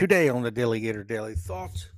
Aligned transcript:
Today 0.00 0.30
on 0.30 0.40
the 0.40 0.50
DaleyGator 0.50 1.06
DaleyThoughts, 1.06 1.88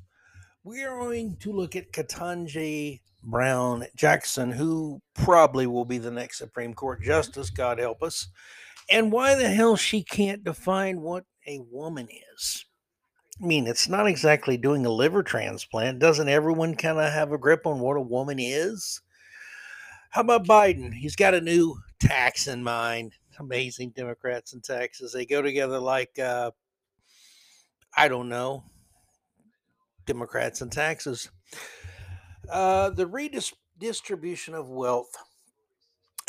we 0.64 0.82
are 0.82 0.98
going 0.98 1.36
to 1.36 1.52
look 1.52 1.76
at 1.76 1.92
Ketanji 1.92 2.98
Brown 3.22 3.84
Jackson, 3.94 4.50
who 4.50 5.00
probably 5.14 5.68
will 5.68 5.84
be 5.84 5.98
the 5.98 6.10
next 6.10 6.38
Supreme 6.38 6.74
Court 6.74 7.00
Justice, 7.00 7.48
God 7.48 7.78
help 7.78 8.02
us, 8.02 8.26
and 8.90 9.12
why 9.12 9.36
the 9.36 9.48
hell 9.48 9.76
she 9.76 10.02
can't 10.02 10.42
define 10.42 11.00
what 11.00 11.26
a 11.46 11.60
woman 11.70 12.08
is. 12.34 12.64
I 13.40 13.46
mean, 13.46 13.68
it's 13.68 13.88
not 13.88 14.08
exactly 14.08 14.56
doing 14.56 14.84
a 14.84 14.90
liver 14.90 15.22
transplant. 15.22 16.00
Doesn't 16.00 16.28
everyone 16.28 16.74
kind 16.74 16.98
of 16.98 17.12
have 17.12 17.30
a 17.30 17.38
grip 17.38 17.68
on 17.68 17.78
what 17.78 17.96
a 17.96 18.00
woman 18.00 18.40
is? 18.40 19.00
How 20.10 20.22
about 20.22 20.44
Biden? 20.44 20.92
He's 20.92 21.14
got 21.14 21.34
a 21.34 21.40
new 21.40 21.76
tax 22.00 22.48
in 22.48 22.64
mind. 22.64 23.12
Amazing 23.38 23.90
Democrats 23.90 24.54
and 24.54 24.64
Texas. 24.64 25.12
They 25.12 25.24
go 25.24 25.40
together 25.40 25.78
like, 25.78 26.18
uh, 26.18 26.50
I 27.96 28.08
don't 28.08 28.28
know, 28.28 28.64
Democrats 30.06 30.60
and 30.60 30.72
taxes. 30.72 31.30
Uh, 32.50 32.90
the 32.90 33.06
redistribution 33.06 34.54
of 34.54 34.68
wealth. 34.68 35.14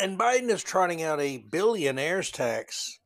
And 0.00 0.18
Biden 0.18 0.50
is 0.50 0.62
trotting 0.62 1.02
out 1.02 1.20
a 1.20 1.38
billionaires 1.38 2.30
tax. 2.30 2.98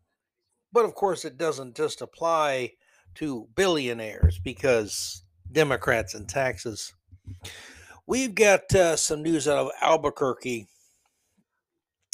But 0.72 0.84
of 0.84 0.94
course, 0.94 1.24
it 1.24 1.38
doesn't 1.38 1.76
just 1.76 2.02
apply 2.02 2.72
to 3.16 3.48
billionaires 3.54 4.38
because 4.38 5.22
Democrats 5.50 6.14
and 6.14 6.28
taxes. 6.28 6.92
We've 8.06 8.34
got 8.34 8.74
uh, 8.74 8.96
some 8.96 9.22
news 9.22 9.48
out 9.48 9.58
of 9.58 9.70
Albuquerque. 9.80 10.66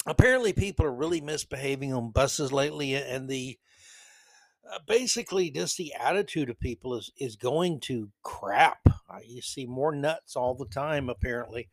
Apparently, 0.07 0.53
people 0.53 0.85
are 0.87 0.95
really 0.95 1.21
misbehaving 1.21 1.93
on 1.93 2.11
buses 2.11 2.53
lately, 2.53 2.95
and 2.95 3.29
the 3.29 3.59
uh, 4.73 4.79
basically 4.87 5.51
just 5.51 5.77
the 5.77 5.93
attitude 5.95 6.51
of 6.51 6.59
people 6.61 6.97
is 6.97 7.11
is 7.19 7.37
going 7.37 7.81
to 7.81 8.09
crap. 8.23 8.79
You 9.25 9.43
see 9.43 9.67
more 9.67 9.95
nuts 9.95 10.37
all 10.37 10.55
the 10.55 10.67
time, 10.67 11.09
apparently. 11.09 11.69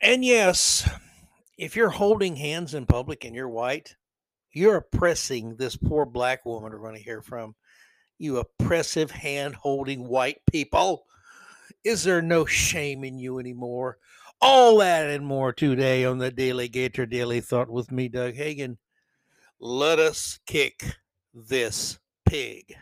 And 0.00 0.24
yes, 0.24 0.88
if 1.58 1.76
you're 1.76 1.90
holding 1.90 2.36
hands 2.36 2.74
in 2.74 2.86
public 2.86 3.24
and 3.24 3.34
you're 3.34 3.48
white, 3.48 3.94
you're 4.52 4.76
oppressing 4.76 5.56
this 5.56 5.76
poor 5.76 6.04
black 6.04 6.44
woman 6.44 6.72
we're 6.72 6.78
going 6.78 6.96
to 6.96 7.02
hear 7.02 7.22
from. 7.22 7.54
You 8.18 8.38
oppressive 8.38 9.10
hand 9.10 9.54
holding 9.54 10.08
white 10.08 10.40
people. 10.50 11.04
Is 11.84 12.02
there 12.02 12.22
no 12.22 12.46
shame 12.46 13.04
in 13.04 13.18
you 13.18 13.38
anymore? 13.38 13.98
All 14.40 14.78
that 14.78 15.08
and 15.08 15.26
more 15.26 15.52
today 15.52 16.04
on 16.04 16.18
the 16.18 16.32
DaleyGator 16.32 17.10
DaleyThought 17.10 17.68
with 17.68 17.92
me, 17.92 18.08
Doug 18.08 18.34
Hagin. 18.34 18.76
Let 19.60 19.98
us 19.98 20.38
kick 20.46 20.96
this 21.36 21.98
pig. 22.24 22.74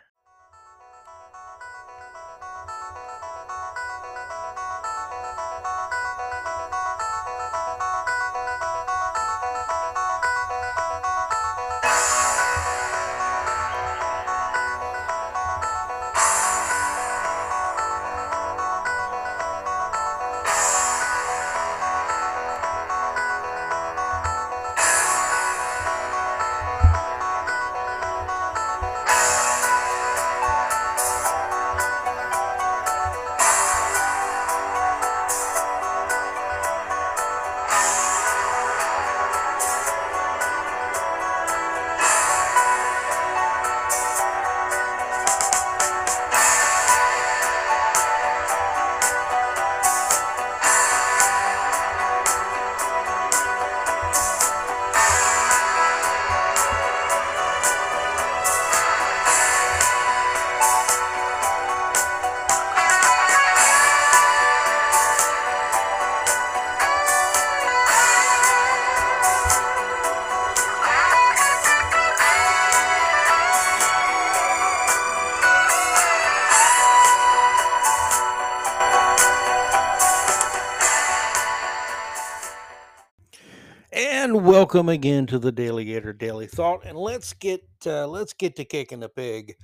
Welcome 84.75 84.89
again 84.89 85.27
to 85.27 85.39
the 85.39 85.53
DaleyGator 85.53 86.19
DaleyThought. 86.19 86.81
And 86.85 86.99
let's 86.99 87.33
get 87.33 87.63
uh, 87.87 88.09
let's 88.09 88.33
get 88.33 88.57
to 88.57 88.65
kicking 88.65 88.99
the 88.99 89.09
pig 89.09 89.55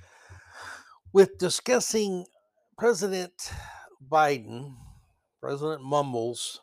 with 1.11 1.37
discussing 1.37 2.23
President 2.77 3.33
Biden, 4.09 4.73
President 5.41 5.83
Mumbles. 5.83 6.61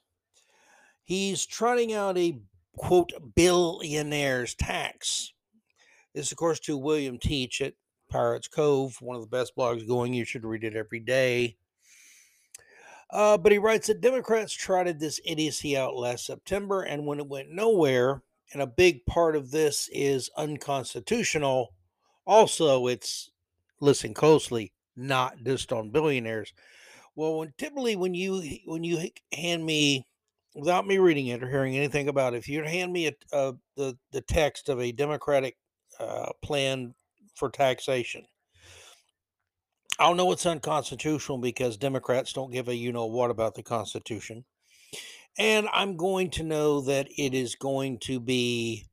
He's 1.05 1.45
trotting 1.45 1.93
out 1.93 2.17
a 2.17 2.41
quote 2.75 3.13
billionaires 3.35 4.55
tax. 4.55 5.35
This, 6.15 6.33
of 6.33 6.39
course, 6.39 6.59
to 6.61 6.79
William 6.79 7.19
Teach 7.19 7.61
at 7.61 7.75
Pirates 8.09 8.49
Cove, 8.49 8.97
one 9.03 9.17
of 9.17 9.21
the 9.21 9.29
best 9.29 9.55
blogs 9.59 9.87
going. 9.87 10.15
You 10.15 10.25
should 10.25 10.47
read 10.47 10.65
it 10.65 10.75
every 10.75 11.01
day. 11.01 11.59
Uh, 13.11 13.37
but 13.37 13.53
he 13.53 13.59
writes 13.59 13.89
that 13.89 14.01
Democrats 14.01 14.55
trotted 14.55 14.99
this 14.99 15.21
idiocy 15.27 15.77
out 15.77 15.97
last 15.97 16.25
September, 16.25 16.81
and 16.81 17.07
when 17.07 17.19
it 17.19 17.29
went 17.29 17.51
nowhere, 17.51 18.23
and 18.53 18.63
a 18.63 18.67
big 18.67 19.05
part 19.07 19.37
of 19.37 19.51
this 19.51 19.89
is 19.93 20.31
unconstitutional, 20.37 21.75
also 22.27 22.87
it's 22.87 23.31
listen 23.81 24.15
closely, 24.15 24.73
not 24.97 25.37
just 25.45 25.73
on 25.73 25.91
billionaires. 25.91 26.53
Well, 27.15 27.39
when 27.39 27.53
typically 27.59 27.97
when 27.97 28.15
you 28.15 28.59
when 28.65 28.85
you 28.85 29.09
hand 29.33 29.65
me 29.65 30.07
without 30.55 30.87
me 30.87 30.99
reading 30.99 31.27
it 31.29 31.43
or 31.43 31.49
hearing 31.49 31.77
anything 31.77 32.09
about 32.09 32.35
it, 32.35 32.39
if 32.39 32.49
you 32.49 32.63
hand 32.63 32.93
me 32.93 33.09
a, 33.09 33.13
a, 33.33 33.55
the 33.77 33.99
the 34.13 34.21
text 34.21 34.69
of 34.69 34.81
a 34.81 34.93
Democratic 34.93 35.57
uh, 35.99 36.31
plan 36.43 36.95
for 37.35 37.51
taxation, 37.51 38.25
I'll 39.99 40.15
know 40.15 40.31
it's 40.33 40.47
unconstitutional 40.47 41.39
because 41.39 41.77
Democrats 41.77 42.33
don't 42.33 42.53
give 42.53 42.69
a 42.69 42.75
you 42.75 42.93
know 42.93 43.07
what 43.07 43.31
about 43.31 43.55
the 43.55 43.63
Constitution. 43.63 44.45
And 45.37 45.69
I'm 45.73 45.97
going 45.97 46.31
to 46.31 46.43
know 46.43 46.81
that 46.83 47.09
it 47.17 47.35
is 47.35 47.55
going 47.55 47.99
to 48.05 48.21
be 48.21 48.87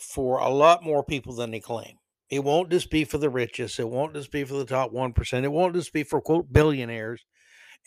for 0.00 0.38
a 0.38 0.48
lot 0.48 0.82
more 0.82 1.04
people 1.04 1.34
than 1.34 1.50
they 1.50 1.60
claim. 1.60 1.96
It 2.28 2.44
won't 2.44 2.70
just 2.70 2.90
be 2.90 3.04
for 3.04 3.18
the 3.18 3.30
richest. 3.30 3.78
It 3.78 3.88
won't 3.88 4.14
just 4.14 4.30
be 4.30 4.44
for 4.44 4.54
the 4.54 4.64
top 4.64 4.92
1%. 4.92 5.44
It 5.44 5.52
won't 5.52 5.74
just 5.74 5.92
be 5.92 6.04
for, 6.04 6.20
quote, 6.20 6.52
billionaires. 6.52 7.24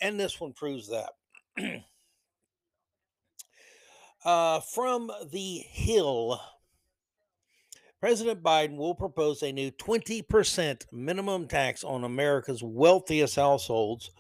And 0.01 0.19
this 0.19 0.39
one 0.39 0.53
proves 0.53 0.89
that. 0.89 1.11
uh, 4.25 4.59
from 4.59 5.11
the 5.31 5.63
Hill 5.69 6.39
President 8.03 8.43
Biden 8.43 8.75
will 8.75 8.95
propose 8.95 9.41
a 9.41 9.53
new 9.53 9.71
20% 9.71 10.85
minimum 10.91 11.47
tax 11.47 11.85
on 11.85 12.03
America's 12.03 12.61
wealthiest 12.61 13.37
households 13.37 14.11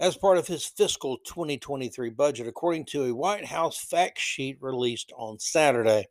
as 0.00 0.16
part 0.16 0.38
of 0.38 0.46
his 0.46 0.64
fiscal 0.64 1.18
2023 1.18 2.08
budget, 2.10 2.48
according 2.48 2.86
to 2.86 3.04
a 3.04 3.14
White 3.14 3.44
House 3.44 3.78
fact 3.78 4.18
sheet 4.18 4.56
released 4.60 5.12
on 5.16 5.38
Saturday. 5.38 6.08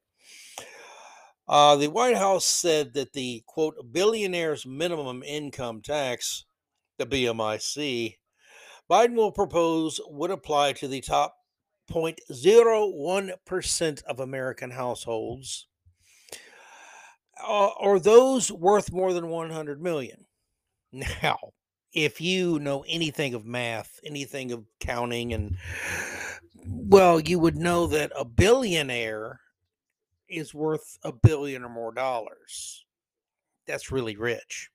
Uh, 1.48 1.76
the 1.76 1.88
White 1.88 2.16
House 2.16 2.46
said 2.46 2.94
that 2.94 3.14
the 3.14 3.44
quote 3.48 3.74
billionaire's 3.92 4.68
minimum 4.68 5.24
income 5.24 5.82
tax, 5.82 6.46
the 7.00 7.08
BMIC, 7.08 8.18
Biden 8.90 9.16
will 9.16 9.32
propose 9.32 10.00
would 10.08 10.30
apply 10.30 10.74
to 10.74 10.88
the 10.88 11.02
top 11.02 11.36
0.01% 11.92 14.04
of 14.04 14.20
American 14.20 14.70
households 14.70 15.66
uh, 17.44 17.70
or 17.80 18.00
those 18.00 18.52
worth 18.52 18.92
more 18.92 19.14
than 19.14 19.30
100 19.30 19.82
million. 19.82 20.26
Now, 21.22 21.38
if 21.94 22.22
you 22.22 22.60
know 22.60 22.86
anything 22.88 23.34
of 23.34 23.46
math, 23.46 24.00
anything 24.04 24.52
of 24.52 24.66
counting, 24.80 25.34
and 25.34 25.58
well, 26.66 27.20
you 27.20 27.40
would 27.40 27.56
know 27.56 27.88
that 27.88 28.12
a 28.16 28.26
billionaire 28.26 29.40
is 30.28 30.54
worth 30.54 30.98
a 31.04 31.12
billion 31.12 31.64
or 31.64 31.70
more 31.70 31.94
dollars. 31.94 32.86
That's 33.66 33.92
really 33.92 34.16
rich. 34.16 34.70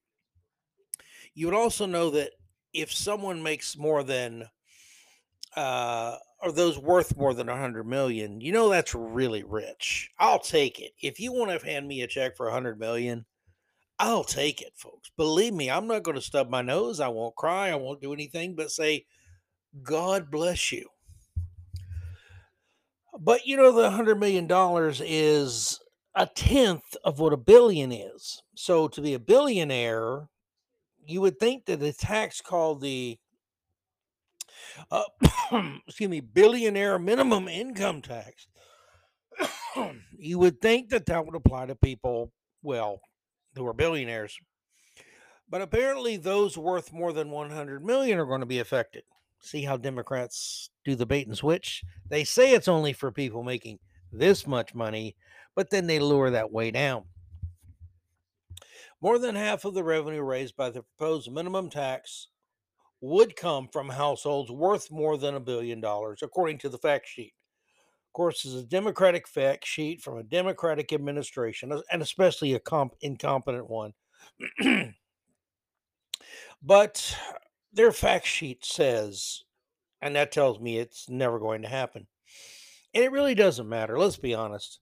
You 1.35 1.47
would 1.47 1.55
also 1.55 1.87
know 1.87 2.11
that 2.11 2.31
if 2.73 2.93
someone 2.93 3.43
makes 3.43 3.77
more 3.77 4.03
than 4.03 4.49
uh 5.57 6.17
or 6.43 6.51
those 6.51 6.79
worth 6.79 7.17
more 7.17 7.33
than 7.33 7.49
a 7.49 7.57
hundred 7.57 7.87
million, 7.87 8.41
you 8.41 8.53
know 8.53 8.69
that's 8.69 8.95
really 8.95 9.45
rich. 9.45 10.11
I'll 10.19 10.41
take 10.41 10.81
it. 10.81 10.93
If 11.01 11.21
you 11.21 11.33
want 11.33 11.59
to 11.59 11.65
hand 11.65 11.87
me 11.87 12.03
a 12.03 12.07
check 12.07 12.37
for 12.37 12.49
a 12.49 12.53
hundred 12.53 12.79
million, 12.79 13.25
I'll 13.99 14.25
take 14.25 14.61
it, 14.61 14.73
folks. 14.77 15.11
Believe 15.17 15.55
me, 15.55 15.71
I'm 15.71 15.87
not 15.87 16.03
going 16.03 16.17
to 16.17 16.21
stub 16.21 16.49
my 16.49 16.63
nose. 16.63 17.01
I 17.01 17.09
won't 17.09 17.37
cry. 17.37 17.71
I 17.71 17.77
won't 17.77 18.01
do 18.01 18.13
anything 18.13 18.55
but 18.57 18.71
say, 18.71 19.07
God 19.83 20.31
bless 20.31 20.73
you. 20.73 20.89
But 23.19 23.47
you 23.47 23.57
know, 23.57 23.71
the 23.73 23.91
hundred 23.91 24.19
million 24.19 24.49
dollars 24.49 25.01
is 25.05 25.79
a 26.17 26.27
tenth 26.27 26.97
of 27.05 27.21
what 27.21 27.33
a 27.33 27.37
billion 27.37 27.93
is. 27.93 28.43
So 28.57 28.89
to 28.89 29.01
be 29.01 29.15
a 29.15 29.21
billionaire, 29.21 30.29
you 31.07 31.21
would 31.21 31.39
think 31.39 31.67
that 31.67 31.83
a 31.83 31.93
tax 31.93 32.41
called 32.41 32.81
the 32.81 33.19
uh, 34.91 35.05
excuse 35.87 36.11
me, 36.11 36.21
billionaire 36.21 36.99
minimum 36.99 37.49
income 37.49 38.03
tax. 38.03 38.47
you 40.19 40.39
would 40.39 40.61
think 40.61 40.91
that 40.91 41.07
that 41.07 41.25
would 41.25 41.35
apply 41.35 41.67
to 41.67 41.75
people, 41.75 42.33
well, 42.63 43.01
who 43.55 43.67
are 43.67 43.73
billionaires. 43.73 44.39
But 45.49 45.63
apparently, 45.63 46.17
those 46.17 46.57
worth 46.57 46.93
more 46.93 47.13
than 47.13 47.31
100 47.31 47.85
million 47.85 48.19
are 48.19 48.27
going 48.27 48.41
to 48.41 48.47
be 48.47 48.61
affected. 48.61 49.05
See 49.41 49.63
how 49.63 49.77
Democrats 49.77 50.71
do 50.85 50.95
the 50.95 51.07
bait 51.07 51.27
and 51.27 51.37
switch? 51.37 51.85
They 52.09 52.25
say 52.25 52.53
it's 52.53 52.69
only 52.69 52.93
for 52.93 53.13
people 53.13 53.43
making 53.43 53.79
this 54.11 54.47
much 54.47 54.75
money, 54.75 55.17
but 55.55 55.71
then 55.71 55.87
they 55.87 55.99
lure 55.99 56.31
that 56.31 56.51
way 56.51 56.71
down. 56.71 57.05
More 59.01 59.19
than 59.19 59.35
half 59.35 59.67
of 59.67 59.75
the 59.75 59.85
revenue 59.85 60.23
raised 60.23 60.57
by 60.57 60.71
the 60.71 60.83
proposed 60.83 61.31
minimum 61.31 61.69
tax 61.69 62.29
would 63.03 63.37
come 63.37 63.69
from 63.71 63.91
households 63.91 64.51
worth 64.51 64.91
more 64.91 65.19
than 65.19 65.35
a 65.35 65.41
billion 65.41 65.79
dollars, 65.79 66.21
according 66.23 66.57
to 66.59 66.71
the 66.71 66.79
fact 66.79 67.07
sheet. 67.07 67.35
Course, 68.15 68.45
it's 68.45 68.55
a 68.55 68.63
Democratic 68.63 69.27
fact 69.27 69.67
sheet 69.67 70.01
from 70.01 70.19
a 70.19 70.23
Democratic 70.23 70.93
administration, 70.93 71.73
and 71.91 72.01
especially 72.01 72.55
a 72.55 72.61
comp- 72.61 72.95
incompetent 73.01 73.69
one. 73.69 73.93
but 76.63 77.17
their 77.73 77.91
fact 77.91 78.27
sheet 78.27 78.65
says, 78.65 79.43
and 80.01 80.15
that 80.15 80.31
tells 80.31 80.61
me 80.61 80.79
it's 80.79 81.11
never 81.11 81.41
going 81.41 81.63
to 81.63 81.69
happen. 81.69 82.07
And 82.95 83.03
it 83.03 83.11
really 83.11 83.35
doesn't 83.35 83.69
matter. 83.69 83.99
Let's 83.99 84.17
be 84.17 84.33
honest. 84.33 84.79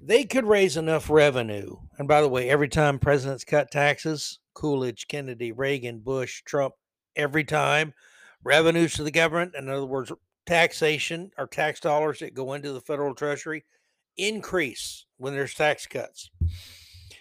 They 0.00 0.24
could 0.24 0.46
raise 0.46 0.76
enough 0.76 1.10
revenue. 1.10 1.74
And 1.98 2.06
by 2.06 2.22
the 2.22 2.28
way, 2.28 2.48
every 2.48 2.68
time 2.68 3.00
presidents 3.00 3.44
cut 3.44 3.72
taxes, 3.72 4.38
Coolidge, 4.54 5.08
Kennedy, 5.08 5.50
Reagan, 5.50 5.98
Bush, 5.98 6.42
Trump, 6.44 6.74
every 7.16 7.42
time 7.42 7.94
revenues 8.44 8.94
to 8.94 9.02
the 9.02 9.10
government, 9.10 9.56
in 9.58 9.68
other 9.68 9.84
words, 9.84 10.12
taxation 10.50 11.30
or 11.38 11.46
tax 11.46 11.78
dollars 11.78 12.18
that 12.18 12.34
go 12.34 12.54
into 12.54 12.72
the 12.72 12.80
federal 12.80 13.14
treasury, 13.14 13.64
increase 14.16 15.06
when 15.16 15.32
there's 15.32 15.54
tax 15.54 15.86
cuts. 15.86 16.28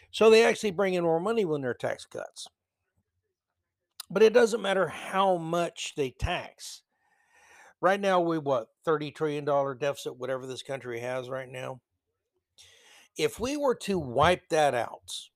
So 0.09 0.31
they 0.31 0.43
actually 0.43 0.71
bring 0.71 0.95
in 0.95 1.03
more 1.03 1.19
money 1.19 1.45
when 1.45 1.61
there 1.61 1.69
are 1.69 1.75
tax 1.75 2.05
cuts. 2.05 2.47
But 4.09 4.23
it 4.23 4.33
doesn't 4.33 4.63
matter 4.63 4.87
how 4.87 5.37
much 5.37 5.93
they 5.95 6.09
tax. 6.09 6.81
Right 7.79 7.99
now, 7.99 8.19
we 8.19 8.39
what, 8.39 8.69
$30 8.87 9.13
trillion 9.13 9.45
deficit, 9.77 10.17
whatever 10.17 10.47
this 10.47 10.63
country 10.63 10.99
has 10.99 11.29
right 11.29 11.47
now. 11.47 11.81
If 13.15 13.39
we 13.39 13.57
were 13.57 13.75
to 13.75 13.99
wipe 13.99 14.49
that 14.49 14.73
out 14.73 15.29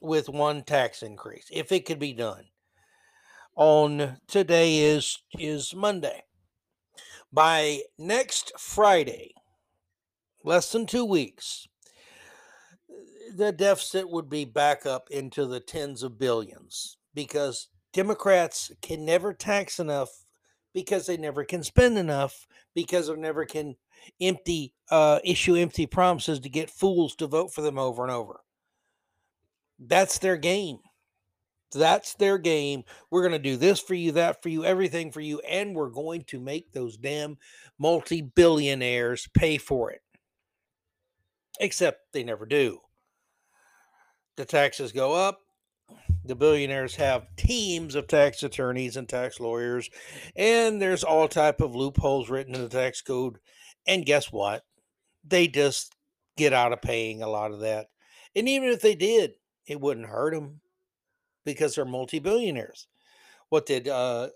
with 0.00 0.28
one 0.28 0.62
tax 0.62 1.02
increase, 1.02 1.48
if 1.50 1.72
it 1.72 1.86
could 1.86 1.98
be 1.98 2.12
done, 2.12 2.44
on 3.56 4.18
today 4.28 4.78
is 4.78 5.18
is 5.38 5.74
Monday. 5.74 6.22
By 7.32 7.82
next 7.98 8.52
Friday, 8.58 9.32
less 10.44 10.70
than 10.70 10.86
two 10.86 11.04
weeks, 11.04 11.66
the 13.34 13.52
deficit 13.52 14.10
would 14.10 14.28
be 14.28 14.44
back 14.44 14.84
up 14.84 15.08
into 15.10 15.46
the 15.46 15.60
tens 15.60 16.02
of 16.02 16.18
billions 16.18 16.98
because 17.14 17.68
Democrats 17.92 18.70
can 18.82 19.04
never 19.06 19.32
tax 19.32 19.78
enough 19.78 20.10
because 20.74 21.06
they 21.06 21.16
never 21.16 21.44
can 21.44 21.62
spend 21.62 21.96
enough 21.96 22.46
because 22.74 23.08
they 23.08 23.16
never 23.16 23.44
can 23.44 23.76
empty 24.20 24.74
uh, 24.90 25.18
issue 25.24 25.56
empty 25.56 25.86
promises 25.86 26.40
to 26.40 26.48
get 26.48 26.70
fools 26.70 27.14
to 27.16 27.26
vote 27.26 27.52
for 27.52 27.62
them 27.62 27.78
over 27.78 28.02
and 28.02 28.12
over. 28.12 28.40
That's 29.78 30.18
their 30.18 30.36
game. 30.36 30.78
That's 31.72 32.14
their 32.14 32.38
game. 32.38 32.84
We're 33.10 33.22
going 33.22 33.32
to 33.32 33.50
do 33.50 33.56
this 33.56 33.80
for 33.80 33.94
you, 33.94 34.12
that 34.12 34.42
for 34.42 34.48
you, 34.48 34.64
everything 34.64 35.10
for 35.10 35.20
you, 35.20 35.40
and 35.40 35.74
we're 35.74 35.90
going 35.90 36.24
to 36.24 36.40
make 36.40 36.72
those 36.72 36.96
damn 36.96 37.36
multi 37.78 38.22
billionaires 38.22 39.28
pay 39.34 39.58
for 39.58 39.90
it. 39.90 40.02
Except 41.60 42.12
they 42.12 42.24
never 42.24 42.46
do. 42.46 42.80
The 44.36 44.44
taxes 44.44 44.92
go 44.92 45.12
up. 45.12 45.40
The 46.24 46.34
billionaires 46.34 46.94
have 46.96 47.26
teams 47.36 47.94
of 47.94 48.06
tax 48.06 48.42
attorneys 48.42 48.96
and 48.96 49.08
tax 49.08 49.40
lawyers, 49.40 49.90
and 50.36 50.80
there's 50.80 51.04
all 51.04 51.28
type 51.28 51.60
of 51.60 51.74
loopholes 51.74 52.30
written 52.30 52.54
in 52.54 52.62
the 52.62 52.68
tax 52.68 53.02
code. 53.02 53.38
And 53.86 54.06
guess 54.06 54.30
what? 54.30 54.62
They 55.24 55.48
just 55.48 55.94
get 56.36 56.52
out 56.52 56.72
of 56.72 56.80
paying 56.80 57.22
a 57.22 57.28
lot 57.28 57.52
of 57.52 57.60
that. 57.60 57.88
And 58.34 58.48
even 58.48 58.70
if 58.70 58.80
they 58.80 58.94
did, 58.94 59.32
it 59.66 59.80
wouldn't 59.80 60.06
hurt 60.06 60.32
them 60.32 60.61
because 61.44 61.74
they're 61.74 61.84
multi-billionaires. 61.84 62.86
What 63.48 63.66
did 63.66 63.88
uh, 63.88 64.28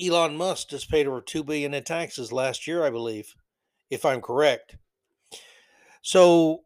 Elon 0.00 0.36
Musk 0.36 0.70
just 0.70 0.90
paid 0.90 1.06
over 1.06 1.20
two 1.20 1.44
billion 1.44 1.74
in 1.74 1.84
taxes 1.84 2.32
last 2.32 2.66
year, 2.66 2.84
I 2.84 2.90
believe, 2.90 3.34
if 3.90 4.04
I'm 4.04 4.20
correct. 4.20 4.76
So 6.02 6.64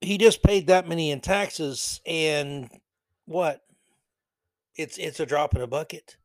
he 0.00 0.18
just 0.18 0.42
paid 0.42 0.66
that 0.66 0.88
many 0.88 1.10
in 1.10 1.20
taxes, 1.20 2.00
and 2.06 2.70
what? 3.26 3.62
It's 4.76 4.98
it's 4.98 5.20
a 5.20 5.26
drop 5.26 5.54
in 5.54 5.62
a 5.62 5.66
bucket. 5.66 6.16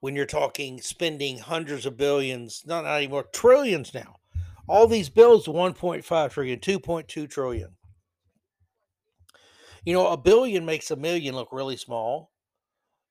When 0.00 0.16
you're 0.16 0.26
talking 0.26 0.80
spending 0.80 1.38
hundreds 1.38 1.84
of 1.84 1.98
billions, 1.98 2.62
not, 2.64 2.84
not 2.84 2.96
anymore, 2.96 3.26
trillions 3.32 3.92
now. 3.92 4.16
All 4.66 4.86
these 4.86 5.10
bills, 5.10 5.46
1.5 5.46 6.30
trillion, 6.30 6.60
2.2 6.60 7.28
trillion. 7.28 7.76
You 9.84 9.94
know, 9.94 10.08
a 10.08 10.16
billion 10.16 10.64
makes 10.64 10.90
a 10.90 10.96
million 10.96 11.34
look 11.34 11.52
really 11.52 11.76
small. 11.76 12.30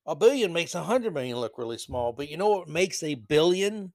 A 0.05 0.15
billion 0.15 0.53
makes 0.53 0.75
a 0.75 0.83
hundred 0.83 1.13
million 1.13 1.37
look 1.37 1.57
really 1.57 1.77
small. 1.77 2.13
But 2.13 2.29
you 2.29 2.37
know 2.37 2.49
what 2.49 2.67
makes 2.67 3.03
a 3.03 3.15
billion 3.15 3.93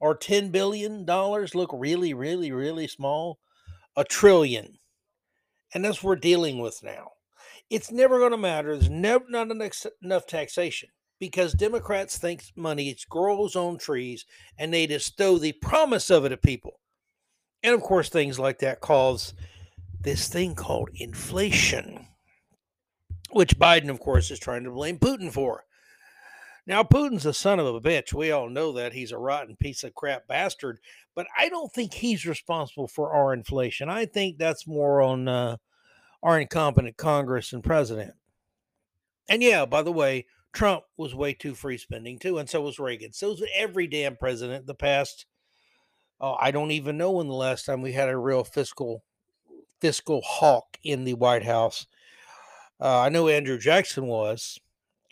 or 0.00 0.14
ten 0.14 0.50
billion 0.50 1.04
dollars 1.04 1.54
look 1.54 1.70
really, 1.72 2.14
really, 2.14 2.52
really 2.52 2.86
small? 2.86 3.38
A 3.96 4.04
trillion. 4.04 4.78
And 5.74 5.84
that's 5.84 6.02
what 6.02 6.08
we're 6.10 6.16
dealing 6.16 6.58
with 6.58 6.82
now. 6.82 7.10
It's 7.68 7.92
never 7.92 8.18
going 8.18 8.32
to 8.32 8.38
matter. 8.38 8.76
There's 8.76 8.90
never 8.90 9.24
not 9.28 9.48
enough 9.50 10.26
taxation 10.26 10.88
because 11.20 11.52
Democrats 11.52 12.18
think 12.18 12.44
money 12.56 12.96
grows 13.08 13.54
on 13.54 13.78
trees 13.78 14.24
and 14.58 14.74
they 14.74 14.86
throw 14.86 15.38
the 15.38 15.52
promise 15.52 16.10
of 16.10 16.24
it 16.24 16.32
at 16.32 16.42
people. 16.42 16.80
And 17.62 17.74
of 17.74 17.82
course, 17.82 18.08
things 18.08 18.38
like 18.38 18.58
that 18.60 18.80
cause 18.80 19.34
this 20.00 20.28
thing 20.28 20.54
called 20.54 20.88
inflation 20.94 22.06
which 23.32 23.58
Biden, 23.58 23.88
of 23.88 24.00
course, 24.00 24.30
is 24.30 24.38
trying 24.38 24.64
to 24.64 24.70
blame 24.70 24.98
Putin 24.98 25.32
for. 25.32 25.64
Now, 26.66 26.82
Putin's 26.82 27.26
a 27.26 27.32
son 27.32 27.58
of 27.58 27.66
a 27.66 27.80
bitch. 27.80 28.12
We 28.12 28.30
all 28.30 28.48
know 28.48 28.72
that. 28.72 28.92
He's 28.92 29.12
a 29.12 29.18
rotten 29.18 29.56
piece 29.56 29.82
of 29.82 29.94
crap 29.94 30.28
bastard. 30.28 30.78
But 31.14 31.26
I 31.36 31.48
don't 31.48 31.72
think 31.72 31.94
he's 31.94 32.26
responsible 32.26 32.86
for 32.86 33.12
our 33.12 33.32
inflation. 33.32 33.88
I 33.88 34.06
think 34.06 34.38
that's 34.38 34.66
more 34.66 35.00
on 35.02 35.26
uh, 35.26 35.56
our 36.22 36.38
incompetent 36.38 36.96
Congress 36.96 37.52
and 37.52 37.64
president. 37.64 38.14
And 39.28 39.42
yeah, 39.42 39.64
by 39.64 39.82
the 39.82 39.92
way, 39.92 40.26
Trump 40.52 40.84
was 40.96 41.14
way 41.14 41.32
too 41.32 41.54
free 41.54 41.78
spending 41.78 42.18
too, 42.18 42.38
and 42.38 42.48
so 42.48 42.60
was 42.60 42.78
Reagan. 42.78 43.12
So 43.12 43.30
was 43.30 43.42
every 43.54 43.86
damn 43.86 44.16
president 44.16 44.66
the 44.66 44.74
past. 44.74 45.26
Oh, 46.20 46.36
I 46.38 46.50
don't 46.50 46.72
even 46.72 46.98
know 46.98 47.12
when 47.12 47.28
the 47.28 47.34
last 47.34 47.64
time 47.64 47.80
we 47.80 47.92
had 47.92 48.08
a 48.08 48.16
real 48.16 48.44
fiscal 48.44 49.04
fiscal 49.80 50.20
hawk 50.22 50.76
in 50.82 51.04
the 51.04 51.14
White 51.14 51.44
House. 51.44 51.86
Uh, 52.80 53.00
I 53.00 53.08
know 53.10 53.28
Andrew 53.28 53.58
Jackson 53.58 54.06
was, 54.06 54.58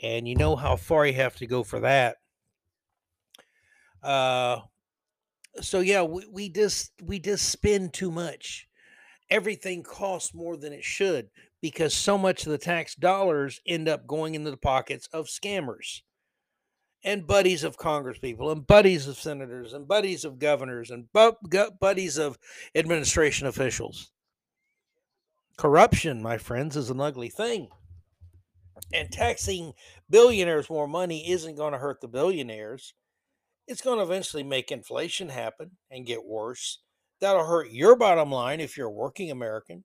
and 0.02 0.26
you 0.26 0.34
know 0.34 0.56
how 0.56 0.76
far 0.76 1.06
you 1.06 1.12
have 1.14 1.36
to 1.36 1.46
go 1.46 1.62
for 1.62 1.80
that. 1.80 2.16
Uh, 4.02 4.60
so 5.60 5.80
yeah, 5.80 6.02
we, 6.02 6.24
we 6.30 6.48
just 6.48 6.92
we 7.02 7.18
just 7.18 7.48
spend 7.50 7.92
too 7.92 8.10
much. 8.10 8.66
Everything 9.30 9.82
costs 9.82 10.32
more 10.32 10.56
than 10.56 10.72
it 10.72 10.84
should 10.84 11.28
because 11.60 11.92
so 11.92 12.16
much 12.16 12.46
of 12.46 12.52
the 12.52 12.58
tax 12.58 12.94
dollars 12.94 13.60
end 13.66 13.88
up 13.88 14.06
going 14.06 14.34
into 14.34 14.50
the 14.50 14.56
pockets 14.56 15.08
of 15.12 15.26
scammers 15.26 16.00
and 17.04 17.26
buddies 17.26 17.64
of 17.64 17.76
congresspeople 17.76 18.50
and 18.50 18.66
buddies 18.66 19.06
of 19.06 19.16
senators 19.16 19.72
and 19.72 19.86
buddies 19.86 20.24
of 20.24 20.38
governors 20.38 20.90
and 20.90 21.12
bu- 21.12 21.70
buddies 21.80 22.16
of 22.16 22.38
administration 22.74 23.46
officials. 23.46 24.10
Corruption, 25.58 26.22
my 26.22 26.38
friends, 26.38 26.76
is 26.76 26.88
an 26.88 27.00
ugly 27.00 27.28
thing. 27.28 27.68
And 28.92 29.10
taxing 29.10 29.72
billionaires 30.08 30.70
more 30.70 30.86
money 30.86 31.28
isn't 31.30 31.56
going 31.56 31.72
to 31.72 31.80
hurt 31.80 32.00
the 32.00 32.06
billionaires. 32.06 32.94
It's 33.66 33.82
going 33.82 33.98
to 33.98 34.04
eventually 34.04 34.44
make 34.44 34.70
inflation 34.70 35.30
happen 35.30 35.72
and 35.90 36.06
get 36.06 36.24
worse. 36.24 36.78
That'll 37.20 37.44
hurt 37.44 37.72
your 37.72 37.96
bottom 37.96 38.30
line 38.30 38.60
if 38.60 38.76
you're 38.76 38.86
a 38.86 38.92
working 38.92 39.32
American. 39.32 39.82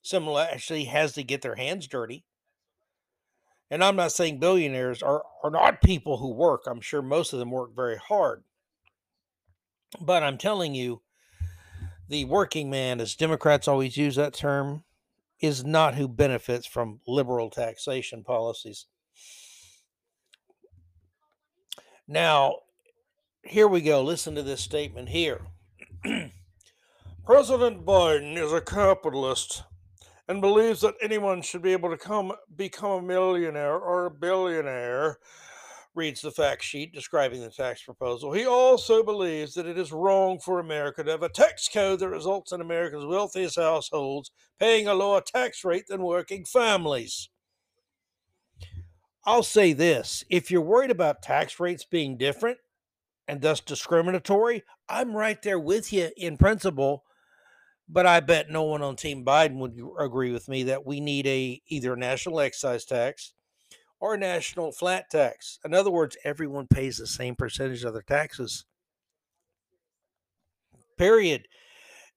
Someone 0.00 0.48
actually 0.50 0.84
has 0.84 1.12
to 1.12 1.22
get 1.22 1.42
their 1.42 1.56
hands 1.56 1.86
dirty. 1.86 2.24
And 3.70 3.84
I'm 3.84 3.96
not 3.96 4.12
saying 4.12 4.40
billionaires 4.40 5.02
are, 5.02 5.22
are 5.44 5.50
not 5.50 5.82
people 5.82 6.16
who 6.16 6.32
work. 6.32 6.62
I'm 6.66 6.80
sure 6.80 7.02
most 7.02 7.34
of 7.34 7.38
them 7.38 7.50
work 7.50 7.76
very 7.76 7.98
hard. 7.98 8.44
But 10.00 10.22
I'm 10.22 10.38
telling 10.38 10.74
you, 10.74 11.02
the 12.08 12.24
working 12.24 12.70
man, 12.70 12.98
as 12.98 13.14
Democrats 13.14 13.68
always 13.68 13.98
use 13.98 14.16
that 14.16 14.32
term, 14.32 14.84
is 15.42 15.64
not 15.64 15.96
who 15.96 16.06
benefits 16.06 16.66
from 16.66 17.00
liberal 17.06 17.50
taxation 17.50 18.22
policies. 18.22 18.86
Now, 22.06 22.60
here 23.42 23.66
we 23.66 23.80
go. 23.80 24.02
Listen 24.02 24.36
to 24.36 24.42
this 24.42 24.60
statement 24.60 25.08
here. 25.08 25.40
President 27.26 27.84
Biden 27.84 28.36
is 28.36 28.52
a 28.52 28.60
capitalist 28.60 29.64
and 30.28 30.40
believes 30.40 30.80
that 30.82 30.94
anyone 31.02 31.42
should 31.42 31.62
be 31.62 31.72
able 31.72 31.90
to 31.90 31.96
come 31.96 32.32
become 32.54 32.90
a 32.90 33.02
millionaire 33.02 33.76
or 33.76 34.06
a 34.06 34.10
billionaire 34.10 35.18
reads 35.94 36.22
the 36.22 36.30
fact 36.30 36.62
sheet 36.62 36.92
describing 36.92 37.40
the 37.40 37.50
tax 37.50 37.82
proposal. 37.82 38.32
He 38.32 38.46
also 38.46 39.02
believes 39.02 39.54
that 39.54 39.66
it 39.66 39.78
is 39.78 39.92
wrong 39.92 40.38
for 40.38 40.58
America 40.58 41.04
to 41.04 41.10
have 41.10 41.22
a 41.22 41.28
tax 41.28 41.68
code 41.68 42.00
that 42.00 42.08
results 42.08 42.52
in 42.52 42.60
America's 42.60 43.04
wealthiest 43.04 43.56
households 43.56 44.30
paying 44.58 44.88
a 44.88 44.94
lower 44.94 45.20
tax 45.20 45.64
rate 45.64 45.84
than 45.88 46.02
working 46.02 46.44
families. 46.44 47.28
I'll 49.24 49.42
say 49.42 49.72
this 49.72 50.24
if 50.30 50.50
you're 50.50 50.62
worried 50.62 50.90
about 50.90 51.22
tax 51.22 51.60
rates 51.60 51.84
being 51.84 52.16
different 52.16 52.58
and 53.28 53.40
thus 53.40 53.60
discriminatory, 53.60 54.64
I'm 54.88 55.14
right 55.14 55.40
there 55.42 55.60
with 55.60 55.92
you 55.92 56.10
in 56.16 56.36
principle. 56.36 57.04
But 57.88 58.06
I 58.06 58.20
bet 58.20 58.48
no 58.48 58.62
one 58.62 58.80
on 58.80 58.96
Team 58.96 59.24
Biden 59.24 59.58
would 59.58 59.78
agree 59.98 60.32
with 60.32 60.48
me 60.48 60.62
that 60.62 60.86
we 60.86 61.00
need 61.00 61.26
a 61.26 61.60
either 61.66 61.92
a 61.92 61.98
national 61.98 62.40
excise 62.40 62.86
tax 62.86 63.34
or 64.02 64.16
national 64.16 64.72
flat 64.72 65.08
tax. 65.08 65.60
In 65.64 65.72
other 65.72 65.90
words, 65.90 66.16
everyone 66.24 66.66
pays 66.66 66.96
the 66.98 67.06
same 67.06 67.36
percentage 67.36 67.84
of 67.84 67.92
their 67.92 68.02
taxes. 68.02 68.64
Period. 70.98 71.46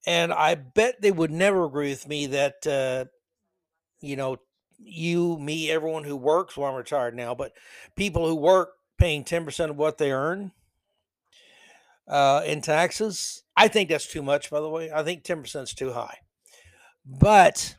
And 0.07 0.33
I 0.33 0.55
bet 0.55 0.99
they 0.99 1.11
would 1.11 1.29
never 1.29 1.63
agree 1.63 1.91
with 1.91 2.07
me 2.07 2.25
that, 2.25 2.65
uh, 2.65 3.05
you 4.01 4.15
know, 4.15 4.37
you, 4.79 5.37
me, 5.37 5.69
everyone 5.69 6.03
who 6.03 6.17
works, 6.17 6.57
well, 6.57 6.71
I'm 6.71 6.75
retired 6.75 7.15
now, 7.15 7.35
but 7.35 7.51
people 7.95 8.27
who 8.27 8.35
work 8.35 8.71
paying 8.97 9.23
10% 9.23 9.69
of 9.69 9.77
what 9.77 9.99
they 9.99 10.11
earn 10.11 10.53
uh, 12.07 12.41
in 12.47 12.61
taxes, 12.61 13.43
I 13.55 13.67
think 13.67 13.89
that's 13.89 14.07
too 14.07 14.23
much, 14.23 14.49
by 14.49 14.59
the 14.59 14.69
way. 14.69 14.91
I 14.91 15.03
think 15.03 15.23
10% 15.23 15.61
is 15.61 15.73
too 15.75 15.91
high. 15.91 16.17
But 17.05 17.75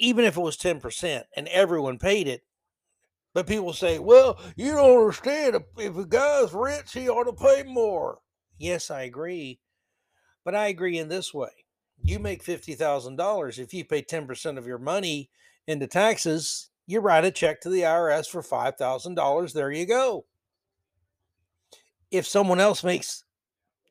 even 0.00 0.24
if 0.24 0.36
it 0.36 0.40
was 0.40 0.56
10% 0.56 1.24
and 1.36 1.46
everyone 1.48 1.98
paid 1.98 2.26
it, 2.26 2.42
but 3.32 3.46
people 3.46 3.72
say, 3.72 3.98
well, 3.98 4.40
you 4.56 4.72
don't 4.72 4.98
understand. 4.98 5.62
If 5.76 5.96
a 5.96 6.06
guy's 6.06 6.52
rich, 6.52 6.92
he 6.92 7.08
ought 7.08 7.24
to 7.24 7.32
pay 7.32 7.62
more. 7.62 8.18
Yes, 8.58 8.90
I 8.90 9.02
agree. 9.02 9.60
But 10.44 10.56
I 10.56 10.66
agree 10.66 10.98
in 10.98 11.08
this 11.08 11.32
way. 11.32 11.50
You 12.02 12.18
make 12.18 12.42
$50,000. 12.42 13.58
If 13.58 13.74
you 13.74 13.84
pay 13.84 14.02
10% 14.02 14.58
of 14.58 14.66
your 14.66 14.78
money 14.78 15.30
into 15.68 15.86
taxes, 15.86 16.70
you 16.86 17.00
write 17.00 17.26
a 17.26 17.30
check 17.30 17.60
to 17.60 17.68
the 17.68 17.82
IRS 17.82 18.26
for 18.26 18.42
$5,000. 18.42 19.52
There 19.52 19.70
you 19.70 19.86
go. 19.86 20.24
If 22.10 22.26
someone 22.26 22.58
else 22.58 22.82
makes 22.82 23.24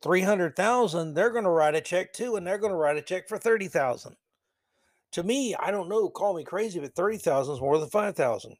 300,000, 0.01 1.13
they're 1.13 1.29
going 1.29 1.43
to 1.45 1.49
write 1.49 1.75
a 1.75 1.81
check 1.81 2.11
too 2.13 2.35
and 2.35 2.45
they're 2.45 2.57
going 2.57 2.73
to 2.73 2.77
write 2.77 2.97
a 2.97 3.01
check 3.01 3.29
for 3.29 3.37
30,000 3.37 4.17
to 5.11 5.23
me, 5.23 5.55
I 5.55 5.71
don't 5.71 5.89
know, 5.89 6.09
call 6.09 6.35
me 6.35 6.43
crazy, 6.43 6.79
but 6.79 6.95
30,000 6.95 7.55
is 7.55 7.61
more 7.61 7.77
than 7.77 7.89
5,000. 7.89 8.55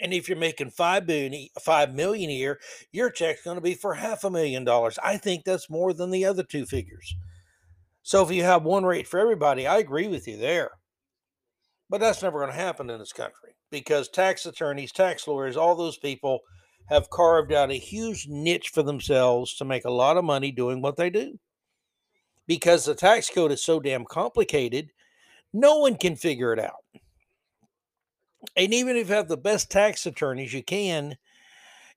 And 0.00 0.12
if 0.12 0.28
you're 0.28 0.38
making 0.38 0.70
5 0.70 1.06
billion 1.06 1.48
5 1.60 1.94
million 1.94 2.30
a 2.30 2.34
year, 2.34 2.58
your 2.90 3.10
check's 3.10 3.42
going 3.42 3.56
to 3.56 3.60
be 3.60 3.74
for 3.74 3.94
half 3.94 4.24
a 4.24 4.30
million 4.30 4.64
dollars. 4.64 4.98
I 5.02 5.18
think 5.18 5.44
that's 5.44 5.70
more 5.70 5.92
than 5.92 6.10
the 6.10 6.24
other 6.24 6.42
two 6.42 6.66
figures. 6.66 7.14
So 8.02 8.22
if 8.22 8.30
you 8.30 8.42
have 8.42 8.64
one 8.64 8.84
rate 8.84 9.06
for 9.06 9.20
everybody, 9.20 9.66
I 9.66 9.78
agree 9.78 10.08
with 10.08 10.26
you 10.26 10.36
there. 10.36 10.70
But 11.88 12.00
that's 12.00 12.22
never 12.22 12.38
going 12.38 12.50
to 12.50 12.56
happen 12.56 12.90
in 12.90 12.98
this 12.98 13.12
country 13.12 13.54
because 13.70 14.08
tax 14.08 14.46
attorneys, 14.46 14.90
tax 14.90 15.28
lawyers, 15.28 15.56
all 15.56 15.76
those 15.76 15.98
people 15.98 16.40
have 16.86 17.10
carved 17.10 17.52
out 17.52 17.70
a 17.70 17.74
huge 17.74 18.26
niche 18.28 18.70
for 18.70 18.82
themselves 18.82 19.54
to 19.56 19.64
make 19.64 19.84
a 19.84 19.90
lot 19.90 20.16
of 20.16 20.24
money 20.24 20.50
doing 20.50 20.82
what 20.82 20.96
they 20.96 21.10
do. 21.10 21.38
Because 22.46 22.84
the 22.84 22.94
tax 22.94 23.30
code 23.30 23.52
is 23.52 23.64
so 23.64 23.80
damn 23.80 24.04
complicated, 24.04 24.90
no 25.54 25.78
one 25.78 25.96
can 25.96 26.16
figure 26.16 26.52
it 26.52 26.58
out. 26.58 26.84
And 28.56 28.74
even 28.74 28.96
if 28.96 29.08
you 29.08 29.14
have 29.14 29.28
the 29.28 29.36
best 29.36 29.70
tax 29.70 30.04
attorneys 30.04 30.52
you 30.52 30.62
can, 30.62 31.16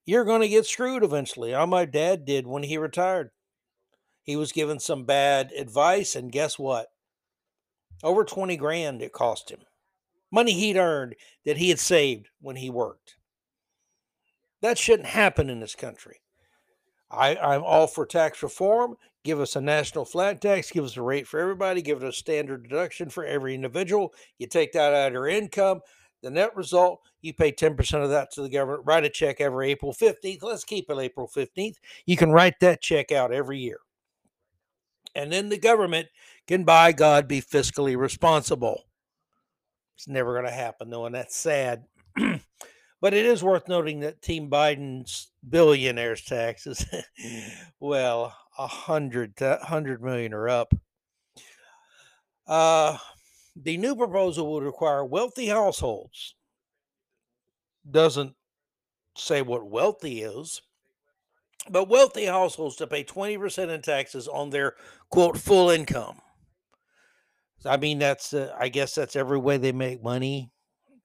you're 0.06 0.24
going 0.24 0.40
to 0.40 0.48
get 0.48 0.64
screwed 0.64 1.02
eventually. 1.02 1.52
All 1.52 1.66
my 1.66 1.84
dad 1.84 2.24
did 2.24 2.46
when 2.46 2.62
he 2.62 2.78
retired. 2.78 3.30
He 4.22 4.36
was 4.36 4.52
given 4.52 4.78
some 4.78 5.04
bad 5.04 5.52
advice, 5.52 6.14
and 6.14 6.32
guess 6.32 6.58
what? 6.58 6.88
Over 8.02 8.24
20 8.24 8.56
grand 8.56 9.02
it 9.02 9.12
cost 9.12 9.50
him. 9.50 9.60
Money 10.30 10.52
he'd 10.52 10.76
earned 10.76 11.14
that 11.44 11.56
he 11.56 11.68
had 11.68 11.80
saved 11.80 12.28
when 12.40 12.56
he 12.56 12.70
worked. 12.70 13.16
That 14.62 14.78
shouldn't 14.78 15.08
happen 15.08 15.50
in 15.50 15.60
this 15.60 15.74
country. 15.74 16.20
I, 17.10 17.36
I'm 17.36 17.62
all 17.62 17.86
for 17.86 18.04
tax 18.06 18.42
reform 18.42 18.96
give 19.24 19.40
us 19.40 19.56
a 19.56 19.60
national 19.60 20.04
flat 20.04 20.40
tax, 20.40 20.70
give 20.70 20.84
us 20.84 20.96
a 20.96 21.02
rate 21.02 21.26
for 21.26 21.40
everybody, 21.40 21.82
give 21.82 22.02
it 22.02 22.08
a 22.08 22.12
standard 22.12 22.62
deduction 22.62 23.10
for 23.10 23.24
every 23.24 23.54
individual. 23.54 24.12
You 24.38 24.46
take 24.46 24.72
that 24.72 24.94
out 24.94 25.08
of 25.08 25.12
your 25.12 25.28
income. 25.28 25.80
The 26.22 26.30
net 26.30 26.56
result, 26.56 27.00
you 27.22 27.32
pay 27.32 27.52
10% 27.52 28.02
of 28.02 28.10
that 28.10 28.32
to 28.32 28.42
the 28.42 28.48
government. 28.48 28.86
Write 28.86 29.04
a 29.04 29.08
check 29.08 29.40
every 29.40 29.70
April 29.70 29.92
15th. 29.92 30.42
Let's 30.42 30.64
keep 30.64 30.90
it 30.90 30.98
April 30.98 31.28
15th. 31.28 31.76
You 32.06 32.16
can 32.16 32.32
write 32.32 32.58
that 32.60 32.82
check 32.82 33.12
out 33.12 33.32
every 33.32 33.58
year. 33.58 33.78
And 35.14 35.32
then 35.32 35.48
the 35.48 35.58
government 35.58 36.08
can, 36.46 36.64
by 36.64 36.92
God, 36.92 37.28
be 37.28 37.40
fiscally 37.40 37.96
responsible. 37.96 38.84
It's 39.96 40.08
never 40.08 40.32
going 40.32 40.44
to 40.44 40.50
happen, 40.50 40.90
though, 40.90 41.06
and 41.06 41.14
that's 41.14 41.36
sad. 41.36 41.84
but 43.00 43.14
it 43.14 43.26
is 43.26 43.42
worth 43.42 43.68
noting 43.68 44.00
that 44.00 44.22
Team 44.22 44.50
Biden's 44.50 45.32
billionaires 45.48 46.22
taxes, 46.22 46.84
mm. 47.24 47.50
well, 47.80 48.36
a 48.58 48.66
hundred 48.66 49.34
hundred 49.38 50.02
million 50.02 50.34
or 50.34 50.48
up. 50.48 50.74
Uh, 52.46 52.98
the 53.54 53.76
new 53.76 53.94
proposal 53.94 54.52
would 54.52 54.64
require 54.64 55.04
wealthy 55.04 55.46
households. 55.46 56.34
Doesn't 57.88 58.34
say 59.16 59.42
what 59.42 59.70
wealthy 59.70 60.22
is, 60.22 60.62
but 61.70 61.88
wealthy 61.88 62.26
households 62.26 62.76
to 62.76 62.86
pay 62.86 63.04
20% 63.04 63.68
in 63.68 63.82
taxes 63.82 64.28
on 64.28 64.50
their 64.50 64.74
quote 65.10 65.38
full 65.38 65.70
income. 65.70 66.18
I 67.64 67.76
mean, 67.76 67.98
that's, 67.98 68.32
uh, 68.32 68.54
I 68.58 68.68
guess 68.68 68.94
that's 68.94 69.16
every 69.16 69.38
way 69.38 69.56
they 69.56 69.72
make 69.72 70.02
money, 70.02 70.52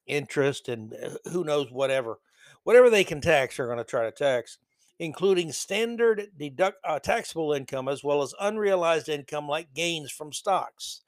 interest, 0.06 0.68
and 0.68 0.94
uh, 0.94 1.30
who 1.30 1.44
knows, 1.44 1.70
whatever. 1.70 2.18
Whatever 2.62 2.90
they 2.90 3.04
can 3.04 3.20
tax, 3.20 3.56
they're 3.56 3.66
going 3.66 3.78
to 3.78 3.84
try 3.84 4.04
to 4.04 4.12
tax 4.12 4.58
including 4.98 5.52
standard 5.52 6.28
deduct, 6.38 6.78
uh, 6.84 6.98
taxable 6.98 7.52
income 7.52 7.88
as 7.88 8.04
well 8.04 8.22
as 8.22 8.34
unrealized 8.40 9.08
income 9.08 9.48
like 9.48 9.74
gains 9.74 10.10
from 10.10 10.32
stocks. 10.32 11.02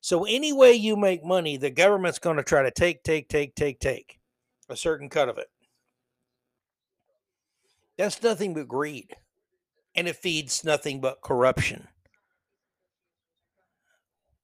So, 0.00 0.24
any 0.24 0.52
way 0.52 0.74
you 0.74 0.96
make 0.96 1.24
money, 1.24 1.56
the 1.56 1.70
government's 1.70 2.18
going 2.18 2.36
to 2.36 2.42
try 2.42 2.62
to 2.62 2.70
take, 2.70 3.02
take, 3.02 3.28
take, 3.28 3.54
take, 3.54 3.80
take 3.80 4.18
a 4.68 4.76
certain 4.76 5.08
cut 5.08 5.28
of 5.28 5.38
it. 5.38 5.48
That's 7.96 8.22
nothing 8.22 8.54
but 8.54 8.68
greed, 8.68 9.16
and 9.94 10.08
it 10.08 10.16
feeds 10.16 10.64
nothing 10.64 11.00
but 11.00 11.22
corruption. 11.22 11.88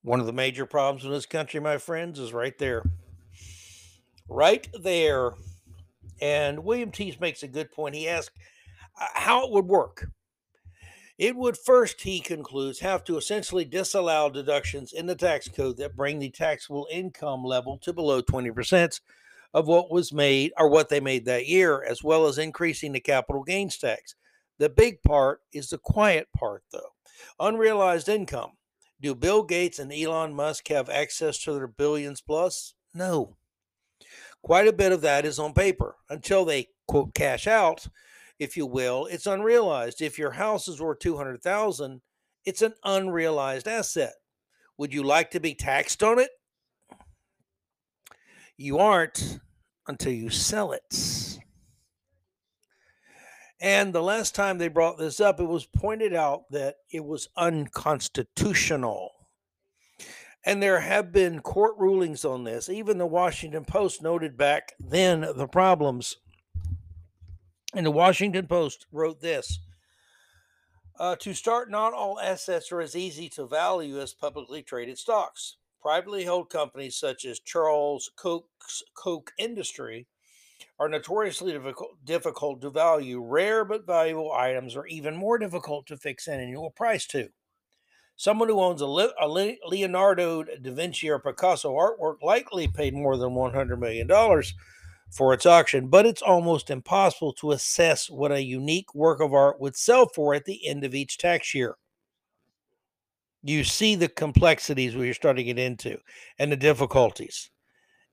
One 0.03 0.21
of 0.21 0.27
the 0.27 0.33
major 0.33 0.65
problems 0.65 1.05
in 1.05 1.11
this 1.11 1.27
country, 1.27 1.61
my 1.61 1.77
friends, 1.77 2.19
is 2.19 2.33
right 2.33 2.57
there. 2.57 2.83
Right 4.29 4.67
there. 4.81 5.33
And 6.23 6.65
William 6.65 6.91
Teach 6.91 7.21
makes 7.21 7.43
a 7.43 7.49
good 7.49 7.71
point. 7.71 7.95
He 7.95 8.09
asks, 8.09 8.35
uh, 8.39 8.41
Uh, 9.01 9.07
how 9.15 9.45
it 9.45 9.51
would 9.51 9.67
work. 9.67 10.09
It 11.19 11.37
would 11.37 11.59
first, 11.59 12.01
he 12.01 12.21
concludes, 12.21 12.81
have 12.81 13.05
to 13.05 13.19
essentially 13.19 13.65
disallow 13.65 14.31
deductions 14.31 14.93
in 14.93 15.07
the 15.07 15.15
tax 15.15 15.49
code 15.49 15.77
that 15.77 15.97
bring 15.97 16.19
the 16.19 16.31
taxable 16.31 16.89
income 16.91 17.45
level 17.45 17.77
to 17.79 17.93
below 17.93 18.23
20% 18.23 19.01
of 19.53 19.67
what 19.67 19.91
was 19.91 20.13
made 20.13 20.53
or 20.57 20.71
what 20.71 20.89
they 20.89 21.01
made 21.01 21.27
that 21.27 21.47
year, 21.47 21.83
as 21.83 22.03
well 22.03 22.27
as 22.27 22.39
increasing 22.39 22.93
the 22.93 23.01
capital 23.01 23.43
gains 23.43 23.77
tax. 23.77 24.15
The 24.59 24.71
big 24.71 25.03
part 25.03 25.41
is 25.53 25.71
the 25.71 25.79
quiet 25.79 26.29
part, 26.37 26.63
though. 26.73 26.95
Unrealized 27.39 28.09
income. 28.09 28.53
Do 29.01 29.15
Bill 29.15 29.43
Gates 29.43 29.79
and 29.79 29.93
Elon 29.93 30.35
Musk 30.35 30.69
have 30.69 30.89
access 30.89 31.39
to 31.41 31.55
their 31.55 31.67
billions 31.67 32.21
plus? 32.21 32.75
No. 32.95 33.37
Quite 34.43 34.69
a 34.69 34.73
bit 34.73 34.93
of 34.93 35.01
that 35.03 35.25
is 35.25 35.39
on 35.39 35.53
paper 35.53 35.97
until 36.09 36.45
they 36.45 36.69
quote 36.87 37.15
cash 37.15 37.47
out, 37.47 37.87
if 38.41 38.57
you 38.57 38.67
will. 38.67 39.07
It's 39.07 39.27
unrealized. 39.27 40.01
If 40.01 40.19
your 40.19 40.33
house 40.33 40.67
is 40.67 40.81
worth 40.81 40.99
200,000, 40.99 42.01
it's 42.45 42.63
an 42.63 42.73
unrealized 42.83 43.69
asset. 43.69 44.15
Would 44.79 44.95
you 44.95 45.03
like 45.05 45.31
to 45.33 45.41
be 45.41 45.55
taxed 45.55 46.03
on 46.03 46.19
it? 46.19 46.31
You 48.57 48.79
aren't 48.79 49.39
until 49.87 50.13
you 50.13 50.31
sell 50.31 50.73
it. 50.73 51.39
And 53.61 53.93
the 53.93 54.03
last 54.03 54.35
time 54.35 54.57
they 54.57 54.69
brought 54.69 54.97
this 54.97 55.21
up, 55.21 55.39
it 55.39 55.45
was 55.45 55.67
pointed 55.67 56.15
out 56.15 56.51
that 56.51 56.77
it 56.91 57.05
was 57.05 57.29
unconstitutional. 57.37 59.11
And 60.47 60.63
there 60.63 60.81
have 60.81 61.13
been 61.13 61.41
court 61.41 61.75
rulings 61.77 62.25
on 62.25 62.45
this. 62.45 62.71
Even 62.71 62.97
the 62.97 63.07
Washington 63.07 63.67
Post 63.67 64.03
noted 64.03 64.39
back 64.39 64.73
then 64.81 65.27
the 65.37 65.47
problems. 65.47 66.17
And 67.75 67.87
the 67.87 67.91
Washington 67.91 68.47
Post 68.47 68.87
wrote 68.91 69.21
this 69.21 69.61
uh, 70.99 71.17
To 71.17 71.33
start, 71.33 71.71
not 71.71 71.93
all 71.93 72.19
assets 72.19 72.73
are 72.73 72.81
as 72.81 72.97
easy 72.97 73.29
to 73.31 73.47
value 73.47 74.01
as 74.01 74.13
publicly 74.13 74.63
traded 74.63 74.99
stocks. 74.99 75.57
Privately 75.81 76.25
held 76.25 76.51
companies 76.51 76.97
such 76.97 77.25
as 77.25 77.41
Charles 77.41 78.11
Koch's 78.17 78.83
Koch 78.95 79.31
Industry 79.39 80.07
are 80.79 80.89
notoriously 80.89 81.53
difficult, 82.05 82.61
to 82.61 82.71
value. 82.71 83.23
Rare 83.23 83.65
but 83.65 83.87
valuable 83.87 84.33
items 84.33 84.77
are 84.77 84.87
even 84.87 85.17
more 85.17 85.39
difficult 85.39 85.87
to 85.87 85.97
fix 85.97 86.27
an 86.27 86.41
annual 86.41 86.71
price 86.71 87.07
to. 87.07 87.29
Someone 88.17 88.49
who 88.49 88.61
owns 88.61 88.83
a, 88.83 88.87
a 88.87 89.57
Leonardo 89.67 90.43
da 90.43 90.71
Vinci 90.71 91.09
or 91.09 91.19
Picasso 91.19 91.73
artwork 91.73 92.17
likely 92.23 92.69
paid 92.69 92.93
more 92.93 93.17
than 93.17 93.31
$100 93.31 93.79
million 93.79 94.07
for 95.11 95.35
its 95.35 95.45
auction, 95.45 95.89
but 95.89 96.07
it's 96.07 96.23
almost 96.23 96.71
impossible 96.71 97.33
to 97.35 97.53
assess 97.53 98.09
what 98.09 98.33
a 98.33 98.43
unique 98.43 98.95
work 98.95 99.21
of 99.21 99.35
art 99.35 99.61
would 99.61 99.77
sell 99.77 100.09
for 100.09 100.35
at 100.35 100.45
the 100.45 100.67
end 100.67 100.85
of 100.85 100.95
each 100.95 101.19
tax 101.19 101.55
year. 101.55 101.77
You 103.43 103.65
see 103.65 103.97
the 103.97 104.09
complexities 104.09 104.95
we 104.95 105.11
are 105.11 105.15
starting 105.15 105.47
to 105.47 105.55
get 105.55 105.59
into 105.59 105.99
and 106.39 106.53
the 106.53 106.57
difficulties 106.57 107.51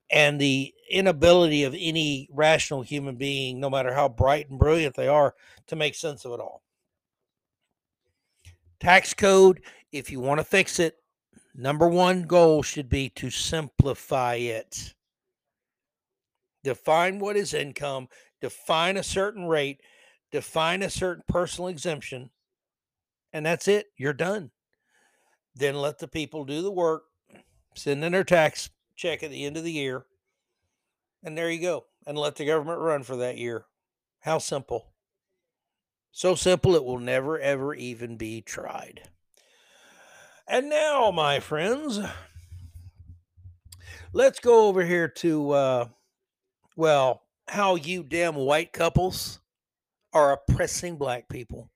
and 0.10 0.40
the 0.40 0.74
inability 0.90 1.64
of 1.64 1.76
any 1.78 2.30
rational 2.32 2.82
human 2.82 3.16
being, 3.16 3.60
no 3.60 3.70
matter 3.70 3.94
how 3.94 4.08
bright 4.08 4.50
and 4.50 4.58
brilliant 4.58 4.96
they 4.96 5.08
are, 5.08 5.36
to 5.68 5.76
make 5.76 5.96
sense 5.96 6.24
of 6.26 6.32
it 6.32 6.40
all. 6.40 6.64
Tax 8.80 9.14
code, 9.14 9.62
if 9.92 10.10
you 10.12 10.20
want 10.20 10.40
to 10.40 10.46
fix 10.46 10.80
it, 10.80 10.96
number 11.56 11.90
one 11.90 12.24
goal 12.24 12.64
should 12.64 12.90
be 12.90 13.10
to 13.10 13.30
simplify 13.30 14.36
it. 14.36 14.94
Define 16.68 17.20
what 17.20 17.38
is 17.38 17.54
income, 17.54 18.10
define 18.42 18.98
a 18.98 19.04
certain 19.04 19.46
rate, 19.46 19.80
define 20.34 20.84
a 20.84 20.90
certain 20.90 21.24
personal 21.26 21.70
exemption, 21.70 22.30
and 23.32 23.46
that's 23.46 23.70
it. 23.70 23.86
You're 23.96 24.12
done. 24.12 24.52
Then 25.56 25.76
let 25.76 26.00
the 26.00 26.10
people 26.10 26.44
do 26.44 26.62
the 26.62 26.70
work, 26.70 27.04
send 27.74 28.04
in 28.04 28.12
their 28.12 28.26
tax 28.26 28.70
check 28.98 29.24
at 29.24 29.32
the 29.32 29.46
end 29.46 29.56
of 29.56 29.64
the 29.64 29.72
year. 29.72 30.08
And 31.24 31.38
there 31.38 31.50
you 31.50 31.62
go. 31.62 31.86
And 32.06 32.18
let 32.18 32.36
the 32.36 32.46
government 32.46 32.82
run 32.82 33.04
for 33.04 33.16
that 33.16 33.38
year. 33.38 33.64
How 34.20 34.38
simple. 34.38 34.88
So 36.12 36.36
simple 36.36 36.76
it 36.76 36.84
will 36.84 37.00
never, 37.00 37.40
ever 37.40 37.74
even 37.74 38.18
be 38.18 38.42
tried. 38.42 39.04
And 40.46 40.70
now, 40.70 41.12
my 41.12 41.40
friends, 41.40 42.02
let's 44.12 44.42
go 44.42 44.68
over 44.68 44.84
here 44.84 45.08
to, 45.08 45.52
uh, 45.52 45.86
well, 46.78 47.24
how 47.48 47.76
you 47.76 48.04
damn 48.04 48.36
white 48.36 48.72
couples 48.72 49.40
are 50.14 50.32
oppressing 50.32 50.96
black 50.96 51.28
people. 51.28 51.70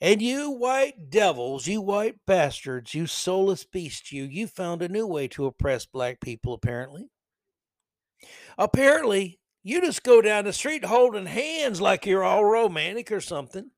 And 0.00 0.20
you 0.20 0.50
white 0.50 1.08
devils, 1.08 1.66
you 1.66 1.80
white 1.80 2.16
bastards, 2.26 2.94
you 2.94 3.06
soulless 3.06 3.64
beasts, 3.64 4.12
you, 4.12 4.24
you 4.24 4.46
found 4.46 4.82
a 4.82 4.88
new 4.88 5.06
way 5.06 5.26
to 5.28 5.46
oppress 5.46 5.86
black 5.86 6.20
people, 6.20 6.52
apparently. 6.52 7.08
Apparently, 8.58 9.40
you 9.62 9.80
just 9.80 10.02
go 10.02 10.20
down 10.20 10.44
the 10.44 10.52
street 10.52 10.84
holding 10.84 11.26
hands 11.26 11.80
like 11.80 12.04
you're 12.04 12.24
all 12.24 12.44
romantic 12.44 13.10
or 13.10 13.22
something, 13.22 13.70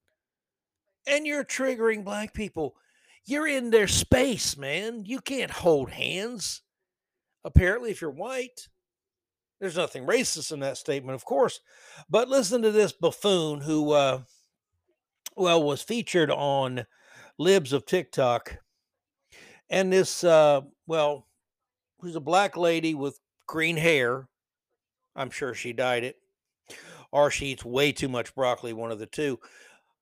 and 1.06 1.24
you're 1.24 1.44
triggering 1.44 2.04
black 2.04 2.34
people. 2.34 2.74
You're 3.24 3.46
in 3.46 3.70
their 3.70 3.88
space, 3.88 4.56
man. 4.56 5.04
You 5.04 5.20
can't 5.20 5.50
hold 5.50 5.90
hands. 5.90 6.62
Apparently, 7.44 7.92
if 7.92 8.00
you're 8.00 8.10
white, 8.10 8.68
there's 9.60 9.76
nothing 9.76 10.06
racist 10.06 10.52
in 10.52 10.60
that 10.60 10.76
statement, 10.76 11.14
of 11.14 11.24
course. 11.24 11.60
But 12.08 12.28
listen 12.28 12.62
to 12.62 12.70
this 12.70 12.92
buffoon 12.92 13.60
who, 13.60 13.92
uh, 13.92 14.20
well, 15.36 15.62
was 15.62 15.82
featured 15.82 16.30
on 16.30 16.86
Libs 17.38 17.72
of 17.72 17.86
TikTok. 17.86 18.58
And 19.70 19.92
this, 19.92 20.22
uh, 20.24 20.62
well, 20.86 21.26
who's 22.00 22.16
a 22.16 22.20
black 22.20 22.56
lady 22.56 22.94
with 22.94 23.18
green 23.46 23.76
hair. 23.76 24.28
I'm 25.14 25.30
sure 25.30 25.54
she 25.54 25.72
dyed 25.72 26.04
it. 26.04 26.16
Or 27.10 27.30
she 27.30 27.46
eats 27.46 27.64
way 27.64 27.92
too 27.92 28.08
much 28.08 28.34
broccoli, 28.34 28.72
one 28.72 28.90
of 28.90 28.98
the 28.98 29.06
two. 29.06 29.38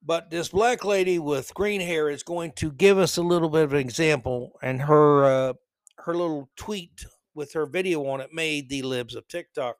But 0.02 0.30
this 0.30 0.48
black 0.48 0.84
lady 0.84 1.18
with 1.18 1.54
green 1.54 1.80
hair 1.80 2.10
is 2.10 2.22
going 2.22 2.52
to 2.56 2.72
give 2.72 2.98
us 2.98 3.16
a 3.16 3.22
little 3.22 3.48
bit 3.48 3.62
of 3.62 3.72
an 3.72 3.78
example, 3.78 4.58
and 4.62 4.82
her 4.82 5.24
uh, 5.24 5.52
her 5.98 6.14
little 6.14 6.50
tweet 6.56 7.06
with 7.34 7.52
her 7.52 7.66
video 7.66 8.06
on 8.06 8.20
it 8.20 8.32
made 8.32 8.68
the 8.68 8.82
libs 8.82 9.14
of 9.14 9.28
TikTok. 9.28 9.76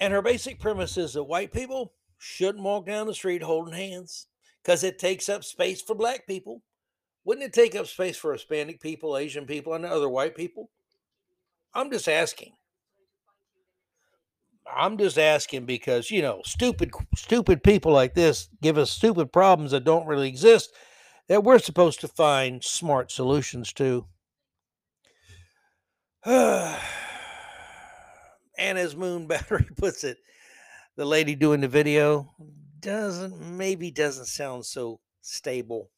And 0.00 0.12
her 0.12 0.22
basic 0.22 0.60
premise 0.60 0.96
is 0.96 1.14
that 1.14 1.24
white 1.24 1.52
people 1.52 1.94
shouldn't 2.18 2.64
walk 2.64 2.86
down 2.86 3.06
the 3.06 3.14
street 3.14 3.42
holding 3.42 3.74
hands 3.74 4.26
because 4.62 4.84
it 4.84 4.98
takes 4.98 5.28
up 5.28 5.44
space 5.44 5.80
for 5.80 5.94
black 5.94 6.26
people. 6.26 6.62
Wouldn't 7.24 7.46
it 7.46 7.52
take 7.52 7.74
up 7.74 7.86
space 7.86 8.16
for 8.16 8.32
Hispanic 8.32 8.80
people, 8.80 9.16
Asian 9.16 9.46
people, 9.46 9.74
and 9.74 9.84
other 9.84 10.08
white 10.08 10.36
people? 10.36 10.70
I'm 11.74 11.90
just 11.90 12.08
asking. 12.08 12.52
I'm 14.72 14.98
just 14.98 15.18
asking 15.18 15.66
because, 15.66 16.10
you 16.10 16.22
know, 16.22 16.40
stupid 16.44 16.90
stupid 17.14 17.62
people 17.62 17.92
like 17.92 18.14
this 18.14 18.48
give 18.62 18.78
us 18.78 18.90
stupid 18.90 19.32
problems 19.32 19.70
that 19.70 19.84
don't 19.84 20.06
really 20.06 20.28
exist 20.28 20.72
that 21.28 21.44
we're 21.44 21.58
supposed 21.58 22.00
to 22.00 22.08
find 22.08 22.62
smart 22.62 23.10
solutions 23.10 23.72
to. 23.74 24.06
and 26.24 26.78
as 28.58 28.96
Moon 28.96 29.26
Battery 29.28 29.66
puts 29.76 30.04
it, 30.04 30.18
the 30.96 31.04
lady 31.04 31.34
doing 31.34 31.60
the 31.60 31.68
video 31.68 32.32
doesn't 32.80 33.40
maybe 33.40 33.90
doesn't 33.90 34.26
sound 34.26 34.64
so 34.64 35.00
stable. 35.20 35.90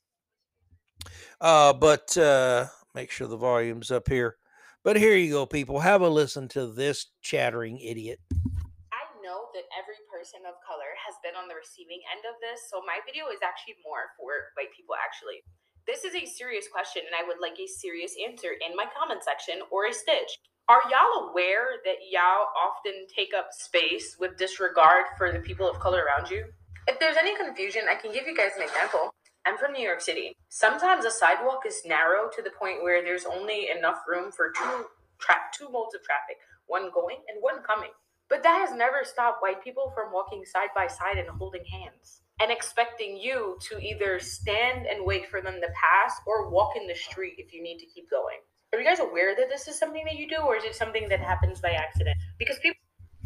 Uh, 1.41 1.73
but 1.73 2.17
uh, 2.17 2.67
make 2.95 3.11
sure 3.11 3.29
the 3.29 3.37
volume's 3.37 3.91
up 3.91 4.09
here. 4.09 4.37
But 4.85 4.97
here 4.97 5.17
you 5.17 5.33
go, 5.33 5.47
people. 5.47 5.81
Have 5.81 6.03
a 6.03 6.09
listen 6.09 6.49
to 6.49 6.67
this 6.67 7.07
chattering 7.21 7.79
idiot. 7.79 8.21
I 8.33 9.03
know 9.23 9.53
that 9.55 9.67
every 9.77 10.01
person 10.11 10.41
of 10.49 10.55
color 10.65 10.91
has 11.07 11.15
been 11.23 11.37
on 11.37 11.49
the 11.49 11.55
receiving 11.55 12.01
end 12.15 12.25
of 12.25 12.41
this, 12.41 12.71
so 12.71 12.81
my 12.87 12.99
video 13.05 13.29
is 13.29 13.39
actually 13.45 13.77
more 13.85 14.17
for 14.17 14.55
white 14.57 14.73
people, 14.75 14.95
actually. 14.97 15.45
This 15.89 16.05
is 16.05 16.15
a 16.15 16.27
serious 16.27 16.69
question, 16.69 17.01
and 17.07 17.17
I 17.17 17.27
would 17.27 17.41
like 17.41 17.57
a 17.59 17.67
serious 17.67 18.13
answer 18.21 18.53
in 18.53 18.77
my 18.77 18.85
comment 18.93 19.25
section 19.25 19.65
or 19.73 19.87
a 19.87 19.93
stitch. 19.95 20.37
Are 20.69 20.85
y'all 20.85 21.31
aware 21.31 21.81
that 21.83 22.05
y'all 22.13 22.53
often 22.53 23.09
take 23.09 23.33
up 23.33 23.49
space 23.57 24.15
with 24.21 24.37
disregard 24.37 25.07
for 25.17 25.33
the 25.33 25.39
people 25.39 25.67
of 25.67 25.81
color 25.81 26.05
around 26.05 26.29
you? 26.29 26.45
If 26.89 27.01
there's 27.01 27.17
any 27.17 27.35
confusion, 27.35 27.89
I 27.89 27.95
can 27.95 28.13
give 28.13 28.27
you 28.27 28.37
guys 28.37 28.53
an 28.59 28.65
example. 28.65 29.15
I'm 29.47 29.57
from 29.57 29.73
New 29.73 29.81
York 29.81 30.03
City. 30.03 30.37
Sometimes 30.51 31.07
a 31.07 31.11
sidewalk 31.11 31.65
is 31.67 31.81
narrow 31.87 32.29
to 32.37 32.43
the 32.43 32.53
point 32.61 32.83
where 32.83 33.03
there's 33.03 33.25
only 33.25 33.71
enough 33.75 34.05
room 34.07 34.31
for 34.31 34.53
two 34.53 34.93
tra- 35.19 35.49
two 35.57 35.73
modes 35.73 35.95
of 35.95 36.05
traffic, 36.05 36.37
one 36.67 36.91
going 36.93 37.25
and 37.33 37.41
one 37.41 37.63
coming. 37.63 37.97
But 38.29 38.43
that 38.43 38.61
has 38.61 38.77
never 38.77 39.05
stopped 39.05 39.41
white 39.41 39.65
people 39.65 39.91
from 39.97 40.13
walking 40.13 40.45
side 40.45 40.69
by 40.75 40.87
side 40.87 41.17
and 41.17 41.31
holding 41.31 41.65
hands 41.65 42.21
and 42.41 42.51
expecting 42.51 43.17
you 43.17 43.59
to 43.69 43.79
either 43.79 44.19
stand 44.21 44.87
and 44.87 45.05
wait 45.05 45.29
for 45.29 45.41
them 45.41 45.55
to 45.55 45.69
pass 45.69 46.15
or 46.27 46.51
walk 46.51 46.77
in 46.77 46.87
the 46.87 46.95
street 46.95 47.35
if 47.39 47.53
you 47.53 47.63
need 47.63 47.79
to 47.79 47.87
keep 47.87 48.09
going. 48.11 48.37
Are 48.73 48.79
you 48.79 48.85
guys 48.85 49.01
aware 49.01 49.35
that 49.35 49.49
this 49.49 49.67
is 49.67 49.79
something 49.79 50.05
that 50.05 50.17
you 50.17 50.29
do, 50.29 50.37
or 50.37 50.57
is 50.57 50.65
it 50.65 50.75
something 50.75 51.09
that 51.09 51.21
happens 51.21 51.61
by 51.61 51.71
accident? 51.71 52.17
Because 52.39 52.59
people. 52.59 52.79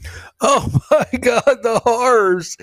Oh 0.40 0.68
my 0.90 1.18
God, 1.20 1.59
the 1.62 1.81
horrors! 1.85 2.57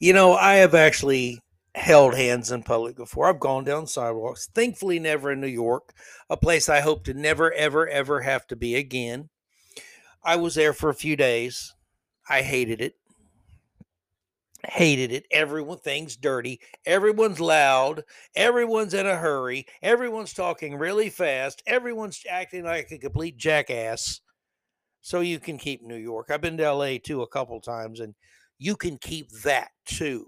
You 0.00 0.14
know, 0.14 0.32
I 0.32 0.54
have 0.54 0.74
actually 0.74 1.42
held 1.74 2.14
hands 2.14 2.50
in 2.50 2.62
public 2.62 2.96
before. 2.96 3.28
I've 3.28 3.40
gone 3.40 3.64
down 3.64 3.86
sidewalks. 3.86 4.48
Thankfully, 4.54 4.98
never 4.98 5.32
in 5.32 5.40
New 5.42 5.46
York, 5.46 5.92
a 6.30 6.36
place 6.38 6.70
I 6.70 6.80
hope 6.80 7.04
to 7.04 7.14
never, 7.14 7.52
ever, 7.52 7.86
ever 7.86 8.22
have 8.22 8.46
to 8.46 8.56
be 8.56 8.76
again. 8.76 9.28
I 10.24 10.36
was 10.36 10.54
there 10.54 10.72
for 10.72 10.88
a 10.88 10.94
few 10.94 11.16
days. 11.16 11.74
I 12.28 12.40
hated 12.40 12.80
it 12.80 12.94
hated 14.68 15.12
it. 15.12 15.26
Everyone 15.30 15.78
thinks 15.78 16.16
dirty. 16.16 16.60
Everyone's 16.84 17.40
loud. 17.40 18.02
Everyone's 18.34 18.94
in 18.94 19.06
a 19.06 19.16
hurry. 19.16 19.66
Everyone's 19.82 20.32
talking 20.32 20.76
really 20.76 21.10
fast. 21.10 21.62
Everyone's 21.66 22.22
acting 22.28 22.64
like 22.64 22.90
a 22.90 22.98
complete 22.98 23.36
jackass. 23.36 24.20
So 25.00 25.20
you 25.20 25.38
can 25.38 25.56
keep 25.58 25.82
New 25.82 25.96
York. 25.96 26.30
I've 26.30 26.40
been 26.40 26.56
to 26.56 26.72
LA 26.72 26.96
too 27.02 27.22
a 27.22 27.28
couple 27.28 27.60
times, 27.60 28.00
and 28.00 28.14
you 28.58 28.76
can 28.76 28.98
keep 28.98 29.30
that 29.44 29.68
too. 29.84 30.26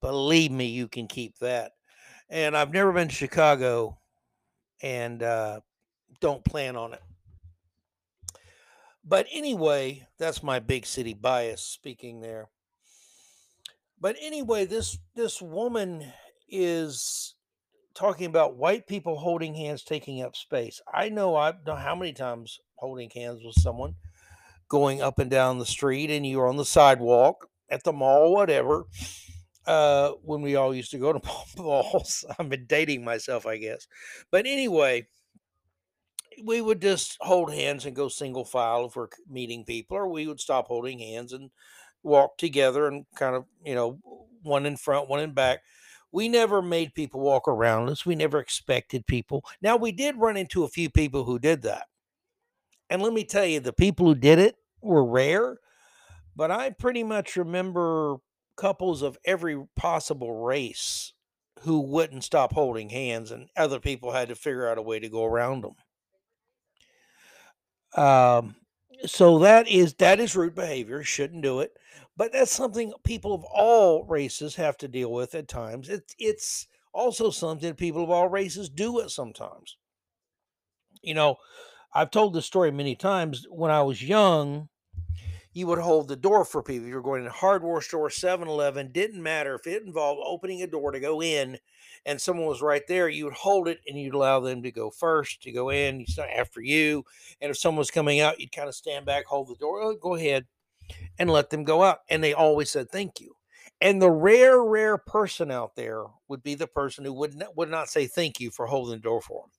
Believe 0.00 0.50
me, 0.50 0.66
you 0.66 0.88
can 0.88 1.06
keep 1.06 1.38
that. 1.38 1.72
And 2.28 2.56
I've 2.56 2.72
never 2.72 2.92
been 2.92 3.08
to 3.08 3.14
Chicago 3.14 3.98
and 4.82 5.22
uh, 5.22 5.60
don't 6.20 6.44
plan 6.44 6.76
on 6.76 6.92
it. 6.92 7.02
But 9.04 9.26
anyway, 9.32 10.06
that's 10.18 10.42
my 10.42 10.58
big 10.60 10.86
city 10.86 11.14
bias 11.14 11.62
speaking 11.62 12.20
there. 12.20 12.48
But 14.02 14.16
anyway, 14.20 14.64
this 14.66 14.98
this 15.14 15.40
woman 15.40 16.12
is 16.48 17.36
talking 17.94 18.26
about 18.26 18.56
white 18.56 18.88
people 18.88 19.16
holding 19.16 19.54
hands 19.54 19.84
taking 19.84 20.22
up 20.22 20.34
space. 20.34 20.80
I 20.92 21.08
know 21.08 21.36
I've 21.36 21.64
done 21.64 21.80
how 21.80 21.94
many 21.94 22.12
times 22.12 22.58
holding 22.74 23.10
hands 23.10 23.44
with 23.44 23.54
someone 23.54 23.94
going 24.68 25.00
up 25.00 25.20
and 25.20 25.30
down 25.30 25.60
the 25.60 25.66
street 25.66 26.10
and 26.10 26.26
you're 26.26 26.48
on 26.48 26.56
the 26.56 26.64
sidewalk 26.64 27.48
at 27.70 27.84
the 27.84 27.92
mall, 27.92 28.32
whatever. 28.32 28.86
Uh, 29.64 30.10
when 30.24 30.42
we 30.42 30.56
all 30.56 30.74
used 30.74 30.90
to 30.90 30.98
go 30.98 31.12
to 31.12 31.20
malls. 31.56 32.24
I've 32.36 32.48
been 32.48 32.66
dating 32.66 33.04
myself, 33.04 33.46
I 33.46 33.58
guess. 33.58 33.86
But 34.32 34.46
anyway, 34.46 35.06
we 36.42 36.60
would 36.60 36.82
just 36.82 37.16
hold 37.20 37.52
hands 37.52 37.86
and 37.86 37.94
go 37.94 38.08
single 38.08 38.44
file 38.44 38.86
if 38.86 38.96
we're 38.96 39.06
meeting 39.30 39.64
people, 39.64 39.96
or 39.96 40.08
we 40.08 40.26
would 40.26 40.40
stop 40.40 40.66
holding 40.66 40.98
hands 40.98 41.32
and 41.32 41.50
walk 42.02 42.38
together 42.38 42.86
and 42.86 43.06
kind 43.16 43.36
of, 43.36 43.44
you 43.64 43.74
know, 43.74 43.98
one 44.42 44.66
in 44.66 44.76
front, 44.76 45.08
one 45.08 45.20
in 45.20 45.32
back. 45.32 45.60
We 46.10 46.28
never 46.28 46.60
made 46.60 46.94
people 46.94 47.20
walk 47.20 47.48
around 47.48 47.88
us. 47.88 48.04
We 48.04 48.14
never 48.14 48.38
expected 48.38 49.06
people. 49.06 49.44
Now, 49.62 49.76
we 49.76 49.92
did 49.92 50.16
run 50.16 50.36
into 50.36 50.64
a 50.64 50.68
few 50.68 50.90
people 50.90 51.24
who 51.24 51.38
did 51.38 51.62
that. 51.62 51.86
And 52.90 53.00
let 53.00 53.14
me 53.14 53.24
tell 53.24 53.46
you, 53.46 53.60
the 53.60 53.72
people 53.72 54.06
who 54.06 54.14
did 54.14 54.38
it 54.38 54.56
were 54.82 55.04
rare, 55.04 55.58
but 56.36 56.50
I 56.50 56.70
pretty 56.70 57.02
much 57.02 57.36
remember 57.36 58.16
couples 58.56 59.00
of 59.00 59.16
every 59.24 59.64
possible 59.76 60.42
race 60.42 61.14
who 61.60 61.80
wouldn't 61.80 62.24
stop 62.24 62.52
holding 62.52 62.90
hands, 62.90 63.30
and 63.30 63.48
other 63.56 63.80
people 63.80 64.12
had 64.12 64.28
to 64.28 64.34
figure 64.34 64.68
out 64.68 64.78
a 64.78 64.82
way 64.82 64.98
to 64.98 65.08
go 65.08 65.24
around 65.24 65.64
them. 65.64 65.76
Um, 68.04 68.56
so 69.06 69.38
that 69.40 69.68
is 69.68 69.94
that 69.94 70.20
is 70.20 70.36
rude 70.36 70.54
behavior. 70.54 71.02
Shouldn't 71.02 71.42
do 71.42 71.60
it, 71.60 71.72
but 72.16 72.32
that's 72.32 72.52
something 72.52 72.92
people 73.04 73.34
of 73.34 73.44
all 73.44 74.04
races 74.04 74.56
have 74.56 74.76
to 74.78 74.88
deal 74.88 75.12
with 75.12 75.34
at 75.34 75.48
times. 75.48 75.88
It's 75.88 76.14
it's 76.18 76.66
also 76.92 77.30
something 77.30 77.74
people 77.74 78.04
of 78.04 78.10
all 78.10 78.28
races 78.28 78.68
do 78.68 79.00
it 79.00 79.10
sometimes. 79.10 79.76
You 81.02 81.14
know, 81.14 81.36
I've 81.94 82.10
told 82.10 82.34
this 82.34 82.46
story 82.46 82.70
many 82.70 82.94
times. 82.94 83.46
When 83.50 83.70
I 83.70 83.82
was 83.82 84.02
young, 84.02 84.68
you 85.52 85.66
would 85.66 85.78
hold 85.78 86.08
the 86.08 86.16
door 86.16 86.44
for 86.44 86.62
people. 86.62 86.88
You 86.88 86.94
were 86.94 87.02
going 87.02 87.24
to 87.24 87.30
hardware 87.30 87.80
store, 87.80 88.10
7 88.10 88.48
Eleven, 88.48 88.92
didn't 88.92 89.22
matter 89.22 89.54
if 89.54 89.66
it 89.66 89.82
involved 89.82 90.22
opening 90.24 90.62
a 90.62 90.66
door 90.66 90.92
to 90.92 91.00
go 91.00 91.22
in 91.22 91.58
and 92.06 92.20
someone 92.20 92.46
was 92.46 92.62
right 92.62 92.82
there, 92.88 93.08
you 93.08 93.24
would 93.24 93.34
hold 93.34 93.68
it 93.68 93.80
and 93.86 93.98
you'd 93.98 94.14
allow 94.14 94.40
them 94.40 94.62
to 94.62 94.72
go 94.72 94.90
first, 94.90 95.42
to 95.42 95.52
go 95.52 95.70
in, 95.70 96.00
you 96.00 96.06
start 96.06 96.30
after 96.30 96.60
you. 96.60 97.04
And 97.40 97.50
if 97.50 97.56
someone 97.56 97.78
was 97.78 97.90
coming 97.90 98.20
out, 98.20 98.40
you'd 98.40 98.52
kind 98.52 98.68
of 98.68 98.74
stand 98.74 99.06
back, 99.06 99.26
hold 99.26 99.48
the 99.48 99.54
door, 99.56 99.80
oh, 99.82 99.94
go 99.94 100.14
ahead, 100.14 100.46
and 101.18 101.30
let 101.30 101.50
them 101.50 101.64
go 101.64 101.82
out. 101.82 101.98
And 102.08 102.22
they 102.22 102.34
always 102.34 102.70
said 102.70 102.90
thank 102.90 103.20
you. 103.20 103.34
And 103.80 104.00
the 104.00 104.10
rare, 104.10 104.62
rare 104.62 104.98
person 104.98 105.50
out 105.50 105.74
there 105.74 106.04
would 106.28 106.42
be 106.42 106.54
the 106.54 106.66
person 106.66 107.04
who 107.04 107.12
would 107.14 107.34
not, 107.34 107.56
would 107.56 107.70
not 107.70 107.88
say 107.88 108.06
thank 108.06 108.40
you 108.40 108.50
for 108.50 108.66
holding 108.66 108.94
the 108.94 109.00
door 109.00 109.20
for 109.20 109.42
them. 109.42 109.50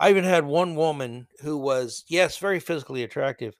I 0.00 0.10
even 0.10 0.24
had 0.24 0.44
one 0.44 0.76
woman 0.76 1.26
who 1.42 1.56
was, 1.56 2.04
yes, 2.06 2.38
very 2.38 2.60
physically 2.60 3.02
attractive, 3.02 3.56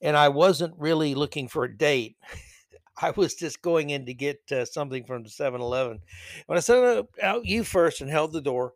and 0.00 0.16
I 0.16 0.28
wasn't 0.28 0.74
really 0.76 1.14
looking 1.14 1.46
for 1.46 1.64
a 1.64 1.76
date. 1.76 2.16
I 3.00 3.10
was 3.10 3.34
just 3.34 3.62
going 3.62 3.90
in 3.90 4.06
to 4.06 4.14
get 4.14 4.40
uh, 4.50 4.64
something 4.64 5.04
from 5.04 5.22
the 5.22 5.30
7 5.30 5.60
Eleven. 5.60 6.00
When 6.46 6.56
I 6.56 6.60
said, 6.60 7.06
out 7.22 7.46
you 7.46 7.64
first 7.64 8.00
and 8.00 8.10
held 8.10 8.32
the 8.32 8.40
door, 8.40 8.74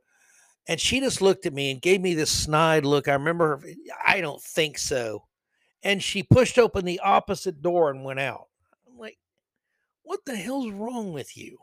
and 0.69 0.81
she 0.81 1.01
just 1.01 1.21
looked 1.21 1.45
at 1.47 1.53
me 1.53 1.71
and 1.71 1.83
gave 1.83 2.01
me 2.01 2.15
this 2.15 2.31
snide 2.31 2.85
look. 2.85 3.09
I 3.09 3.15
remember 3.15 3.57
her, 3.57 3.69
I 4.07 4.21
don't 4.21 4.41
think 4.41 4.79
so. 4.79 5.25
And 5.83 6.03
she 6.03 6.23
pushed 6.23 6.59
open 6.59 6.85
the 6.85 7.01
opposite 7.01 7.63
door 7.63 7.91
and 7.91 8.05
went 8.05 8.21
out. 8.21 8.47
I'm 8.89 8.97
like, 8.97 9.19
what 10.03 10.21
the 10.25 10.37
hell's 10.37 10.71
wrong 10.71 11.13
with 11.13 11.37
you? 11.37 11.59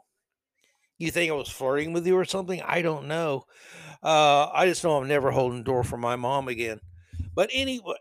You 0.98 1.12
think 1.12 1.32
I 1.32 1.36
was 1.36 1.48
flirting 1.48 1.94
with 1.94 2.06
you 2.06 2.18
or 2.18 2.26
something? 2.26 2.62
I 2.62 2.82
don't 2.82 3.08
know. 3.08 3.46
Uh, 4.04 4.50
I 4.54 4.66
just 4.66 4.84
know 4.84 4.98
I'm 4.98 5.08
never 5.08 5.32
holding 5.32 5.64
door 5.64 5.86
for 5.86 5.98
my 5.98 6.18
mom 6.18 6.50
again. 6.50 6.82
But 7.34 7.50
anyway, 7.54 7.96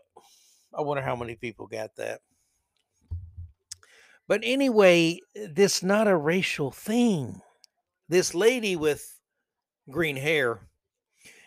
I 0.77 0.81
wonder 0.81 1.01
how 1.01 1.15
many 1.15 1.35
people 1.35 1.67
got 1.67 1.95
that. 1.95 2.19
But 4.29 4.41
anyway, 4.43 5.21
this 5.33 5.81
not 5.81 6.07
a 6.07 6.15
racial 6.15 6.69
thing. 6.69 7.41
This 8.09 8.35
lady 8.35 8.75
with 8.75 9.19
green 9.89 10.17
hair 10.17 10.69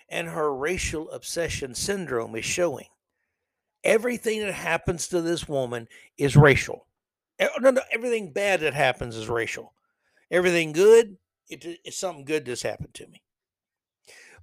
and 0.08 0.28
her 0.28 0.52
racial 0.52 1.08
obsession 1.12 1.76
syndrome 1.76 2.34
is 2.34 2.44
showing. 2.44 2.88
Everything 3.84 4.40
that 4.40 4.52
happens 4.52 5.06
to 5.08 5.22
this 5.22 5.48
woman 5.48 5.86
is 6.18 6.36
racial. 6.36 6.86
No, 7.40 7.70
no, 7.70 7.82
everything 7.92 8.32
bad 8.32 8.60
that 8.60 8.74
happens 8.74 9.16
is 9.16 9.28
racial. 9.28 9.74
Everything 10.32 10.72
good, 10.72 11.16
it, 11.48 11.64
it's 11.84 11.98
something 11.98 12.24
good 12.24 12.44
that's 12.44 12.62
happened 12.62 12.94
to 12.94 13.06
me. 13.06 13.22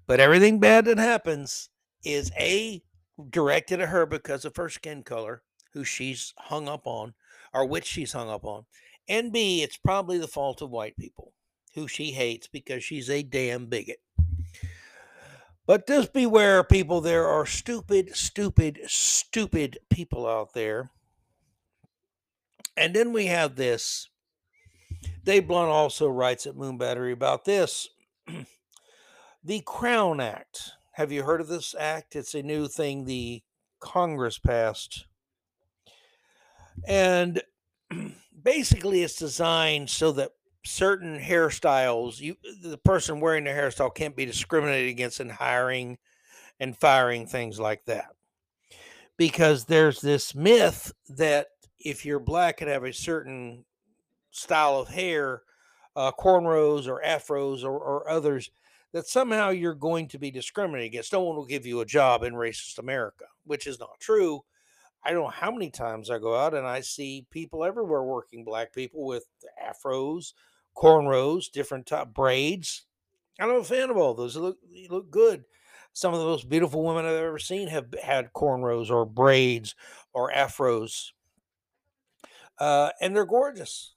But 0.07 0.21
everything 0.21 0.61
bad 0.61 0.85
that 0.85 0.97
happens 0.97 1.69
is 2.05 2.31
A, 2.39 2.81
directed 3.29 3.81
at 3.81 3.89
her 3.89 4.05
because 4.05 4.45
of 4.45 4.55
her 4.55 4.69
skin 4.69 5.03
color, 5.03 5.43
who 5.73 5.83
she's 5.83 6.33
hung 6.37 6.69
up 6.69 6.87
on, 6.87 7.13
or 7.53 7.65
which 7.65 7.85
she's 7.85 8.13
hung 8.13 8.29
up 8.29 8.45
on. 8.45 8.65
And 9.07 9.31
B, 9.31 9.63
it's 9.63 9.77
probably 9.77 10.17
the 10.17 10.27
fault 10.27 10.61
of 10.61 10.69
white 10.69 10.95
people 10.97 11.33
who 11.73 11.87
she 11.87 12.11
hates 12.11 12.47
because 12.47 12.83
she's 12.83 13.09
a 13.09 13.23
damn 13.23 13.65
bigot. 13.65 13.99
But 15.65 15.87
just 15.87 16.13
beware, 16.13 16.63
people, 16.63 16.99
there 17.01 17.27
are 17.27 17.45
stupid, 17.45 18.15
stupid, 18.15 18.79
stupid 18.87 19.77
people 19.89 20.27
out 20.27 20.53
there. 20.53 20.89
And 22.75 22.95
then 22.95 23.13
we 23.13 23.27
have 23.27 23.55
this. 23.55 24.09
Dave 25.23 25.47
Blount 25.47 25.69
also 25.69 26.07
writes 26.07 26.47
at 26.47 26.55
Moon 26.55 26.77
Battery 26.77 27.11
about 27.11 27.45
this. 27.45 27.87
the 29.43 29.61
Crown 29.65 30.19
Act. 30.19 30.71
Have 30.93 31.11
you 31.11 31.23
heard 31.23 31.41
of 31.41 31.47
this 31.47 31.75
act? 31.79 32.15
It's 32.15 32.33
a 32.33 32.41
new 32.41 32.67
thing 32.67 33.05
the 33.05 33.43
Congress 33.79 34.39
passed 34.39 35.05
and 36.87 37.41
basically 38.43 39.03
it's 39.03 39.15
designed 39.15 39.89
so 39.89 40.11
that 40.13 40.31
certain 40.65 41.19
hairstyles 41.19 42.19
you 42.19 42.35
the 42.63 42.77
person 42.77 43.19
wearing 43.19 43.45
the 43.45 43.49
hairstyle 43.49 43.93
can't 43.93 44.15
be 44.15 44.25
discriminated 44.25 44.89
against 44.89 45.19
in 45.19 45.29
hiring 45.29 45.97
and 46.59 46.77
firing 46.77 47.25
things 47.25 47.59
like 47.59 47.83
that. 47.85 48.09
Because 49.17 49.65
there's 49.65 50.01
this 50.01 50.35
myth 50.35 50.91
that 51.09 51.47
if 51.79 52.05
you're 52.05 52.19
black 52.19 52.61
and 52.61 52.69
have 52.69 52.83
a 52.83 52.93
certain 52.93 53.65
style 54.31 54.79
of 54.79 54.89
hair 54.89 55.41
uh, 55.95 56.11
cornrows 56.11 56.87
or 56.87 57.01
afros 57.05 57.63
or, 57.63 57.77
or 57.77 58.09
others 58.09 58.51
that 58.93 59.07
somehow 59.07 59.49
you're 59.49 59.75
going 59.75 60.07
to 60.07 60.17
be 60.17 60.31
discriminated 60.31 60.87
against. 60.87 61.13
No 61.13 61.21
one 61.21 61.35
will 61.35 61.45
give 61.45 61.65
you 61.65 61.81
a 61.81 61.85
job 61.85 62.23
in 62.23 62.33
racist 62.33 62.77
america 62.77 63.25
which 63.45 63.67
is 63.67 63.79
not 63.79 63.99
true 63.99 64.41
I 65.03 65.11
don't 65.11 65.23
know 65.23 65.29
how 65.29 65.51
many 65.51 65.69
times 65.69 66.09
I 66.09 66.19
go 66.19 66.35
out 66.35 66.53
and 66.53 66.67
I 66.67 66.81
see 66.81 67.25
people 67.31 67.63
everywhere 67.63 68.03
working 68.03 68.43
black 68.43 68.73
people 68.73 69.05
with 69.05 69.25
afros, 69.63 70.33
cornrows, 70.75 71.51
different 71.51 71.85
top 71.85 72.13
braids. 72.13 72.85
I'm 73.39 73.49
a 73.49 73.63
fan 73.63 73.89
of 73.89 73.97
all 73.97 74.13
those. 74.13 74.33
They 74.33 74.41
look, 74.41 74.57
they 74.71 74.87
look 74.89 75.09
good. 75.09 75.45
Some 75.93 76.13
of 76.13 76.19
the 76.19 76.25
most 76.25 76.49
beautiful 76.49 76.83
women 76.83 77.05
I've 77.05 77.15
ever 77.15 77.39
seen 77.39 77.67
have 77.69 77.87
had 78.03 78.33
cornrows 78.33 78.89
or 78.89 79.05
braids 79.05 79.75
or 80.13 80.31
afros. 80.31 81.11
Uh, 82.59 82.89
and 83.01 83.15
they're 83.15 83.25
gorgeous. 83.25 83.95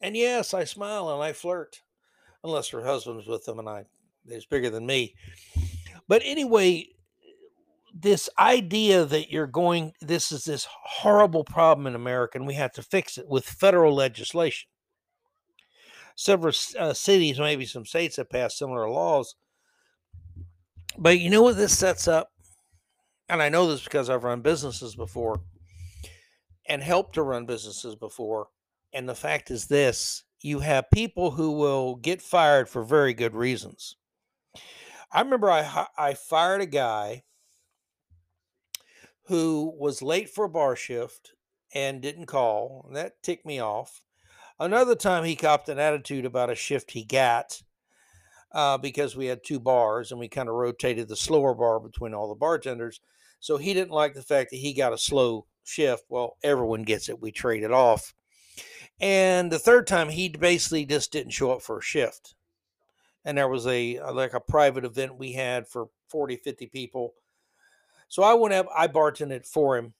And 0.00 0.16
yes, 0.16 0.54
I 0.54 0.64
smile 0.64 1.10
and 1.10 1.22
I 1.22 1.32
flirt, 1.32 1.82
unless 2.42 2.68
her 2.70 2.84
husband's 2.84 3.26
with 3.26 3.44
them 3.44 3.58
and 3.58 3.68
I 3.68 3.84
is 4.26 4.46
bigger 4.46 4.70
than 4.70 4.86
me. 4.86 5.14
But 6.08 6.22
anyway, 6.24 6.88
this 7.94 8.28
idea 8.40 9.04
that 9.04 9.30
you're 9.30 9.46
going 9.46 9.92
this 10.00 10.32
is 10.32 10.44
this 10.44 10.66
horrible 10.68 11.44
problem 11.44 11.86
in 11.86 11.94
america 11.94 12.36
and 12.36 12.46
we 12.46 12.54
have 12.54 12.72
to 12.72 12.82
fix 12.82 13.16
it 13.16 13.28
with 13.28 13.44
federal 13.44 13.94
legislation. 13.94 14.68
Several 16.16 16.52
uh, 16.78 16.92
cities 16.92 17.38
maybe 17.38 17.66
some 17.66 17.86
states 17.86 18.16
have 18.16 18.30
passed 18.30 18.58
similar 18.58 18.88
laws. 18.90 19.36
But 20.96 21.18
you 21.18 21.30
know 21.30 21.42
what 21.42 21.56
this 21.56 21.76
sets 21.76 22.08
up? 22.08 22.32
And 23.28 23.40
i 23.40 23.48
know 23.48 23.68
this 23.68 23.84
because 23.84 24.10
i've 24.10 24.24
run 24.24 24.42
businesses 24.42 24.96
before 24.96 25.40
and 26.66 26.82
helped 26.82 27.14
to 27.14 27.22
run 27.22 27.46
businesses 27.46 27.94
before 27.94 28.48
and 28.92 29.08
the 29.08 29.14
fact 29.14 29.50
is 29.50 29.66
this 29.66 30.24
you 30.40 30.58
have 30.58 30.90
people 30.92 31.30
who 31.30 31.52
will 31.52 31.94
get 31.94 32.20
fired 32.20 32.68
for 32.68 32.82
very 32.82 33.14
good 33.14 33.34
reasons. 33.34 33.96
I 35.12 35.20
remember 35.20 35.50
i 35.50 35.86
i 35.96 36.14
fired 36.14 36.60
a 36.60 36.66
guy 36.66 37.22
who 39.26 39.74
was 39.78 40.02
late 40.02 40.28
for 40.28 40.44
a 40.44 40.48
bar 40.48 40.76
shift 40.76 41.32
and 41.74 42.00
didn't 42.00 42.26
call. 42.26 42.84
And 42.86 42.96
that 42.96 43.22
ticked 43.22 43.46
me 43.46 43.60
off. 43.60 44.02
Another 44.60 44.94
time 44.94 45.24
he 45.24 45.34
copped 45.34 45.68
an 45.68 45.78
attitude 45.78 46.24
about 46.24 46.50
a 46.50 46.54
shift 46.54 46.92
he 46.92 47.04
got 47.04 47.60
uh, 48.52 48.78
because 48.78 49.16
we 49.16 49.26
had 49.26 49.42
two 49.42 49.58
bars 49.58 50.10
and 50.10 50.20
we 50.20 50.28
kind 50.28 50.48
of 50.48 50.54
rotated 50.54 51.08
the 51.08 51.16
slower 51.16 51.54
bar 51.54 51.80
between 51.80 52.14
all 52.14 52.28
the 52.28 52.34
bartenders. 52.34 53.00
So 53.40 53.56
he 53.56 53.74
didn't 53.74 53.90
like 53.90 54.14
the 54.14 54.22
fact 54.22 54.50
that 54.50 54.56
he 54.56 54.72
got 54.72 54.92
a 54.92 54.98
slow 54.98 55.46
shift. 55.64 56.04
Well, 56.08 56.36
everyone 56.42 56.84
gets 56.84 57.08
it. 57.08 57.20
We 57.20 57.32
trade 57.32 57.64
it 57.64 57.72
off. 57.72 58.14
And 59.00 59.50
the 59.50 59.58
third 59.58 59.86
time, 59.86 60.08
he 60.08 60.28
basically 60.28 60.86
just 60.86 61.10
didn't 61.10 61.32
show 61.32 61.50
up 61.50 61.62
for 61.62 61.78
a 61.78 61.82
shift. 61.82 62.36
And 63.24 63.36
there 63.36 63.48
was 63.48 63.66
a 63.66 64.00
like 64.12 64.34
a 64.34 64.40
private 64.40 64.84
event 64.84 65.18
we 65.18 65.32
had 65.32 65.66
for 65.66 65.88
40, 66.10 66.36
50 66.36 66.66
people. 66.66 67.14
So 68.08 68.22
I 68.22 68.34
went 68.34 68.54
up, 68.54 68.66
I 68.76 68.88
bartended 68.88 69.46
for 69.46 69.76
him 69.76 69.94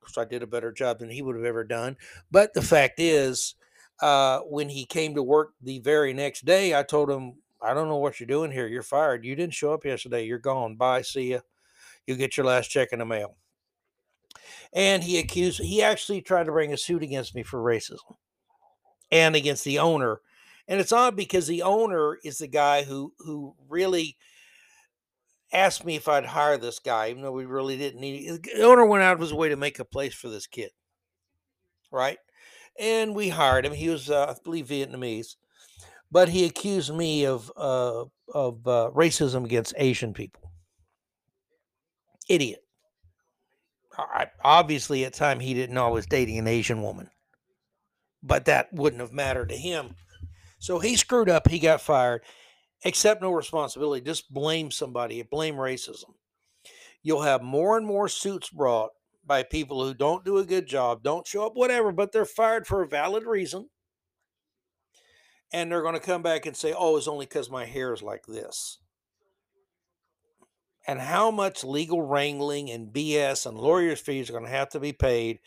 because 0.00 0.18
I 0.18 0.24
did 0.24 0.42
a 0.42 0.46
better 0.46 0.72
job 0.72 0.98
than 0.98 1.10
he 1.10 1.22
would 1.22 1.36
have 1.36 1.44
ever 1.44 1.64
done. 1.64 1.96
But 2.30 2.54
the 2.54 2.62
fact 2.62 2.98
is, 2.98 3.54
uh, 4.00 4.40
when 4.40 4.68
he 4.68 4.84
came 4.84 5.14
to 5.14 5.22
work 5.22 5.52
the 5.62 5.78
very 5.78 6.12
next 6.12 6.44
day, 6.44 6.76
I 6.76 6.82
told 6.82 7.10
him, 7.10 7.34
I 7.60 7.74
don't 7.74 7.88
know 7.88 7.98
what 7.98 8.18
you're 8.18 8.26
doing 8.26 8.50
here. 8.50 8.66
You're 8.66 8.82
fired. 8.82 9.24
You 9.24 9.36
didn't 9.36 9.54
show 9.54 9.72
up 9.72 9.84
yesterday. 9.84 10.24
You're 10.24 10.38
gone. 10.38 10.74
Bye. 10.74 11.02
See 11.02 11.30
ya. 11.30 11.40
You'll 12.06 12.18
get 12.18 12.36
your 12.36 12.46
last 12.46 12.68
check 12.68 12.88
in 12.92 12.98
the 12.98 13.06
mail. 13.06 13.36
And 14.72 15.04
he 15.04 15.18
accused, 15.18 15.60
he 15.60 15.82
actually 15.82 16.22
tried 16.22 16.44
to 16.44 16.52
bring 16.52 16.72
a 16.72 16.76
suit 16.76 17.02
against 17.02 17.34
me 17.34 17.42
for 17.42 17.60
racism 17.60 18.16
and 19.12 19.36
against 19.36 19.64
the 19.64 19.78
owner. 19.78 20.20
And 20.66 20.80
it's 20.80 20.92
odd 20.92 21.14
because 21.14 21.46
the 21.46 21.62
owner 21.62 22.18
is 22.24 22.38
the 22.38 22.46
guy 22.48 22.82
who 22.82 23.12
who 23.18 23.54
really 23.68 24.16
asked 25.52 25.84
me 25.84 25.96
if 25.96 26.08
I'd 26.08 26.24
hire 26.24 26.56
this 26.56 26.78
guy, 26.78 27.10
even 27.10 27.22
though 27.22 27.32
we 27.32 27.44
really 27.44 27.76
didn't 27.76 28.00
need. 28.00 28.28
it. 28.28 28.42
The 28.42 28.62
owner 28.62 28.84
went 28.84 29.02
out 29.02 29.14
of 29.14 29.20
his 29.20 29.34
way 29.34 29.48
to 29.48 29.56
make 29.56 29.78
a 29.78 29.84
place 29.84 30.14
for 30.14 30.28
this 30.28 30.46
kid, 30.46 30.70
right? 31.90 32.18
And 32.78 33.14
we 33.14 33.28
hired 33.28 33.66
him. 33.66 33.72
He 33.72 33.88
was, 33.88 34.10
uh, 34.10 34.26
I 34.30 34.34
believe, 34.42 34.66
Vietnamese, 34.66 35.36
but 36.10 36.28
he 36.28 36.46
accused 36.46 36.94
me 36.94 37.26
of 37.26 37.52
uh, 37.56 38.04
of 38.32 38.66
uh, 38.66 38.90
racism 38.94 39.44
against 39.44 39.74
Asian 39.76 40.14
people. 40.14 40.50
Idiot. 42.28 42.60
I, 43.98 44.28
obviously, 44.42 45.04
at 45.04 45.12
the 45.12 45.18
time, 45.18 45.38
he 45.38 45.52
didn't 45.52 45.74
know 45.74 45.86
I 45.86 45.90
was 45.90 46.06
dating 46.06 46.38
an 46.38 46.46
Asian 46.46 46.82
woman, 46.82 47.10
but 48.22 48.46
that 48.46 48.72
wouldn't 48.72 49.02
have 49.02 49.12
mattered 49.12 49.50
to 49.50 49.56
him. 49.56 49.96
So 50.58 50.78
he 50.78 50.96
screwed 50.96 51.28
up. 51.28 51.48
He 51.48 51.58
got 51.58 51.80
fired. 51.80 52.22
Accept 52.84 53.22
no 53.22 53.32
responsibility. 53.32 54.04
Just 54.04 54.32
blame 54.32 54.70
somebody. 54.70 55.22
Blame 55.22 55.54
racism. 55.54 56.14
You'll 57.02 57.22
have 57.22 57.42
more 57.42 57.76
and 57.76 57.86
more 57.86 58.08
suits 58.08 58.50
brought 58.50 58.90
by 59.24 59.42
people 59.42 59.84
who 59.84 59.94
don't 59.94 60.24
do 60.24 60.38
a 60.38 60.44
good 60.44 60.66
job, 60.66 61.02
don't 61.02 61.26
show 61.26 61.46
up, 61.46 61.52
whatever, 61.54 61.92
but 61.92 62.12
they're 62.12 62.24
fired 62.24 62.66
for 62.66 62.82
a 62.82 62.88
valid 62.88 63.24
reason. 63.24 63.68
And 65.52 65.70
they're 65.70 65.82
going 65.82 65.94
to 65.94 66.00
come 66.00 66.22
back 66.22 66.46
and 66.46 66.56
say, 66.56 66.74
oh, 66.76 66.96
it's 66.96 67.06
only 67.06 67.26
because 67.26 67.50
my 67.50 67.66
hair 67.66 67.92
is 67.92 68.02
like 68.02 68.24
this. 68.26 68.78
And 70.86 70.98
how 70.98 71.30
much 71.30 71.62
legal 71.62 72.02
wrangling 72.02 72.70
and 72.70 72.92
BS 72.92 73.46
and 73.46 73.56
lawyers' 73.56 74.00
fees 74.00 74.28
are 74.28 74.32
going 74.32 74.44
to 74.44 74.50
have 74.50 74.70
to 74.70 74.80
be 74.80 74.92
paid 74.92 75.38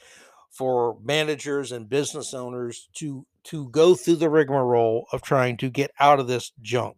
for 0.49 0.97
managers 1.03 1.73
and 1.73 1.89
business 1.89 2.33
owners 2.33 2.87
to 2.93 3.25
to 3.43 3.69
go 3.69 3.93
through 3.93 4.15
the 4.15 4.29
rigmarole 4.29 5.05
of 5.11 5.21
trying 5.21 5.57
to 5.57 5.69
get 5.69 5.91
out 5.99 6.19
of 6.19 6.27
this 6.27 6.51
junk. 6.61 6.95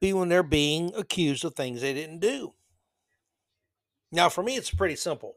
Be 0.00 0.12
when 0.12 0.28
they're 0.28 0.42
being 0.42 0.92
accused 0.94 1.44
of 1.44 1.54
things 1.54 1.80
they 1.80 1.94
didn't 1.94 2.20
do. 2.20 2.54
Now, 4.12 4.28
for 4.28 4.42
me, 4.42 4.56
it's 4.56 4.70
pretty 4.70 4.96
simple. 4.96 5.34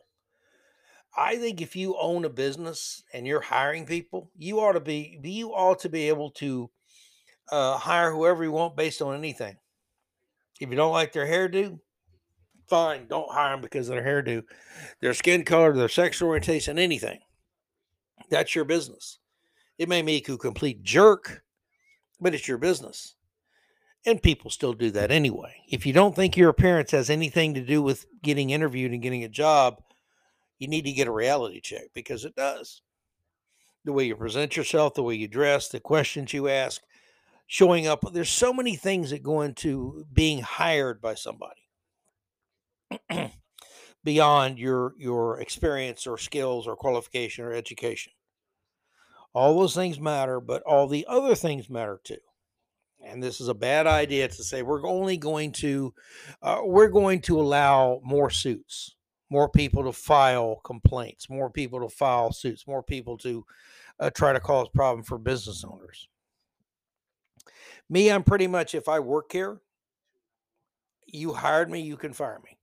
I 1.15 1.37
think 1.37 1.61
if 1.61 1.75
you 1.75 1.97
own 1.99 2.25
a 2.25 2.29
business 2.29 3.03
and 3.11 3.25
you're 3.25 3.41
hiring 3.41 3.85
people, 3.85 4.29
you 4.37 4.59
ought 4.59 4.73
to 4.73 4.79
be 4.79 5.19
you 5.23 5.49
ought 5.49 5.79
to 5.79 5.89
be 5.89 6.09
able 6.09 6.29
to 6.31 6.69
uh, 7.51 7.77
hire 7.77 8.11
whoever 8.11 8.43
you 8.43 8.51
want 8.51 8.75
based 8.75 9.01
on 9.01 9.15
anything. 9.15 9.57
If 10.59 10.69
you 10.69 10.75
don't 10.75 10.91
like 10.91 11.13
their 11.13 11.25
hairdo, 11.25 11.79
fine, 12.69 13.07
don't 13.07 13.31
hire 13.31 13.53
them 13.53 13.61
because 13.61 13.89
of 13.89 13.95
their 13.95 14.03
hairdo, 14.03 14.43
their 15.01 15.13
skin 15.15 15.43
color, 15.43 15.73
their 15.73 15.89
sexual 15.89 16.29
orientation, 16.29 16.77
anything. 16.77 17.19
That's 18.29 18.53
your 18.53 18.65
business. 18.65 19.19
It 19.77 19.89
may 19.89 20.01
make 20.01 20.27
you 20.27 20.35
a 20.35 20.39
complete 20.39 20.83
jerk, 20.83 21.43
but 22.19 22.35
it's 22.35 22.47
your 22.47 22.57
business. 22.57 23.15
And 24.07 24.23
people 24.23 24.49
still 24.49 24.71
do 24.71 24.89
that 24.91 25.11
anyway. 25.11 25.63
If 25.67 25.85
you 25.85 25.91
don't 25.91 26.15
think 26.15 26.37
your 26.37 26.47
appearance 26.47 26.91
has 26.91 27.09
anything 27.09 27.53
to 27.55 27.61
do 27.61 27.81
with 27.81 28.05
getting 28.23 28.51
interviewed 28.51 28.93
and 28.93 29.01
getting 29.01 29.25
a 29.25 29.29
job, 29.29 29.81
you 30.59 30.69
need 30.69 30.85
to 30.85 30.93
get 30.93 31.09
a 31.09 31.11
reality 31.11 31.59
check 31.59 31.89
because 31.93 32.23
it 32.23 32.33
does. 32.33 32.81
The 33.83 33.91
way 33.91 34.05
you 34.05 34.15
present 34.15 34.55
yourself, 34.55 34.93
the 34.93 35.03
way 35.03 35.15
you 35.15 35.27
dress, 35.27 35.67
the 35.67 35.81
questions 35.81 36.31
you 36.31 36.47
ask, 36.47 36.81
showing 37.47 37.85
up. 37.85 38.01
There's 38.13 38.29
so 38.29 38.53
many 38.53 38.77
things 38.77 39.09
that 39.09 39.23
go 39.23 39.41
into 39.41 40.05
being 40.13 40.39
hired 40.39 41.01
by 41.01 41.15
somebody 41.15 41.67
beyond 44.05 44.57
your 44.57 44.93
your 44.97 45.41
experience 45.41 46.07
or 46.07 46.17
skills 46.17 46.65
or 46.65 46.77
qualification 46.77 47.43
or 47.43 47.51
education. 47.51 48.13
All 49.33 49.59
those 49.59 49.75
things 49.75 49.99
matter, 49.99 50.39
but 50.39 50.63
all 50.63 50.87
the 50.87 51.05
other 51.09 51.35
things 51.35 51.69
matter 51.69 51.99
too. 52.01 52.17
And 53.03 53.23
this 53.23 53.39
is 53.39 53.47
a 53.47 53.53
bad 53.53 53.87
idea 53.87 54.27
to 54.27 54.43
say 54.43 54.61
we're 54.61 54.85
only 54.85 55.17
going 55.17 55.51
to 55.53 55.93
uh, 56.41 56.59
we're 56.63 56.89
going 56.89 57.21
to 57.21 57.39
allow 57.39 58.01
more 58.03 58.29
suits, 58.29 58.95
more 59.29 59.49
people 59.49 59.83
to 59.83 59.91
file 59.91 60.57
complaints, 60.63 61.29
more 61.29 61.49
people 61.49 61.79
to 61.81 61.89
file 61.89 62.31
suits, 62.31 62.67
more 62.67 62.83
people 62.83 63.17
to 63.19 63.45
uh, 63.99 64.09
try 64.09 64.33
to 64.33 64.39
cause 64.39 64.67
problem 64.69 65.03
for 65.03 65.17
business 65.17 65.63
owners. 65.63 66.07
Me, 67.89 68.11
I'm 68.11 68.23
pretty 68.23 68.47
much 68.47 68.75
if 68.75 68.89
I 68.89 68.99
work 68.99 69.31
here, 69.31 69.61
you 71.05 71.33
hired 71.33 71.69
me, 71.69 71.79
you 71.79 71.95
can 71.95 72.13
fire 72.13 72.41
me. 72.43 72.57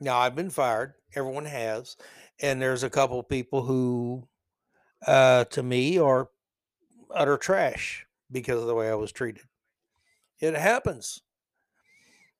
Now 0.00 0.18
I've 0.18 0.36
been 0.36 0.50
fired. 0.50 0.94
Everyone 1.14 1.46
has, 1.46 1.96
and 2.40 2.60
there's 2.60 2.82
a 2.82 2.90
couple 2.90 3.22
people 3.22 3.62
who, 3.62 4.28
uh, 5.06 5.44
to 5.44 5.62
me, 5.62 5.98
are 5.98 6.28
utter 7.12 7.36
trash 7.36 8.05
because 8.30 8.60
of 8.60 8.66
the 8.66 8.74
way 8.74 8.90
I 8.90 8.94
was 8.94 9.12
treated. 9.12 9.44
It 10.40 10.54
happens. 10.54 11.22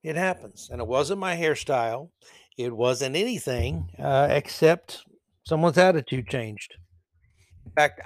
It 0.02 0.16
happens, 0.16 0.68
and 0.70 0.80
it 0.80 0.86
wasn't 0.86 1.20
my 1.20 1.36
hairstyle. 1.36 2.10
It 2.56 2.74
wasn't 2.74 3.16
anything 3.16 3.90
uh, 3.98 4.28
except 4.30 5.04
someone's 5.44 5.78
attitude 5.78 6.28
changed. 6.28 6.74
In 7.64 7.72
fact, 7.72 8.00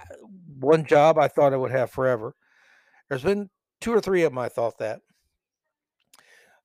one 0.59 0.85
job 0.85 1.19
I 1.19 1.29
thought 1.29 1.53
I 1.53 1.57
would 1.57 1.71
have 1.71 1.91
forever 1.91 2.35
there's 3.11 3.25
been 3.25 3.51
two 3.81 3.93
or 3.93 4.01
three 4.01 4.23
of 4.23 4.33
them 4.33 4.39
I 4.39 4.49
thought 4.49 4.79
that. 4.79 5.01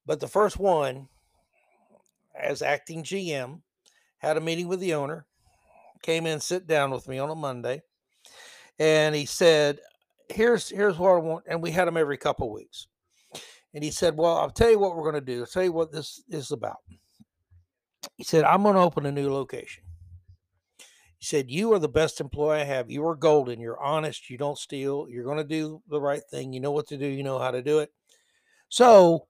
But 0.06 0.20
the 0.20 0.28
first 0.28 0.58
one, 0.58 1.10
as 2.40 2.62
acting 2.62 3.04
GM, 3.04 3.62
had 4.20 4.38
a 4.38 4.42
meeting 4.42 4.68
with 4.68 4.80
the 4.80 4.94
owner, 4.94 5.26
came 6.04 6.28
in, 6.28 6.40
sit 6.40 6.68
down 6.68 6.92
with 6.92 7.08
me 7.08 7.18
on 7.18 7.32
a 7.32 7.36
Monday, 7.36 7.82
and 8.78 9.16
he 9.16 9.26
said, 9.26 9.80
Here's 10.30 10.70
here's 10.70 10.98
what 10.98 11.12
I 11.12 11.18
want. 11.20 11.46
And 11.48 11.62
we 11.62 11.72
had 11.72 11.88
him 11.88 11.98
every 11.98 12.18
couple 12.18 12.52
weeks. 12.52 12.88
And 13.74 13.84
he 13.84 13.92
said, 13.92 14.18
Well, 14.18 14.38
I'll 14.38 14.50
tell 14.50 14.72
you 14.72 14.80
what 14.80 14.96
we're 14.96 15.04
going 15.04 15.16
to 15.16 15.34
do. 15.34 15.42
I'll 15.42 15.48
tell 15.48 15.64
you 15.64 15.74
what 15.74 15.92
this 15.92 16.24
is 16.30 16.52
about. 16.52 16.78
He 18.16 18.24
said, 18.24 18.46
I'm 18.46 18.64
going 18.64 18.76
to 18.76 18.82
open 18.82 19.06
a 19.06 19.12
new 19.12 19.32
location. 19.32 19.84
He 21.18 21.26
said, 21.26 21.52
You 21.52 21.74
are 21.74 21.80
the 21.80 21.90
best 21.90 22.22
employee 22.22 22.62
I 22.62 22.64
have. 22.64 22.90
You 22.90 23.06
are 23.06 23.16
golden. 23.16 23.60
You're 23.60 23.82
honest. 23.82 24.30
You 24.30 24.38
don't 24.38 24.58
steal. 24.58 25.08
You're 25.10 25.26
going 25.26 25.38
to 25.38 25.44
do 25.44 25.82
the 25.90 26.00
right 26.00 26.22
thing. 26.32 26.54
You 26.54 26.62
know 26.62 26.72
what 26.72 26.88
to 26.88 26.98
do. 26.98 27.06
You 27.06 27.24
know 27.24 27.38
how 27.38 27.52
to 27.52 27.62
do 27.62 27.80
it. 27.80 27.92
So, 28.70 29.28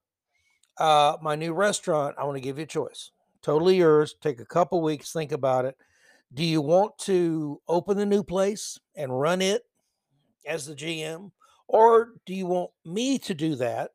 uh, 0.78 1.18
my 1.22 1.36
new 1.36 1.54
restaurant, 1.54 2.16
I 2.20 2.24
want 2.26 2.38
to 2.38 2.42
give 2.42 2.58
you 2.58 2.66
a 2.66 2.68
choice. 2.68 3.12
Totally 3.42 3.78
yours. 3.78 4.16
Take 4.22 4.40
a 4.40 4.46
couple 4.46 4.82
weeks. 4.82 5.12
Think 5.12 5.32
about 5.32 5.66
it. 5.66 5.76
Do 6.34 6.44
you 6.44 6.62
want 6.62 6.98
to 7.00 7.62
open 7.68 7.98
the 7.98 8.06
new 8.06 8.24
place 8.24 8.80
and 8.96 9.20
run 9.20 9.42
it 9.42 9.64
as 10.48 10.66
the 10.66 10.76
GM? 10.76 11.32
Or 11.68 12.10
do 12.26 12.34
you 12.34 12.46
want 12.46 12.72
me 12.86 13.18
to 13.20 13.34
do 13.34 13.56
that? 13.56 13.92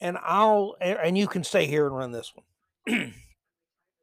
And 0.00 0.18
I'll, 0.22 0.76
and 0.80 1.16
you 1.16 1.26
can 1.26 1.44
stay 1.44 1.66
here 1.66 1.86
and 1.86 1.96
run 1.96 2.12
this 2.12 2.32
one. 2.34 3.14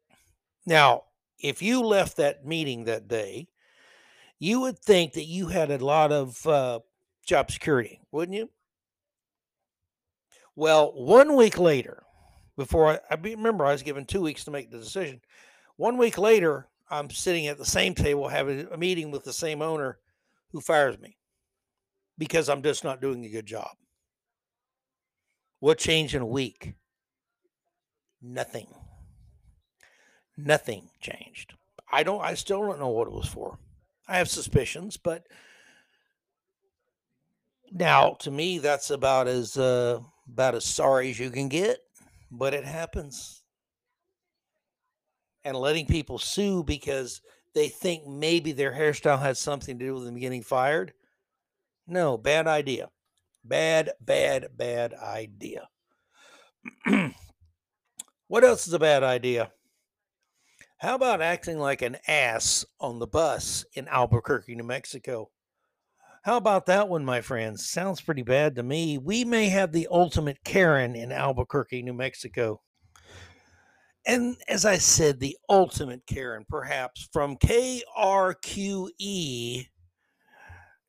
now, 0.66 1.04
if 1.40 1.62
you 1.62 1.82
left 1.82 2.18
that 2.18 2.46
meeting 2.46 2.86
that 2.86 3.08
day, 3.08 3.48
you 4.40 4.62
would 4.62 4.80
think 4.80 5.14
that 5.14 5.26
you 5.26 5.48
had 5.48 5.70
a 5.70 5.84
lot 5.84 6.12
of 6.12 6.46
uh, 6.48 6.80
job 7.26 7.52
security, 7.52 8.02
wouldn't 8.12 8.38
you? 8.38 8.50
Well, 10.56 10.92
one 10.94 11.36
week 11.36 11.58
later, 11.58 12.04
before 12.58 12.90
I, 12.90 13.00
I 13.10 13.16
remember, 13.22 13.66
I 13.66 13.72
was 13.72 13.84
given 13.84 14.06
two 14.06 14.22
weeks 14.22 14.44
to 14.46 14.52
make 14.52 14.72
the 14.72 14.80
decision. 14.80 15.22
One 15.78 15.98
week 15.98 16.18
later, 16.18 16.68
I'm 16.90 17.10
sitting 17.10 17.48
at 17.48 17.58
the 17.58 17.66
same 17.66 17.96
table 17.96 18.28
having 18.28 18.68
a 18.72 18.78
meeting 18.78 19.12
with 19.12 19.24
the 19.24 19.34
same 19.34 19.62
owner 19.62 20.00
who 20.52 20.60
fires 20.60 21.00
me 21.00 21.18
because 22.22 22.50
I'm 22.50 22.62
just 22.62 22.84
not 22.84 23.02
doing 23.02 23.26
a 23.26 23.30
good 23.30 23.48
job. 23.48 23.72
What 25.60 25.80
changed 25.80 26.14
in 26.14 26.22
a 26.22 26.26
week? 26.28 26.76
Nothing. 28.22 28.68
Nothing 30.38 30.92
changed. 31.02 31.56
I 31.92 32.04
don't. 32.04 32.22
I 32.22 32.36
still 32.36 32.62
don't 32.62 32.80
know 32.80 32.90
what 32.90 33.08
it 33.08 33.14
was 33.14 33.26
for. 33.26 33.58
I 34.08 34.20
have 34.20 34.30
suspicions, 34.30 34.98
but 34.98 35.24
now 37.72 38.18
to 38.20 38.30
me, 38.30 38.60
that's 38.60 38.92
about 38.92 39.28
as 39.28 39.58
uh, 39.58 40.00
about 40.32 40.54
as 40.54 40.64
sorry 40.64 41.10
as 41.10 41.18
you 41.18 41.32
can 41.32 41.50
get. 41.50 41.80
But 42.30 42.54
it 42.54 42.66
happens, 42.66 43.42
and 45.44 45.58
letting 45.58 45.88
people 45.88 46.20
sue 46.20 46.64
because 46.64 47.20
they 47.56 47.68
think 47.68 48.06
maybe 48.06 48.52
their 48.52 48.74
hairstyle 48.74 49.20
had 49.20 49.38
something 49.38 49.80
to 49.80 49.86
do 49.86 49.96
with 49.96 50.06
them 50.06 50.20
getting 50.20 50.44
fired. 50.44 50.94
No, 51.92 52.18
bad 52.18 52.48
idea. 52.48 52.90
Bad, 53.44 53.92
bad, 54.00 54.48
bad 54.56 54.94
idea. 54.94 55.68
what 58.30 58.46
else 58.46 58.66
is 58.66 58.72
a 58.72 58.80
bad 58.80 59.04
idea? 59.04 59.52
How 60.78 60.96
about 60.96 61.22
acting 61.22 61.60
like 61.60 61.82
an 61.82 61.98
ass 62.08 62.66
on 62.80 63.00
the 63.00 63.08
bus 63.08 63.66
in 63.74 63.90
Albuquerque, 63.90 64.56
New 64.56 64.64
Mexico? 64.64 65.32
How 66.24 66.38
about 66.38 66.66
that 66.68 66.88
one, 66.88 67.04
my 67.04 67.20
friends? 67.20 67.70
Sounds 67.70 68.00
pretty 68.00 68.24
bad 68.24 68.56
to 68.56 68.64
me. 68.64 68.98
We 68.98 69.26
may 69.26 69.50
have 69.50 69.74
the 69.74 69.90
ultimate 69.92 70.42
Karen 70.46 70.96
in 70.96 71.12
Albuquerque, 71.12 71.82
New 71.82 71.92
Mexico. 71.92 72.62
And 74.08 74.38
as 74.48 74.64
I 74.64 74.78
said, 74.78 75.20
the 75.20 75.36
ultimate 75.50 76.04
Karen, 76.08 76.46
perhaps 76.48 77.10
from 77.12 77.36
KRQE, 77.36 77.82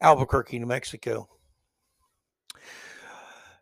Albuquerque, 0.03 0.59
New 0.59 0.67
Mexico. 0.67 1.29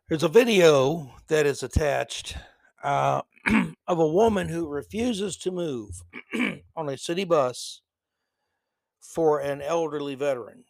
There's 0.08 0.22
a 0.22 0.28
video 0.28 1.12
that 1.28 1.44
is 1.44 1.62
attached 1.62 2.34
uh, 2.82 3.20
of 3.86 3.98
a 3.98 4.08
woman 4.08 4.48
who 4.48 4.66
refuses 4.66 5.36
to 5.36 5.50
move 5.50 5.90
on 6.76 6.88
a 6.88 6.96
city 6.96 7.24
bus 7.24 7.82
for 9.00 9.40
an 9.40 9.60
elderly 9.60 10.14
veteran. 10.14 10.64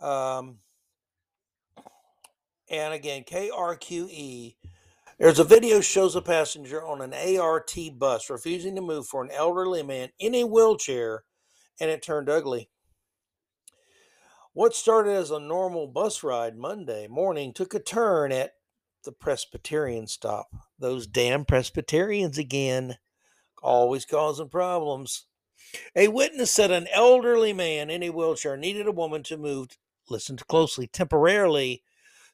Um, 0.00 0.58
and 2.70 2.94
again, 2.94 3.24
KRQE. 3.24 4.54
There's 5.18 5.38
a 5.40 5.44
video 5.44 5.80
shows 5.80 6.14
a 6.14 6.22
passenger 6.22 6.86
on 6.86 7.00
an 7.00 7.12
ART 7.38 7.74
bus 7.98 8.30
refusing 8.30 8.76
to 8.76 8.82
move 8.82 9.08
for 9.08 9.24
an 9.24 9.30
elderly 9.32 9.82
man 9.82 10.10
in 10.20 10.34
a 10.36 10.44
wheelchair, 10.44 11.24
and 11.80 11.90
it 11.90 12.02
turned 12.02 12.28
ugly. 12.28 12.70
What 14.56 14.74
started 14.74 15.10
as 15.10 15.30
a 15.30 15.38
normal 15.38 15.86
bus 15.86 16.22
ride 16.22 16.56
Monday 16.56 17.08
morning 17.08 17.52
took 17.52 17.74
a 17.74 17.78
turn 17.78 18.32
at 18.32 18.54
the 19.04 19.12
Presbyterian 19.12 20.06
stop. 20.06 20.46
Those 20.78 21.06
damn 21.06 21.44
Presbyterians 21.44 22.38
again, 22.38 22.96
always 23.62 24.06
causing 24.06 24.48
problems. 24.48 25.26
A 25.94 26.08
witness 26.08 26.50
said 26.50 26.70
an 26.70 26.88
elderly 26.90 27.52
man 27.52 27.90
in 27.90 28.02
a 28.02 28.08
wheelchair 28.08 28.56
needed 28.56 28.86
a 28.86 28.92
woman 28.92 29.22
to 29.24 29.36
move, 29.36 29.76
listen 30.08 30.38
closely, 30.48 30.86
temporarily, 30.86 31.82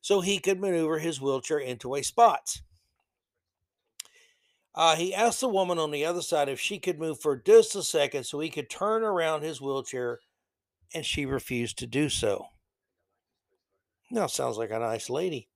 so 0.00 0.20
he 0.20 0.38
could 0.38 0.60
maneuver 0.60 1.00
his 1.00 1.20
wheelchair 1.20 1.58
into 1.58 1.96
a 1.96 2.02
spot. 2.02 2.60
Uh, 4.76 4.94
he 4.94 5.12
asked 5.12 5.40
the 5.40 5.48
woman 5.48 5.80
on 5.80 5.90
the 5.90 6.04
other 6.04 6.22
side 6.22 6.48
if 6.48 6.60
she 6.60 6.78
could 6.78 7.00
move 7.00 7.20
for 7.20 7.34
just 7.34 7.74
a 7.74 7.82
second 7.82 8.22
so 8.22 8.38
he 8.38 8.48
could 8.48 8.70
turn 8.70 9.02
around 9.02 9.42
his 9.42 9.60
wheelchair, 9.60 10.20
and 10.94 11.04
she 11.04 11.26
refused 11.26 11.78
to 11.78 11.86
do 11.86 12.08
so. 12.08 12.46
Now, 14.10 14.26
sounds 14.26 14.58
like 14.58 14.70
a 14.70 14.78
nice 14.78 15.08
lady. 15.08 15.48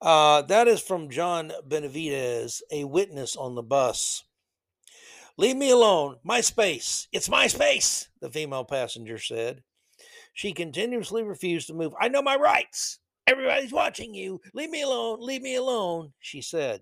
Uh, 0.00 0.42
that 0.42 0.68
is 0.68 0.80
from 0.80 1.10
John 1.10 1.52
Benavides, 1.66 2.62
a 2.70 2.84
witness 2.84 3.36
on 3.36 3.54
the 3.54 3.62
bus. 3.62 4.24
Leave 5.38 5.56
me 5.56 5.70
alone. 5.70 6.16
My 6.22 6.40
space. 6.40 7.08
It's 7.12 7.30
my 7.30 7.46
space, 7.46 8.08
the 8.20 8.30
female 8.30 8.64
passenger 8.64 9.18
said. 9.18 9.62
She 10.34 10.52
continuously 10.52 11.22
refused 11.22 11.68
to 11.68 11.74
move. 11.74 11.94
I 12.00 12.08
know 12.08 12.22
my 12.22 12.36
rights. 12.36 12.98
Everybody's 13.26 13.72
watching 13.72 14.14
you. 14.14 14.40
Leave 14.54 14.70
me 14.70 14.82
alone. 14.82 15.18
Leave 15.20 15.42
me 15.42 15.54
alone, 15.54 16.12
she 16.18 16.42
said. 16.42 16.80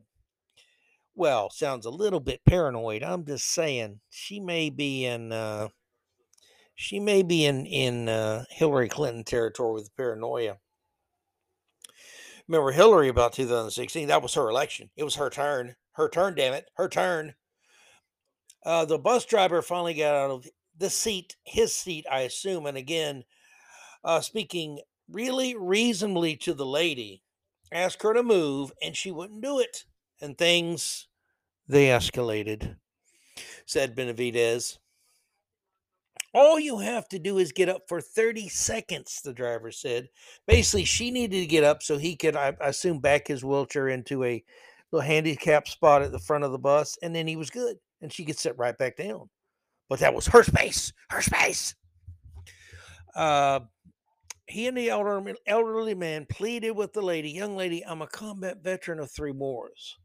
Well, 1.15 1.51
sounds 1.51 1.85
a 1.87 1.91
little 1.91 2.21
bit 2.21 2.41
paranoid. 2.47 3.03
I'm 3.03 3.25
just 3.25 3.49
saying 3.49 4.01
she 4.09 4.41
may 4.41 4.71
be 4.71 5.05
in 5.05 5.33
uh, 5.33 5.69
she 6.81 6.99
may 6.99 7.23
be 7.23 7.45
in 7.45 7.67
in 7.67 8.09
uh, 8.09 8.47
Hillary 8.49 8.89
Clinton 8.89 9.23
territory 9.23 9.75
with 9.75 9.95
paranoia. 9.99 10.57
Remember 12.49 12.73
Hillary 12.73 13.09
about 13.09 13.35
2016? 13.35 14.09
That 14.09 14.23
was 14.23 14.33
her 14.33 14.49
election. 14.49 14.89
It 14.97 15.05
was 15.05 15.17
her 15.17 15.29
turn. 15.29 15.77
Her 15.93 16.09
turn, 16.09 16.37
damn 16.37 16.55
it. 16.55 16.71
Her 16.77 16.89
turn. 16.89 17.35
Uh, 18.65 18.87
the 18.87 18.97
bus 18.97 19.27
driver 19.27 19.61
finally 19.61 19.93
got 19.93 20.15
out 20.15 20.31
of 20.31 20.47
the 20.75 20.89
seat, 20.89 21.37
his 21.45 21.75
seat, 21.75 22.07
I 22.11 22.21
assume. 22.21 22.65
And 22.65 22.79
again, 22.79 23.25
uh, 24.03 24.23
speaking 24.23 24.81
really 25.07 25.55
reasonably 25.55 26.35
to 26.37 26.55
the 26.55 26.67
lady, 26.67 27.23
asked 27.71 28.03
her 28.03 28.15
to 28.15 28.23
move, 28.23 28.73
and 28.83 28.97
she 28.97 29.11
wouldn't 29.11 29.43
do 29.43 29.59
it. 29.59 29.85
And 30.19 30.37
things, 30.37 31.09
they 31.69 31.89
escalated, 31.89 32.77
said 33.67 33.95
Benavides. 33.95 34.79
All 36.33 36.61
you 36.61 36.79
have 36.79 37.09
to 37.09 37.19
do 37.19 37.39
is 37.39 37.51
get 37.51 37.69
up 37.69 37.83
for 37.89 38.01
30 38.01 38.49
seconds, 38.49 39.21
the 39.23 39.33
driver 39.33 39.73
said. 39.73 40.09
Basically, 40.47 40.85
she 40.85 41.11
needed 41.11 41.41
to 41.41 41.47
get 41.47 41.65
up 41.65 41.83
so 41.83 41.99
he 41.99 42.15
could, 42.15 42.37
I 42.37 42.55
assume, 42.61 43.01
back 43.01 43.27
his 43.27 43.45
wheelchair 43.45 43.89
into 43.89 44.23
a 44.23 44.45
little 44.93 45.07
handicap 45.07 45.67
spot 45.67 46.03
at 46.03 46.13
the 46.13 46.21
front 46.21 46.45
of 46.45 46.53
the 46.53 46.59
bus, 46.59 46.97
and 47.03 47.15
then 47.15 47.27
he 47.27 47.37
was 47.37 47.51
good. 47.51 47.77
And 48.01 48.13
she 48.13 48.25
could 48.25 48.39
sit 48.39 48.57
right 48.57 48.79
back 48.79 48.97
down. 48.97 49.29
But 49.89 49.99
that 49.99 50.15
was 50.15 50.27
her 50.29 50.45
space, 50.45 50.93
her 51.11 51.21
space. 51.21 51.75
Uh, 53.15 53.61
he 54.47 54.69
and 54.69 54.77
the 54.77 54.91
elderly, 54.91 55.35
elderly 55.47 55.95
man 55.95 56.27
pleaded 56.31 56.73
with 56.73 56.93
the 56.93 57.03
lady, 57.03 57.31
young 57.31 57.57
lady, 57.57 57.85
I'm 57.85 58.03
a 58.03 58.07
combat 58.07 58.63
veteran 58.63 59.01
of 59.01 59.11
three 59.11 59.33
wars. 59.33 59.99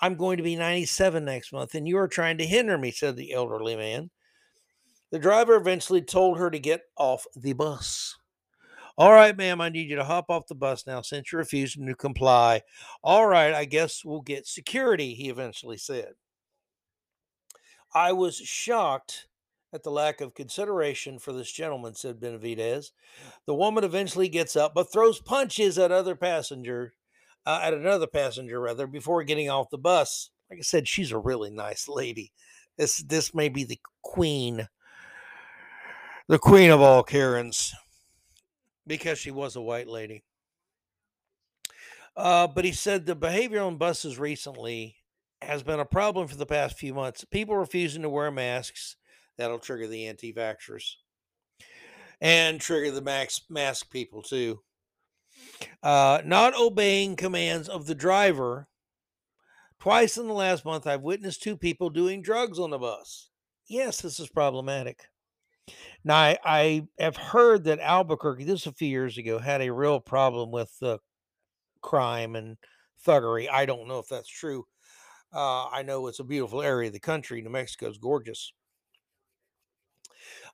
I'm 0.00 0.16
going 0.16 0.36
to 0.36 0.42
be 0.42 0.56
97 0.56 1.24
next 1.24 1.52
month, 1.52 1.74
and 1.74 1.88
you 1.88 1.96
are 1.98 2.08
trying 2.08 2.38
to 2.38 2.46
hinder 2.46 2.76
me, 2.76 2.90
said 2.90 3.16
the 3.16 3.32
elderly 3.32 3.76
man. 3.76 4.10
The 5.10 5.18
driver 5.18 5.54
eventually 5.54 6.02
told 6.02 6.38
her 6.38 6.50
to 6.50 6.58
get 6.58 6.82
off 6.96 7.24
the 7.36 7.52
bus. 7.52 8.16
All 8.96 9.12
right, 9.12 9.36
ma'am, 9.36 9.60
I 9.60 9.70
need 9.70 9.90
you 9.90 9.96
to 9.96 10.04
hop 10.04 10.26
off 10.28 10.46
the 10.46 10.54
bus 10.54 10.86
now 10.86 11.02
since 11.02 11.32
you're 11.32 11.40
refusing 11.40 11.86
to 11.86 11.96
comply. 11.96 12.62
All 13.02 13.26
right, 13.26 13.52
I 13.52 13.64
guess 13.64 14.04
we'll 14.04 14.20
get 14.20 14.46
security, 14.46 15.14
he 15.14 15.28
eventually 15.28 15.78
said. 15.78 16.12
I 17.92 18.12
was 18.12 18.36
shocked 18.36 19.26
at 19.72 19.82
the 19.82 19.90
lack 19.90 20.20
of 20.20 20.34
consideration 20.34 21.18
for 21.18 21.32
this 21.32 21.50
gentleman, 21.50 21.94
said 21.94 22.20
Benavides. 22.20 22.92
The 23.46 23.54
woman 23.54 23.82
eventually 23.82 24.28
gets 24.28 24.54
up 24.54 24.72
but 24.74 24.92
throws 24.92 25.20
punches 25.20 25.76
at 25.78 25.90
other 25.90 26.14
passenger, 26.14 26.94
uh, 27.46 27.60
at 27.62 27.74
another 27.74 28.06
passenger 28.06 28.60
rather, 28.60 28.86
before 28.86 29.24
getting 29.24 29.50
off 29.50 29.70
the 29.70 29.78
bus. 29.78 30.30
Like 30.48 30.60
I 30.60 30.62
said, 30.62 30.86
she's 30.86 31.10
a 31.10 31.18
really 31.18 31.50
nice 31.50 31.88
lady. 31.88 32.32
This 32.78 32.98
this 32.98 33.34
may 33.34 33.48
be 33.48 33.64
the 33.64 33.80
queen 34.02 34.68
the 36.28 36.38
queen 36.38 36.70
of 36.70 36.80
all 36.80 37.02
Karens 37.02 37.74
because 38.86 39.18
she 39.18 39.30
was 39.30 39.56
a 39.56 39.62
white 39.62 39.88
lady. 39.88 40.24
Uh, 42.16 42.46
but 42.46 42.64
he 42.64 42.72
said 42.72 43.06
the 43.06 43.14
behavior 43.14 43.60
on 43.60 43.76
buses 43.76 44.18
recently 44.18 44.96
has 45.42 45.62
been 45.62 45.80
a 45.80 45.84
problem 45.84 46.28
for 46.28 46.36
the 46.36 46.46
past 46.46 46.78
few 46.78 46.94
months. 46.94 47.24
People 47.24 47.56
refusing 47.56 48.02
to 48.02 48.08
wear 48.08 48.30
masks, 48.30 48.96
that'll 49.36 49.58
trigger 49.58 49.86
the 49.86 50.06
anti 50.06 50.32
vaxxers 50.32 50.94
and 52.20 52.60
trigger 52.60 52.90
the 52.90 53.02
max 53.02 53.42
mask 53.50 53.90
people 53.90 54.22
too. 54.22 54.60
Uh, 55.82 56.22
not 56.24 56.54
obeying 56.58 57.16
commands 57.16 57.68
of 57.68 57.86
the 57.86 57.94
driver. 57.94 58.68
Twice 59.80 60.16
in 60.16 60.28
the 60.28 60.32
last 60.32 60.64
month, 60.64 60.86
I've 60.86 61.02
witnessed 61.02 61.42
two 61.42 61.56
people 61.56 61.90
doing 61.90 62.22
drugs 62.22 62.58
on 62.58 62.70
the 62.70 62.78
bus. 62.78 63.28
Yes, 63.66 64.00
this 64.00 64.18
is 64.18 64.30
problematic. 64.30 65.08
Now, 66.04 66.16
I, 66.16 66.38
I 66.44 66.88
have 66.98 67.16
heard 67.16 67.64
that 67.64 67.80
Albuquerque, 67.80 68.44
this 68.44 68.66
a 68.66 68.72
few 68.72 68.88
years 68.88 69.16
ago, 69.16 69.38
had 69.38 69.62
a 69.62 69.72
real 69.72 70.00
problem 70.00 70.50
with 70.50 70.70
crime 71.80 72.36
and 72.36 72.56
thuggery. 73.06 73.48
I 73.50 73.66
don't 73.66 73.88
know 73.88 73.98
if 73.98 74.08
that's 74.08 74.28
true. 74.28 74.66
Uh, 75.32 75.68
I 75.68 75.82
know 75.82 76.06
it's 76.06 76.20
a 76.20 76.24
beautiful 76.24 76.62
area 76.62 76.88
of 76.88 76.92
the 76.92 77.00
country. 77.00 77.42
New 77.42 77.50
Mexico 77.50 77.88
is 77.88 77.98
gorgeous. 77.98 78.52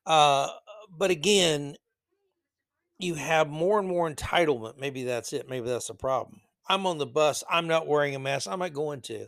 Uh, 0.07 0.49
but 0.97 1.11
again, 1.11 1.77
you 2.99 3.15
have 3.15 3.49
more 3.49 3.79
and 3.79 3.89
more 3.89 4.11
entitlement. 4.11 4.79
Maybe 4.79 5.05
that's 5.05 5.33
it. 5.33 5.49
Maybe 5.49 5.69
that's 5.69 5.89
the 5.89 5.95
problem. 5.95 6.41
I'm 6.69 6.87
on 6.87 6.99
the 6.99 7.07
bus. 7.07 7.43
I'm 7.51 7.67
not 7.67 7.87
wearing 7.87 8.15
a 8.15 8.19
mask. 8.19 8.49
I 8.49 8.57
might 8.57 8.73
go 8.73 8.85
going 8.85 9.01
to 9.03 9.27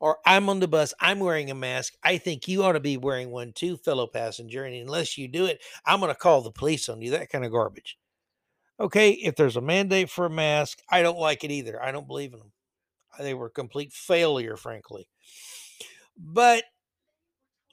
or 0.00 0.18
I'm 0.26 0.48
on 0.48 0.60
the 0.60 0.66
bus, 0.66 0.94
I'm 0.98 1.20
wearing 1.20 1.50
a 1.50 1.54
mask. 1.54 1.94
I 2.02 2.18
think 2.18 2.48
you 2.48 2.64
ought 2.64 2.72
to 2.72 2.80
be 2.80 2.96
wearing 2.96 3.30
one 3.30 3.52
too, 3.52 3.76
fellow 3.76 4.06
passenger. 4.06 4.64
And 4.64 4.74
unless 4.74 5.18
you 5.18 5.28
do 5.28 5.44
it, 5.44 5.60
I'm 5.84 6.00
going 6.00 6.12
to 6.12 6.18
call 6.18 6.40
the 6.40 6.50
police 6.50 6.88
on 6.88 7.02
you. 7.02 7.10
That 7.10 7.30
kind 7.30 7.44
of 7.44 7.52
garbage. 7.52 7.98
Okay, 8.80 9.10
if 9.10 9.36
there's 9.36 9.56
a 9.56 9.60
mandate 9.60 10.08
for 10.08 10.24
a 10.24 10.30
mask, 10.30 10.78
I 10.90 11.02
don't 11.02 11.18
like 11.18 11.44
it 11.44 11.50
either. 11.50 11.80
I 11.82 11.92
don't 11.92 12.08
believe 12.08 12.32
in 12.32 12.38
them. 12.38 12.52
They 13.18 13.34
were 13.34 13.46
a 13.46 13.50
complete 13.50 13.92
failure, 13.92 14.56
frankly. 14.56 15.06
But 16.16 16.64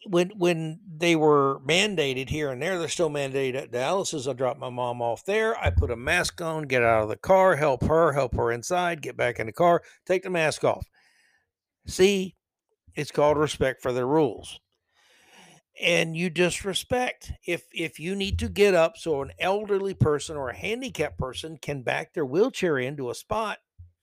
when 0.06 0.32
when 0.36 0.80
they 0.86 1.16
were 1.16 1.60
mandated 1.66 2.30
here 2.30 2.52
and 2.52 2.62
there, 2.62 2.78
they're 2.78 2.90
still 2.90 3.10
mandated 3.10 3.56
at 3.56 3.72
dialysis. 3.72 4.16
As 4.16 4.28
I 4.28 4.34
drop 4.34 4.58
my 4.58 4.70
mom 4.70 5.02
off 5.02 5.24
there, 5.24 5.58
I 5.58 5.70
put 5.70 5.92
a 5.92 5.96
mask 5.96 6.42
on, 6.42 6.64
get 6.64 6.84
out 6.84 7.04
of 7.04 7.10
the 7.10 7.16
car, 7.16 7.56
help 7.56 7.84
her, 7.86 8.12
help 8.12 8.36
her 8.36 8.52
inside, 8.52 9.02
get 9.02 9.16
back 9.16 9.40
in 9.40 9.48
the 9.48 9.54
car, 9.54 9.82
take 10.06 10.24
the 10.24 10.30
mask 10.30 10.66
off. 10.66 10.88
See, 11.88 12.36
it's 12.96 13.12
called 13.12 13.38
respect 13.38 13.82
for 13.82 13.94
the 13.94 14.06
rules. 14.06 14.60
And 15.80 16.18
you 16.18 16.30
disrespect 16.32 17.32
if 17.46 17.64
if 17.72 18.00
you 18.00 18.16
need 18.16 18.40
to 18.40 18.50
get 18.50 18.74
up 18.74 18.98
so 18.98 19.22
an 19.22 19.32
elderly 19.40 19.94
person 19.94 20.36
or 20.36 20.50
a 20.50 20.58
handicapped 20.58 21.20
person 21.20 21.58
can 21.58 21.84
back 21.84 22.14
their 22.14 22.26
wheelchair 22.26 22.80
into 22.80 23.12
a 23.12 23.16
spot 23.16 23.60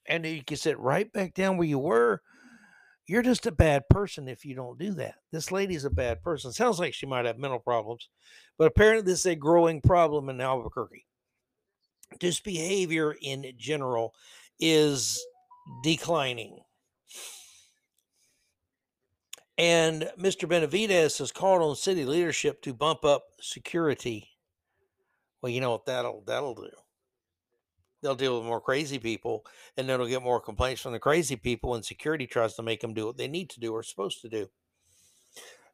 and 0.06 0.24
you 0.24 0.44
can 0.44 0.56
sit 0.56 0.78
right 0.78 1.12
back 1.12 1.34
down 1.34 1.56
where 1.56 1.66
you 1.66 1.80
were 1.80 2.22
you're 3.06 3.22
just 3.22 3.46
a 3.46 3.52
bad 3.52 3.88
person 3.90 4.28
if 4.28 4.44
you 4.44 4.54
don't 4.54 4.78
do 4.78 4.92
that. 4.94 5.16
This 5.30 5.52
lady's 5.52 5.84
a 5.84 5.90
bad 5.90 6.22
person. 6.22 6.52
Sounds 6.52 6.78
like 6.78 6.94
she 6.94 7.06
might 7.06 7.26
have 7.26 7.38
mental 7.38 7.58
problems, 7.58 8.08
but 8.56 8.66
apparently 8.66 9.02
this 9.02 9.20
is 9.20 9.26
a 9.26 9.36
growing 9.36 9.80
problem 9.80 10.28
in 10.30 10.40
Albuquerque. 10.40 11.04
Disbehavior 12.18 13.14
in 13.20 13.44
general 13.58 14.14
is 14.58 15.22
declining. 15.82 16.63
And 19.56 20.10
Mr. 20.18 20.48
Benavides 20.48 21.18
has 21.18 21.30
called 21.30 21.62
on 21.62 21.76
city 21.76 22.04
leadership 22.04 22.60
to 22.62 22.74
bump 22.74 23.04
up 23.04 23.24
security. 23.40 24.30
Well, 25.40 25.52
you 25.52 25.60
know 25.60 25.72
what 25.72 25.86
that'll 25.86 26.22
that'll 26.26 26.54
do 26.54 26.70
they'll 28.04 28.14
deal 28.14 28.38
with 28.38 28.46
more 28.46 28.60
crazy 28.60 28.98
people 28.98 29.44
and 29.76 29.88
then 29.88 29.98
they'll 29.98 30.06
get 30.06 30.22
more 30.22 30.40
complaints 30.40 30.82
from 30.82 30.92
the 30.92 30.98
crazy 31.00 31.34
people 31.34 31.70
when 31.70 31.82
security 31.82 32.26
tries 32.26 32.54
to 32.54 32.62
make 32.62 32.80
them 32.80 32.94
do 32.94 33.06
what 33.06 33.16
they 33.16 33.26
need 33.26 33.50
to 33.50 33.60
do 33.60 33.72
or 33.72 33.82
supposed 33.82 34.20
to 34.20 34.28
do. 34.28 34.48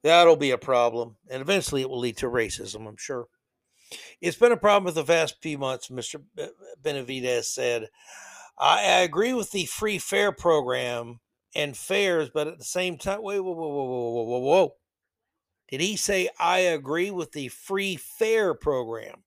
That'll 0.02 0.36
be 0.36 0.52
a 0.52 0.58
problem. 0.58 1.16
And 1.28 1.42
eventually 1.42 1.82
it 1.82 1.90
will 1.90 1.98
lead 1.98 2.16
to 2.18 2.26
racism, 2.26 2.88
I'm 2.88 2.96
sure. 2.96 3.26
It's 4.20 4.36
been 4.36 4.52
a 4.52 4.56
problem 4.56 4.84
with 4.84 4.94
the 4.94 5.04
past 5.04 5.42
few 5.42 5.58
months, 5.58 5.88
Mr. 5.88 6.22
Benavides 6.80 7.48
said. 7.48 7.88
I, 8.56 8.78
I 8.78 9.00
agree 9.00 9.34
with 9.34 9.50
the 9.50 9.66
free 9.66 9.98
fare 9.98 10.32
program 10.32 11.18
and 11.54 11.76
fares, 11.76 12.30
but 12.32 12.46
at 12.46 12.58
the 12.58 12.64
same 12.64 12.96
time, 12.96 13.22
wait, 13.22 13.40
whoa, 13.40 13.52
whoa, 13.52 13.68
whoa, 13.68 13.84
whoa, 13.84 14.22
whoa, 14.24 14.38
whoa. 14.38 14.74
Did 15.68 15.80
he 15.80 15.96
say, 15.96 16.28
I 16.38 16.58
agree 16.58 17.10
with 17.10 17.32
the 17.32 17.48
free 17.48 17.96
fare 17.96 18.54
program? 18.54 19.24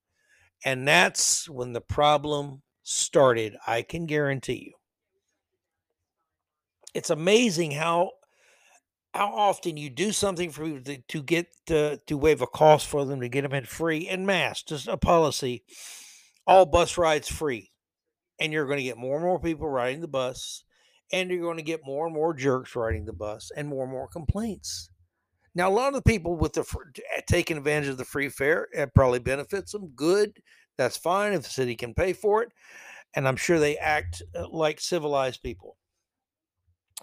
And 0.66 0.88
that's 0.88 1.50
when 1.50 1.74
the 1.74 1.82
problem 1.82 2.62
started, 2.84 3.56
I 3.66 3.82
can 3.82 4.06
guarantee 4.06 4.66
you. 4.68 4.74
It's 6.94 7.10
amazing 7.10 7.72
how 7.72 8.12
how 9.14 9.28
often 9.28 9.78
you 9.78 9.92
do 9.92 10.12
something 10.12 10.50
for 10.50 10.66
people 10.66 10.82
to, 10.82 10.98
to 10.98 11.22
get 11.22 11.48
uh, 11.70 11.98
to 12.08 12.18
waive 12.18 12.42
a 12.42 12.48
cost 12.48 12.88
for 12.88 13.06
them 13.06 13.22
to 13.22 13.30
get 13.30 13.44
them 13.44 13.54
in 13.54 13.66
free 13.66 14.08
and 14.08 14.26
mass, 14.26 14.64
just 14.64 14.88
a 14.88 14.98
policy. 14.98 15.64
All 16.46 16.66
bus 16.66 16.98
rides 16.98 17.30
free, 17.30 17.72
and 18.40 18.52
you're 18.52 18.66
going 18.66 18.80
to 18.80 18.84
get 18.84 18.98
more 18.98 19.16
and 19.16 19.26
more 19.26 19.40
people 19.40 19.70
riding 19.70 20.02
the 20.02 20.08
bus, 20.08 20.64
and 21.14 21.30
you're 21.30 21.40
going 21.40 21.58
to 21.58 21.64
get 21.64 21.86
more 21.86 22.08
and 22.08 22.16
more 22.16 22.34
jerks 22.34 22.76
riding 22.76 23.06
the 23.06 23.14
bus, 23.14 23.52
and 23.56 23.70
more 23.70 23.84
and 23.84 23.92
more 23.94 24.08
complaints. 24.10 24.90
Now, 25.56 25.70
a 25.70 25.72
lot 25.72 25.90
of 25.90 25.94
the 25.94 26.02
people 26.02 26.36
with 26.36 26.54
the 26.54 26.66
taking 27.28 27.58
advantage 27.58 27.90
of 27.90 27.98
the 27.98 28.04
free 28.04 28.30
fare, 28.30 28.68
it 28.74 28.96
probably 28.96 29.20
benefits 29.20 29.72
them. 29.72 29.92
Good, 29.96 30.40
that's 30.78 30.98
fine 30.98 31.34
if 31.34 31.44
the 31.44 31.50
city 31.50 31.76
can 31.76 31.94
pay 31.94 32.14
for 32.14 32.42
it. 32.42 32.50
And 33.16 33.28
I'm 33.28 33.36
sure 33.36 33.60
they 33.60 33.78
act 33.78 34.24
uh, 34.36 34.48
like 34.50 34.82
civilized 34.82 35.44
people. 35.44 35.78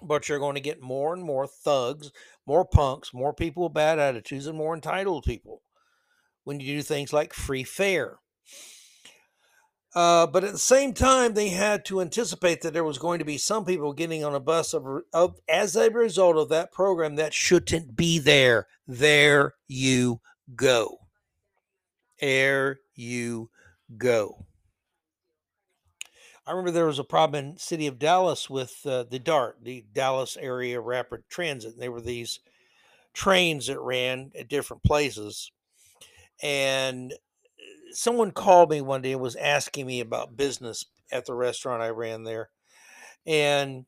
But 0.02 0.28
you're 0.28 0.40
going 0.40 0.56
to 0.56 0.60
get 0.60 0.82
more 0.82 1.14
and 1.14 1.22
more 1.22 1.46
thugs, 1.46 2.10
more 2.46 2.64
punks, 2.64 3.14
more 3.14 3.32
people 3.32 3.62
with 3.62 3.74
bad 3.74 4.00
attitudes, 4.00 4.48
and 4.48 4.58
more 4.58 4.74
entitled 4.74 5.24
people 5.24 5.62
when 6.42 6.58
you 6.58 6.66
do 6.74 6.82
things 6.82 7.12
like 7.12 7.32
free 7.32 7.62
fare. 7.62 8.18
Uh, 9.94 10.26
but 10.26 10.44
at 10.44 10.52
the 10.52 10.58
same 10.58 10.92
time, 10.92 11.34
they 11.34 11.48
had 11.48 11.84
to 11.84 12.00
anticipate 12.00 12.60
that 12.60 12.72
there 12.72 12.84
was 12.84 12.98
going 12.98 13.18
to 13.18 13.24
be 13.24 13.36
some 13.36 13.64
people 13.64 13.92
getting 13.92 14.24
on 14.24 14.34
a 14.34 14.40
bus 14.40 14.72
of, 14.72 14.86
of, 15.12 15.36
as 15.48 15.74
a 15.74 15.90
result 15.90 16.36
of 16.36 16.48
that 16.48 16.70
program 16.70 17.16
that 17.16 17.34
shouldn't 17.34 17.96
be 17.96 18.18
there. 18.18 18.68
There 18.86 19.54
you 19.66 20.20
go. 20.54 20.98
There 22.20 22.80
you 22.94 23.50
go. 23.96 24.46
I 26.46 26.52
remember 26.52 26.70
there 26.70 26.86
was 26.86 26.98
a 26.98 27.04
problem 27.04 27.44
in 27.44 27.58
city 27.58 27.86
of 27.86 27.98
Dallas 27.98 28.48
with 28.48 28.80
uh, 28.84 29.04
the 29.04 29.18
DART, 29.18 29.58
the 29.62 29.84
Dallas 29.92 30.36
Area 30.36 30.80
Rapid 30.80 31.24
Transit. 31.28 31.78
They 31.78 31.88
were 31.88 32.00
these 32.00 32.40
trains 33.12 33.66
that 33.66 33.80
ran 33.80 34.30
at 34.38 34.48
different 34.48 34.82
places. 34.82 35.50
And 36.42 37.12
someone 37.92 38.30
called 38.30 38.70
me 38.70 38.80
one 38.80 39.02
day 39.02 39.12
and 39.12 39.20
was 39.20 39.36
asking 39.36 39.86
me 39.86 40.00
about 40.00 40.36
business 40.36 40.86
at 41.12 41.26
the 41.26 41.34
restaurant 41.34 41.82
I 41.82 41.90
ran 41.90 42.24
there. 42.24 42.50
And 43.26 43.86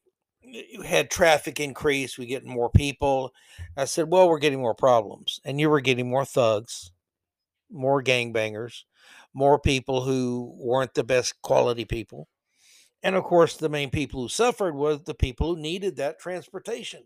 had 0.85 1.11
traffic 1.11 1.61
increase, 1.61 2.19
we 2.19 2.27
get 2.27 2.45
more 2.45 2.71
people. 2.71 3.33
I 3.77 3.85
said, 3.85 4.11
Well, 4.11 4.29
we're 4.29 4.39
getting 4.39 4.61
more 4.61 4.75
problems. 4.75 5.41
And 5.45 5.61
you 5.61 5.71
were 5.71 5.81
getting 5.81 6.09
more 6.09 6.25
thugs, 6.25 6.93
more 7.71 8.03
gangbangers, 8.03 8.83
more 9.33 9.59
people 9.59 10.03
who 10.03 10.55
weren't 10.59 10.95
the 10.95 11.05
best 11.05 11.41
quality 11.43 11.85
people. 11.85 12.29
And 13.03 13.17
of 13.17 13.25
course, 13.25 13.57
the 13.57 13.69
main 13.69 13.91
people 13.91 14.23
who 14.23 14.29
suffered 14.29 14.75
was 14.75 15.03
the 15.03 15.15
people 15.15 15.55
who 15.55 15.61
needed 15.61 15.97
that 15.97 16.21
transportation. 16.21 17.05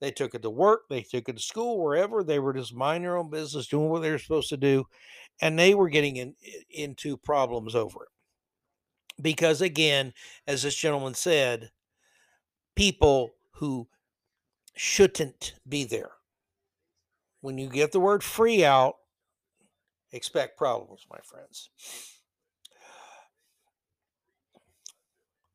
They 0.00 0.10
took 0.10 0.34
it 0.34 0.42
to 0.42 0.50
work, 0.50 0.82
they 0.88 1.02
took 1.02 1.28
it 1.28 1.36
to 1.36 1.42
school, 1.42 1.82
wherever. 1.82 2.22
They 2.22 2.38
were 2.38 2.52
just 2.52 2.74
minding 2.74 3.02
their 3.02 3.16
own 3.16 3.30
business, 3.30 3.66
doing 3.66 3.88
what 3.88 4.02
they 4.02 4.10
were 4.10 4.18
supposed 4.18 4.48
to 4.50 4.56
do. 4.56 4.84
And 5.40 5.58
they 5.58 5.74
were 5.74 5.88
getting 5.88 6.16
in, 6.16 6.34
into 6.70 7.16
problems 7.16 7.74
over 7.74 8.04
it. 8.04 8.08
Because 9.20 9.60
again, 9.60 10.12
as 10.46 10.62
this 10.62 10.76
gentleman 10.76 11.14
said, 11.14 11.70
people 12.76 13.30
who 13.54 13.88
shouldn't 14.76 15.54
be 15.68 15.82
there. 15.84 16.12
When 17.40 17.58
you 17.58 17.68
get 17.68 17.90
the 17.90 18.00
word 18.00 18.22
free 18.22 18.64
out, 18.64 18.96
expect 20.12 20.56
problems, 20.56 21.06
my 21.10 21.18
friends. 21.24 21.70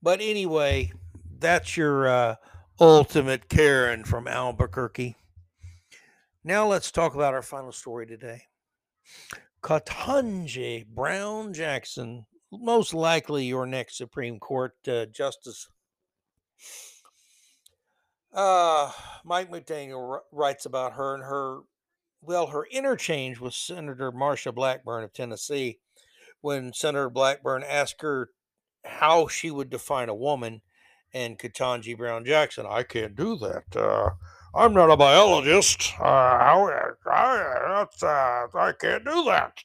But 0.01 0.19
anyway, 0.21 0.91
that's 1.39 1.77
your 1.77 2.07
uh, 2.07 2.35
ultimate 2.79 3.49
Karen 3.49 4.03
from 4.03 4.27
Albuquerque. 4.27 5.15
Now 6.43 6.67
let's 6.67 6.91
talk 6.91 7.15
about 7.15 7.33
our 7.33 7.41
final 7.41 7.71
story 7.71 8.05
today. 8.05 8.43
Ketanji 9.61 10.85
Brown 10.87 11.53
Jackson, 11.53 12.25
most 12.51 12.93
likely 12.93 13.45
your 13.45 13.65
next 13.65 13.97
Supreme 13.97 14.39
Court 14.39 14.73
uh, 14.87 15.05
justice. 15.05 15.69
Uh, 18.33 18.91
Mike 19.23 19.51
McDaniel 19.51 20.19
writes 20.31 20.65
about 20.65 20.93
her 20.93 21.13
and 21.13 21.23
her 21.23 21.61
well, 22.25 22.47
her 22.47 22.65
interchange 22.71 23.39
with 23.39 23.53
Senator 23.53 24.11
Marsha 24.11 24.55
Blackburn 24.55 25.03
of 25.03 25.13
Tennessee 25.13 25.79
when 26.41 26.73
Senator 26.73 27.09
Blackburn 27.09 27.63
asked 27.63 28.01
her 28.01 28.29
how 28.85 29.27
she 29.27 29.51
would 29.51 29.69
define 29.69 30.09
a 30.09 30.15
woman, 30.15 30.61
and 31.13 31.37
Ketanji 31.37 31.97
Brown 31.97 32.25
Jackson, 32.25 32.65
I 32.67 32.83
can't 32.83 33.15
do 33.15 33.37
that. 33.37 33.75
Uh, 33.75 34.11
I'm 34.55 34.73
not 34.73 34.91
a 34.91 34.97
biologist. 34.97 35.93
Uh, 35.99 36.03
how, 36.03 36.91
I, 37.07 37.85
uh, 38.01 38.47
I 38.57 38.71
can't 38.79 39.05
do 39.05 39.23
that. 39.25 39.57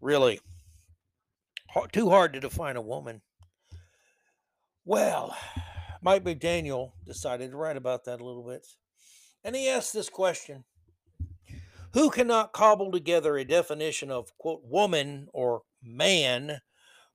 Really, 0.00 0.40
too 1.92 2.10
hard 2.10 2.32
to 2.32 2.40
define 2.40 2.76
a 2.76 2.82
woman. 2.82 3.22
Well, 4.84 5.36
Mike 6.02 6.24
McDaniel 6.24 6.92
decided 7.06 7.52
to 7.52 7.56
write 7.56 7.76
about 7.76 8.04
that 8.04 8.20
a 8.20 8.24
little 8.24 8.44
bit. 8.44 8.66
And 9.44 9.54
he 9.54 9.68
asked 9.68 9.92
this 9.92 10.08
question 10.08 10.64
who 11.92 12.10
cannot 12.10 12.52
cobble 12.52 12.90
together 12.90 13.36
a 13.36 13.44
definition 13.44 14.10
of, 14.10 14.36
quote, 14.38 14.62
woman 14.64 15.28
or 15.32 15.62
man 15.82 16.60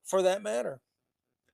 for 0.04 0.22
that 0.22 0.42
matter? 0.42 0.80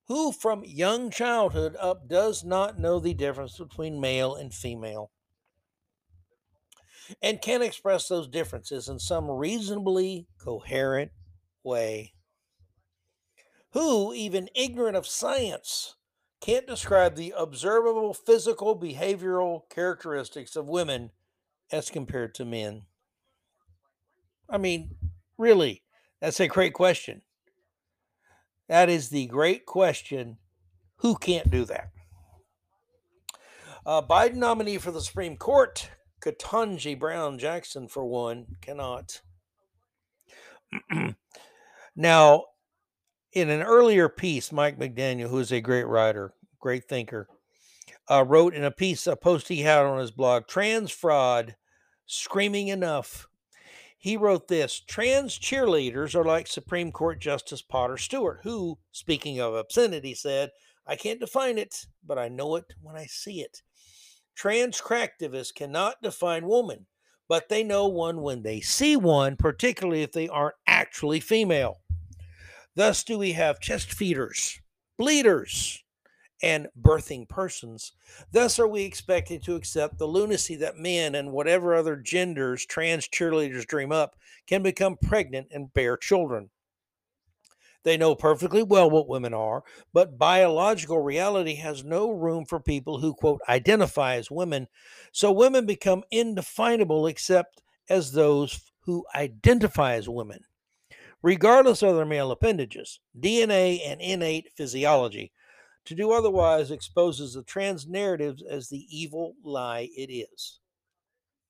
Who 0.06 0.32
from 0.32 0.64
young 0.64 1.10
childhood 1.10 1.76
up 1.78 2.08
does 2.08 2.44
not 2.44 2.78
know 2.78 3.00
the 3.00 3.14
difference 3.14 3.58
between 3.58 4.00
male 4.00 4.34
and 4.34 4.52
female? 4.52 5.10
And 7.22 7.40
can 7.40 7.62
express 7.62 8.08
those 8.08 8.28
differences 8.28 8.88
in 8.88 8.98
some 8.98 9.30
reasonably 9.30 10.28
coherent 10.38 11.12
way? 11.62 12.14
Who, 13.70 14.12
even 14.14 14.48
ignorant 14.54 14.96
of 14.96 15.06
science, 15.06 15.96
can't 16.40 16.66
describe 16.66 17.16
the 17.16 17.34
observable 17.36 18.14
physical 18.14 18.78
behavioral 18.78 19.68
characteristics 19.70 20.54
of 20.54 20.68
women 20.68 21.10
as 21.72 21.90
compared 21.90 22.34
to 22.34 22.44
men? 22.44 22.82
I 24.48 24.58
mean, 24.58 24.96
really, 25.38 25.82
that's 26.20 26.40
a 26.40 26.46
great 26.46 26.74
question. 26.74 27.22
That 28.68 28.88
is 28.88 29.08
the 29.08 29.26
great 29.26 29.66
question. 29.66 30.38
Who 30.96 31.16
can't 31.16 31.50
do 31.50 31.64
that? 31.66 31.90
Uh, 33.86 34.00
Biden 34.00 34.36
nominee 34.36 34.78
for 34.78 34.90
the 34.90 35.00
Supreme 35.00 35.36
Court, 35.36 35.90
Ketanji 36.20 36.98
Brown 36.98 37.38
Jackson, 37.38 37.86
for 37.88 38.04
one, 38.06 38.46
cannot. 38.62 39.20
now, 41.96 42.44
in 43.32 43.50
an 43.50 43.62
earlier 43.62 44.08
piece, 44.08 44.50
Mike 44.50 44.78
McDaniel, 44.78 45.28
who 45.28 45.38
is 45.38 45.52
a 45.52 45.60
great 45.60 45.86
writer, 45.86 46.32
great 46.60 46.88
thinker, 46.88 47.28
uh, 48.10 48.24
wrote 48.26 48.54
in 48.54 48.64
a 48.64 48.70
piece, 48.70 49.06
a 49.06 49.16
post 49.16 49.48
he 49.48 49.62
had 49.62 49.84
on 49.84 49.98
his 49.98 50.10
blog, 50.10 50.46
Trans 50.46 50.90
Fraud 50.90 51.56
Screaming 52.06 52.68
Enough. 52.68 53.28
He 54.04 54.18
wrote 54.18 54.48
this 54.48 54.80
Trans 54.80 55.38
cheerleaders 55.38 56.14
are 56.14 56.26
like 56.26 56.46
Supreme 56.46 56.92
Court 56.92 57.18
Justice 57.18 57.62
Potter 57.62 57.96
Stewart, 57.96 58.40
who, 58.42 58.76
speaking 58.92 59.40
of 59.40 59.54
obscenity, 59.54 60.14
said, 60.14 60.50
I 60.86 60.94
can't 60.94 61.20
define 61.20 61.56
it, 61.56 61.86
but 62.04 62.18
I 62.18 62.28
know 62.28 62.56
it 62.56 62.66
when 62.82 62.96
I 62.96 63.06
see 63.06 63.40
it. 63.40 63.62
Trans 64.34 64.78
cracktivists 64.78 65.54
cannot 65.54 66.02
define 66.02 66.46
woman, 66.46 66.84
but 67.30 67.48
they 67.48 67.64
know 67.64 67.88
one 67.88 68.20
when 68.20 68.42
they 68.42 68.60
see 68.60 68.94
one, 68.94 69.36
particularly 69.36 70.02
if 70.02 70.12
they 70.12 70.28
aren't 70.28 70.56
actually 70.66 71.20
female. 71.20 71.80
Thus, 72.76 73.04
do 73.04 73.16
we 73.16 73.32
have 73.32 73.58
chest 73.58 73.90
feeders, 73.94 74.60
bleeders, 74.98 75.82
and 76.44 76.68
birthing 76.78 77.26
persons. 77.26 77.92
Thus, 78.30 78.58
are 78.58 78.68
we 78.68 78.82
expected 78.82 79.42
to 79.44 79.54
accept 79.54 79.96
the 79.96 80.06
lunacy 80.06 80.56
that 80.56 80.76
men 80.76 81.14
and 81.14 81.32
whatever 81.32 81.74
other 81.74 81.96
genders 81.96 82.66
trans 82.66 83.08
cheerleaders 83.08 83.66
dream 83.66 83.90
up 83.90 84.14
can 84.46 84.62
become 84.62 84.98
pregnant 85.00 85.48
and 85.50 85.72
bear 85.72 85.96
children. 85.96 86.50
They 87.82 87.96
know 87.96 88.14
perfectly 88.14 88.62
well 88.62 88.90
what 88.90 89.08
women 89.08 89.32
are, 89.32 89.62
but 89.94 90.18
biological 90.18 91.00
reality 91.00 91.54
has 91.54 91.82
no 91.82 92.10
room 92.10 92.44
for 92.44 92.60
people 92.60 92.98
who, 92.98 93.14
quote, 93.14 93.40
identify 93.48 94.16
as 94.16 94.30
women. 94.30 94.68
So 95.12 95.32
women 95.32 95.64
become 95.64 96.04
indefinable 96.10 97.06
except 97.06 97.62
as 97.88 98.12
those 98.12 98.70
who 98.80 99.06
identify 99.14 99.94
as 99.94 100.10
women. 100.10 100.40
Regardless 101.22 101.82
of 101.82 101.96
their 101.96 102.04
male 102.04 102.30
appendages, 102.30 103.00
DNA, 103.18 103.80
and 103.82 104.02
innate 104.02 104.50
physiology, 104.54 105.32
to 105.84 105.94
do 105.94 106.12
otherwise 106.12 106.70
exposes 106.70 107.34
the 107.34 107.42
trans 107.42 107.86
narratives 107.86 108.42
as 108.42 108.68
the 108.68 108.86
evil 108.90 109.34
lie 109.44 109.88
it 109.96 110.12
is. 110.12 110.60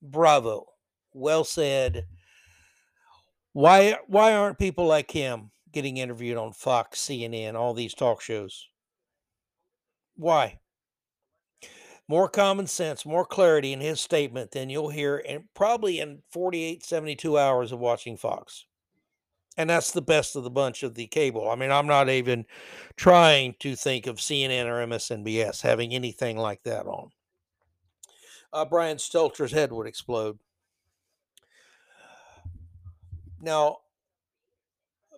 Bravo. 0.02 0.66
Well 1.12 1.44
said. 1.44 2.06
Why 3.52 3.98
why 4.08 4.34
aren't 4.34 4.58
people 4.58 4.86
like 4.86 5.12
him 5.12 5.52
getting 5.70 5.96
interviewed 5.96 6.36
on 6.36 6.52
Fox, 6.52 7.00
CNN, 7.00 7.54
all 7.54 7.74
these 7.74 7.94
talk 7.94 8.20
shows? 8.20 8.68
Why? 10.16 10.60
More 12.06 12.28
common 12.28 12.66
sense, 12.66 13.06
more 13.06 13.24
clarity 13.24 13.72
in 13.72 13.80
his 13.80 14.00
statement 14.00 14.50
than 14.50 14.68
you'll 14.68 14.90
hear 14.90 15.16
in 15.16 15.48
probably 15.54 16.00
in 16.00 16.22
48, 16.32 16.84
72 16.84 17.38
hours 17.38 17.72
of 17.72 17.78
watching 17.78 18.16
Fox 18.16 18.66
and 19.56 19.70
that's 19.70 19.92
the 19.92 20.02
best 20.02 20.36
of 20.36 20.44
the 20.44 20.50
bunch 20.50 20.82
of 20.82 20.94
the 20.94 21.06
cable. 21.06 21.50
I 21.50 21.54
mean, 21.54 21.70
I'm 21.70 21.86
not 21.86 22.08
even 22.08 22.46
trying 22.96 23.54
to 23.60 23.76
think 23.76 24.06
of 24.06 24.16
CNN 24.16 24.66
or 24.66 24.84
MSNBS 24.86 25.62
having 25.62 25.94
anything 25.94 26.36
like 26.36 26.62
that 26.64 26.86
on. 26.86 27.10
Uh, 28.52 28.64
Brian 28.64 28.98
Stelter's 28.98 29.52
head 29.52 29.72
would 29.72 29.86
explode. 29.86 30.38
Now, 33.40 33.78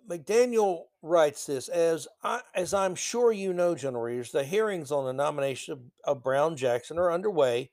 McDaniel 0.09 0.85
writes 1.01 1.45
this 1.45 1.67
as 1.69 2.07
I, 2.23 2.41
as 2.55 2.73
I'm 2.73 2.95
sure 2.95 3.31
you 3.31 3.53
know, 3.53 3.75
general 3.75 4.03
readers, 4.03 4.31
the 4.31 4.43
hearings 4.43 4.91
on 4.91 5.05
the 5.05 5.13
nomination 5.13 5.73
of, 5.73 5.79
of 6.03 6.23
Brown 6.23 6.57
Jackson 6.57 6.97
are 6.97 7.11
underway 7.11 7.71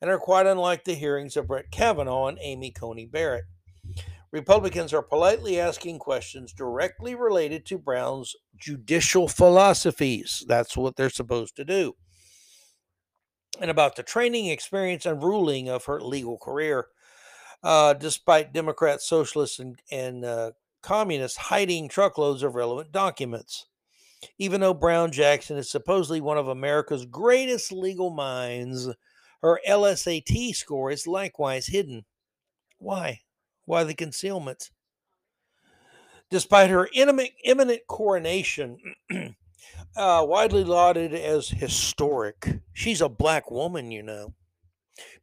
and 0.00 0.10
are 0.10 0.18
quite 0.18 0.46
unlike 0.46 0.84
the 0.84 0.94
hearings 0.94 1.36
of 1.36 1.48
Brett 1.48 1.70
Kavanaugh 1.70 2.26
and 2.26 2.38
Amy 2.40 2.70
Coney 2.70 3.06
Barrett. 3.06 3.44
Republicans 4.34 4.92
are 4.92 5.00
politely 5.00 5.60
asking 5.60 5.96
questions 5.96 6.52
directly 6.52 7.14
related 7.14 7.64
to 7.64 7.78
Brown's 7.78 8.34
judicial 8.56 9.28
philosophies. 9.28 10.44
That's 10.48 10.76
what 10.76 10.96
they're 10.96 11.08
supposed 11.08 11.54
to 11.54 11.64
do. 11.64 11.94
And 13.60 13.70
about 13.70 13.94
the 13.94 14.02
training, 14.02 14.46
experience, 14.46 15.06
and 15.06 15.22
ruling 15.22 15.68
of 15.68 15.84
her 15.84 16.00
legal 16.00 16.36
career. 16.36 16.88
Uh, 17.62 17.94
despite 17.94 18.52
Democrats, 18.52 19.08
socialists, 19.08 19.60
and, 19.60 19.78
and 19.92 20.24
uh, 20.24 20.50
communists 20.82 21.38
hiding 21.38 21.88
truckloads 21.88 22.42
of 22.42 22.56
relevant 22.56 22.90
documents. 22.90 23.66
Even 24.36 24.60
though 24.60 24.74
Brown 24.74 25.12
Jackson 25.12 25.56
is 25.58 25.70
supposedly 25.70 26.20
one 26.20 26.38
of 26.38 26.48
America's 26.48 27.06
greatest 27.06 27.70
legal 27.70 28.10
minds, 28.10 28.88
her 29.42 29.60
LSAT 29.68 30.56
score 30.56 30.90
is 30.90 31.06
likewise 31.06 31.68
hidden. 31.68 32.04
Why? 32.78 33.20
Why 33.64 33.84
the 33.84 33.94
concealment? 33.94 34.70
Despite 36.30 36.70
her 36.70 36.88
imminent, 36.94 37.30
imminent 37.44 37.82
coronation, 37.86 38.78
uh, 39.96 40.24
widely 40.26 40.64
lauded 40.64 41.14
as 41.14 41.48
historic, 41.48 42.60
she's 42.72 43.00
a 43.00 43.08
black 43.08 43.50
woman, 43.50 43.90
you 43.90 44.02
know, 44.02 44.34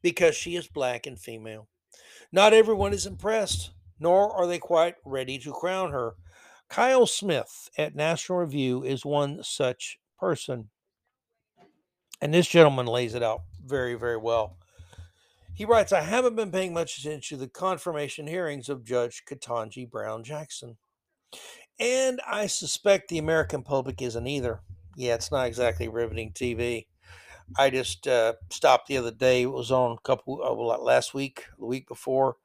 because 0.01 0.35
she 0.35 0.55
is 0.55 0.67
black 0.67 1.05
and 1.05 1.19
female. 1.19 1.67
Not 2.31 2.53
everyone 2.53 2.93
is 2.93 3.05
impressed, 3.05 3.71
nor 3.99 4.31
are 4.31 4.47
they 4.47 4.59
quite 4.59 4.95
ready 5.03 5.37
to 5.39 5.51
crown 5.51 5.91
her. 5.91 6.15
Kyle 6.69 7.05
Smith 7.05 7.69
at 7.77 7.95
National 7.95 8.39
Review 8.39 8.83
is 8.83 9.05
one 9.05 9.43
such 9.43 9.99
person. 10.17 10.69
And 12.21 12.33
this 12.33 12.47
gentleman 12.47 12.85
lays 12.85 13.15
it 13.15 13.23
out 13.23 13.41
very, 13.65 13.95
very 13.95 14.17
well. 14.17 14.57
He 15.61 15.65
writes, 15.65 15.93
I 15.93 16.01
haven't 16.01 16.35
been 16.35 16.49
paying 16.49 16.73
much 16.73 16.97
attention 16.97 17.37
to 17.37 17.45
the 17.45 17.47
confirmation 17.47 18.25
hearings 18.25 18.67
of 18.67 18.83
Judge 18.83 19.21
Ketanji 19.29 19.87
Brown 19.87 20.23
Jackson. 20.23 20.77
And 21.79 22.19
I 22.27 22.47
suspect 22.47 23.09
the 23.09 23.19
American 23.19 23.61
public 23.61 24.01
isn't 24.01 24.25
either. 24.25 24.61
Yeah, 24.95 25.13
it's 25.13 25.31
not 25.31 25.45
exactly 25.45 25.87
riveting 25.87 26.31
TV. 26.31 26.87
I 27.59 27.69
just 27.69 28.07
uh, 28.07 28.33
stopped 28.49 28.87
the 28.87 28.97
other 28.97 29.11
day. 29.11 29.43
It 29.43 29.51
was 29.51 29.71
on 29.71 29.91
a 29.91 30.01
couple 30.01 30.41
uh, 30.43 30.81
last 30.81 31.13
week, 31.13 31.45
the 31.59 31.67
week 31.67 31.87
before, 31.87 32.37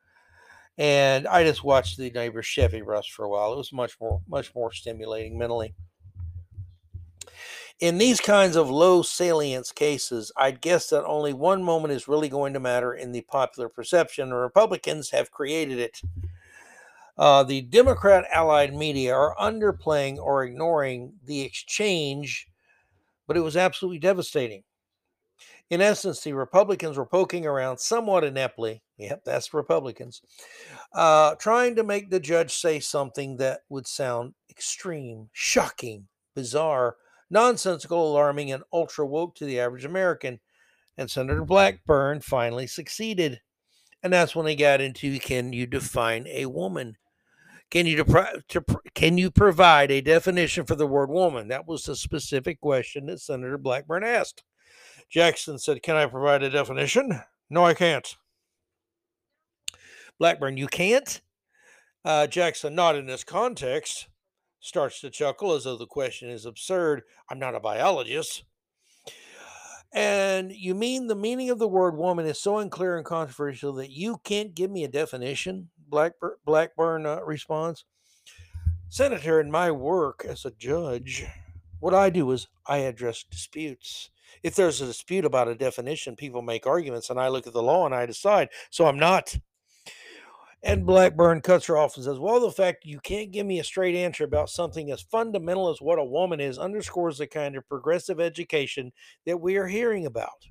and 0.77 1.27
I 1.27 1.43
just 1.43 1.65
watched 1.65 1.97
the 1.97 2.11
neighbor 2.11 2.43
Chevy 2.43 2.83
Rush 2.83 3.13
for 3.13 3.25
a 3.25 3.31
while. 3.31 3.55
It 3.55 3.57
was 3.57 3.73
much 3.73 3.99
more, 3.99 4.21
much 4.29 4.55
more 4.55 4.73
stimulating 4.73 5.39
mentally. 5.39 5.75
In 7.79 7.99
these 7.99 8.21
kinds 8.21 8.57
of 8.57 8.71
low 8.71 9.03
salience 9.03 9.71
cases, 9.71 10.33
I'd 10.35 10.63
guess 10.63 10.89
that 10.89 11.05
only 11.05 11.35
one 11.35 11.63
moment 11.63 11.93
is 11.93 12.09
really 12.09 12.31
going 12.31 12.55
to 12.55 12.61
matter 12.61 12.95
in 12.95 13.13
the 13.13 13.21
popular 13.23 13.69
perception, 13.69 14.31
The 14.31 14.37
Republicans 14.37 15.11
have 15.11 15.31
created 15.31 15.79
it. 15.79 16.01
Uh, 17.19 17.43
the 17.43 17.63
Democrat 17.63 18.25
allied 18.33 18.75
media 18.75 19.15
are 19.15 19.37
underplaying 19.37 20.17
or 20.17 20.45
ignoring 20.45 21.13
the 21.25 21.43
exchange, 21.43 22.47
but 23.27 23.37
it 23.37 23.41
was 23.41 23.57
absolutely 23.57 23.99
devastating. 23.99 24.63
In 25.69 25.81
essence, 25.83 26.21
the 26.21 26.33
Republicans 26.33 26.97
were 26.97 27.07
poking 27.07 27.45
around 27.45 27.79
somewhat 27.79 28.25
ineptly. 28.25 28.83
Yep, 28.99 29.23
that's 29.25 29.53
Republicans. 29.53 30.23
Uh, 30.93 31.35
trying 31.35 31.75
to 31.77 31.83
make 31.83 32.09
the 32.09 32.21
judge 32.21 32.55
say 32.55 32.81
something 32.81 33.37
that 33.39 33.61
would 33.69 33.87
sound 33.87 34.35
extreme, 34.49 35.29
shocking, 35.33 36.07
bizarre, 36.35 36.97
nonsensical, 37.31 38.11
alarming, 38.11 38.53
and 38.53 38.63
ultra 38.73 39.07
woke 39.07 39.35
to 39.37 39.45
the 39.45 39.61
average 39.61 39.85
American. 39.85 40.41
And 40.99 41.11
Senator 41.11 41.45
Blackburn 41.45 42.21
finally 42.21 42.67
succeeded. 42.67 43.41
And 44.03 44.13
that's 44.13 44.37
when 44.37 44.47
he 44.47 44.57
got 44.57 44.81
into 44.81 45.19
can 45.19 45.53
you 45.53 45.67
define 45.67 46.27
a 46.29 46.47
woman? 46.47 46.97
Can 47.71 47.87
you 47.87 48.05
depri- 48.05 48.43
can 48.95 49.19
you 49.19 49.31
provide 49.31 49.91
a 49.91 50.01
definition 50.01 50.65
for 50.65 50.77
the 50.77 50.87
word 50.87 51.11
woman? 51.11 51.49
That 51.49 51.67
was 51.67 51.85
the 51.85 51.97
specific 51.97 52.61
question 52.61 53.07
that 53.07 53.21
Senator 53.21 53.59
Blackburn 53.59 54.05
asked. 54.05 54.45
Jackson 55.09 55.59
said, 55.59 55.83
"Can 55.83 55.97
I 55.97 56.07
provide 56.07 56.43
a 56.43 56.51
definition?" 56.51 57.21
No, 57.51 57.65
I 57.65 57.75
can't. 57.75 58.17
Blackburn, 60.19 60.57
you 60.57 60.69
can't. 60.69 61.21
Uh, 62.05 62.27
Jackson, 62.27 62.75
not 62.75 62.97
in 62.97 63.07
this 63.07 63.25
context 63.25 64.09
starts 64.67 65.01
to 65.01 65.11
chuckle 65.11 65.53
as 65.53 65.65
though 65.65 65.77
the 65.77 65.87
question 65.87 66.29
is 66.29 66.45
absurd. 66.45 67.03
I'm 67.31 67.39
not 67.39 67.55
a 67.55 67.61
biologist. 67.61 68.45
And 69.93 70.53
you 70.53 70.75
mean 70.75 71.07
the 71.07 71.15
meaning 71.15 71.51
of 71.51 71.59
the 71.59 71.69
word 71.69 71.97
woman 71.97 72.27
is 72.27 72.41
so 72.41 72.59
unclear 72.59 72.97
and 72.97 73.07
controversial 73.07 73.73
that 73.75 73.91
you 73.91 74.19
can't 74.25 74.55
give 74.55 74.71
me 74.71 74.85
a 74.85 74.89
definition? 74.89 75.71
Blackburn, 75.89 76.33
Blackburn 76.45 77.07
uh, 77.07 77.21
responds. 77.25 77.85
Senator, 78.89 79.41
in 79.41 79.51
my 79.51 79.71
work 79.71 80.27
as 80.29 80.45
a 80.45 80.51
judge, 80.51 81.25
what 81.81 81.95
I 81.95 82.11
do 82.11 82.31
is 82.33 82.49
I 82.67 82.79
address 82.79 83.25
disputes. 83.31 84.11
If 84.43 84.55
there's 84.55 84.81
a 84.81 84.87
dispute 84.87 85.25
about 85.25 85.49
a 85.49 85.55
definition, 85.55 86.17
people 86.17 86.43
make 86.43 86.67
arguments, 86.67 87.11
and 87.11 87.19
I 87.19 87.29
look 87.29 87.47
at 87.47 87.53
the 87.53 87.63
law 87.63 87.87
and 87.87 87.95
I 87.95 88.07
decide. 88.07 88.49
So 88.71 88.87
I'm 88.87 88.99
not 88.99 89.37
and 90.63 90.87
Blackburn 90.87 91.41
cuts 91.43 91.67
her 91.67 91.77
off 91.77 91.97
and 91.97 92.05
says, 92.05 92.19
Well, 92.19 92.41
the 92.41 92.51
fact 92.51 92.85
you 92.85 92.99
can't 93.01 93.31
give 93.31 93.47
me 93.47 93.59
a 93.59 93.65
straight 93.65 93.95
answer 93.95 94.25
about 94.25 94.51
something 94.51 94.91
as 94.91 95.03
fundamental 95.03 95.69
as 95.69 95.81
what 95.81 95.99
a 95.99 96.05
woman 96.05 96.41
is 96.41 96.59
underscores 96.59 97.19
the 97.19 97.27
kind 97.27 97.57
of 97.57 97.69
progressive 97.69 98.21
education 98.21 98.93
that 99.27 99.41
we 99.41 99.57
are 99.57 99.67
hearing 99.67 100.07
about. 100.07 100.47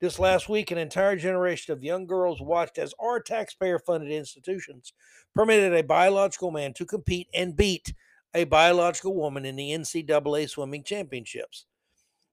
This 0.00 0.18
last 0.18 0.48
week, 0.48 0.70
an 0.70 0.78
entire 0.78 1.16
generation 1.16 1.72
of 1.72 1.82
young 1.82 2.06
girls 2.06 2.40
watched 2.40 2.78
as 2.78 2.94
our 3.00 3.20
taxpayer 3.20 3.78
funded 3.78 4.10
institutions 4.10 4.92
permitted 5.34 5.74
a 5.74 5.82
biological 5.82 6.50
man 6.50 6.72
to 6.74 6.86
compete 6.86 7.28
and 7.34 7.56
beat 7.56 7.94
a 8.34 8.44
biological 8.44 9.14
woman 9.14 9.44
in 9.44 9.56
the 9.56 9.70
NCAA 9.70 10.48
swimming 10.48 10.84
championships. 10.84 11.66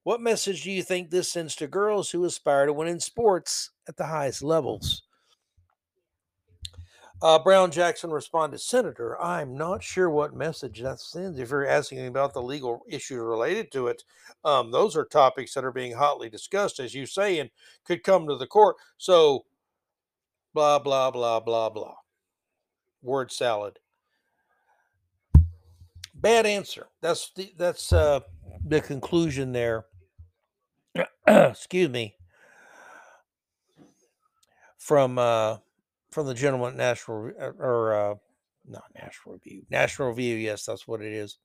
What 0.03 0.21
message 0.21 0.63
do 0.63 0.71
you 0.71 0.83
think 0.83 1.09
this 1.09 1.31
sends 1.31 1.55
to 1.55 1.67
girls 1.67 2.11
who 2.11 2.25
aspire 2.25 2.67
to 2.67 2.73
win 2.73 2.87
in 2.87 2.99
sports 2.99 3.71
at 3.87 3.97
the 3.97 4.05
highest 4.05 4.43
levels? 4.43 5.04
Uh, 7.21 7.39
Brown 7.39 7.71
Jackson 7.71 8.11
responded, 8.11 8.59
Senator, 8.59 9.19
I'm 9.21 9.55
not 9.55 9.81
sure 9.81 10.09
what 10.09 10.35
message 10.35 10.81
that 10.81 10.99
sends. 10.99 11.39
If 11.39 11.49
you're 11.49 11.65
asking 11.65 11.99
me 11.99 12.07
about 12.07 12.33
the 12.33 12.41
legal 12.41 12.83
issues 12.89 13.19
related 13.19 13.71
to 13.71 13.87
it, 13.87 14.03
um, 14.43 14.69
those 14.69 14.97
are 14.97 15.05
topics 15.05 15.53
that 15.53 15.63
are 15.63 15.71
being 15.71 15.93
hotly 15.93 16.29
discussed, 16.29 16.79
as 16.79 16.93
you 16.93 17.05
say, 17.05 17.39
and 17.39 17.49
could 17.85 18.03
come 18.03 18.27
to 18.27 18.35
the 18.35 18.45
court. 18.45 18.75
So, 18.97 19.45
blah, 20.53 20.79
blah, 20.79 21.09
blah, 21.09 21.39
blah, 21.39 21.69
blah. 21.69 21.95
Word 23.01 23.31
salad. 23.31 23.79
Bad 26.13 26.45
answer. 26.45 26.87
That's 27.01 27.31
the, 27.35 27.53
that's 27.57 27.93
uh, 27.93 28.21
the 28.65 28.81
conclusion 28.81 29.53
there. 29.53 29.85
Excuse 31.27 31.89
me. 31.89 32.15
From 34.77 35.17
uh, 35.17 35.57
from 36.15 36.27
the 36.27 36.33
gentleman 36.33 36.69
at 36.69 36.77
National 36.77 37.29
uh, 37.39 37.51
or 37.59 37.93
uh, 37.93 38.15
not 38.65 38.85
National 38.95 39.33
Review, 39.33 39.63
National 39.69 40.07
Review. 40.07 40.37
Yes, 40.37 40.65
that's 40.65 40.87
what 40.87 41.01
it 41.01 41.11
is. 41.11 41.37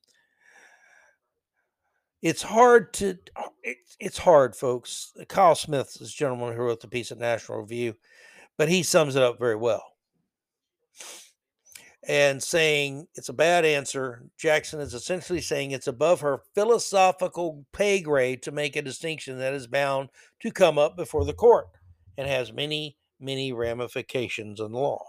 It's 2.21 2.41
hard 2.41 2.93
to 2.93 3.17
uh, 3.35 3.49
it's 3.63 3.97
it's 3.99 4.17
hard, 4.17 4.55
folks. 4.55 5.11
Kyle 5.27 5.55
Smith 5.55 5.97
is 5.99 6.13
gentleman 6.13 6.55
who 6.55 6.63
wrote 6.63 6.79
the 6.79 6.87
piece 6.87 7.11
at 7.11 7.17
National 7.17 7.59
Review, 7.59 7.95
but 8.57 8.69
he 8.69 8.81
sums 8.81 9.17
it 9.17 9.21
up 9.21 9.37
very 9.37 9.57
well. 9.57 9.83
And 12.07 12.41
saying 12.41 13.07
it's 13.15 13.29
a 13.29 13.33
bad 13.33 13.65
answer, 13.65 14.23
Jackson 14.37 14.79
is 14.79 14.93
essentially 14.93 15.41
saying 15.41 15.71
it's 15.71 15.87
above 15.87 16.21
her 16.21 16.43
philosophical 16.55 17.65
pay 17.73 17.99
grade 17.99 18.41
to 18.43 18.51
make 18.51 18.77
a 18.77 18.81
distinction 18.81 19.37
that 19.37 19.53
is 19.53 19.67
bound 19.67 20.09
to 20.39 20.49
come 20.49 20.77
up 20.77 20.95
before 20.95 21.25
the 21.25 21.33
court 21.33 21.67
and 22.17 22.27
has 22.27 22.53
many 22.53 22.95
many 23.21 23.53
ramifications 23.53 24.59
in 24.59 24.71
law. 24.71 25.03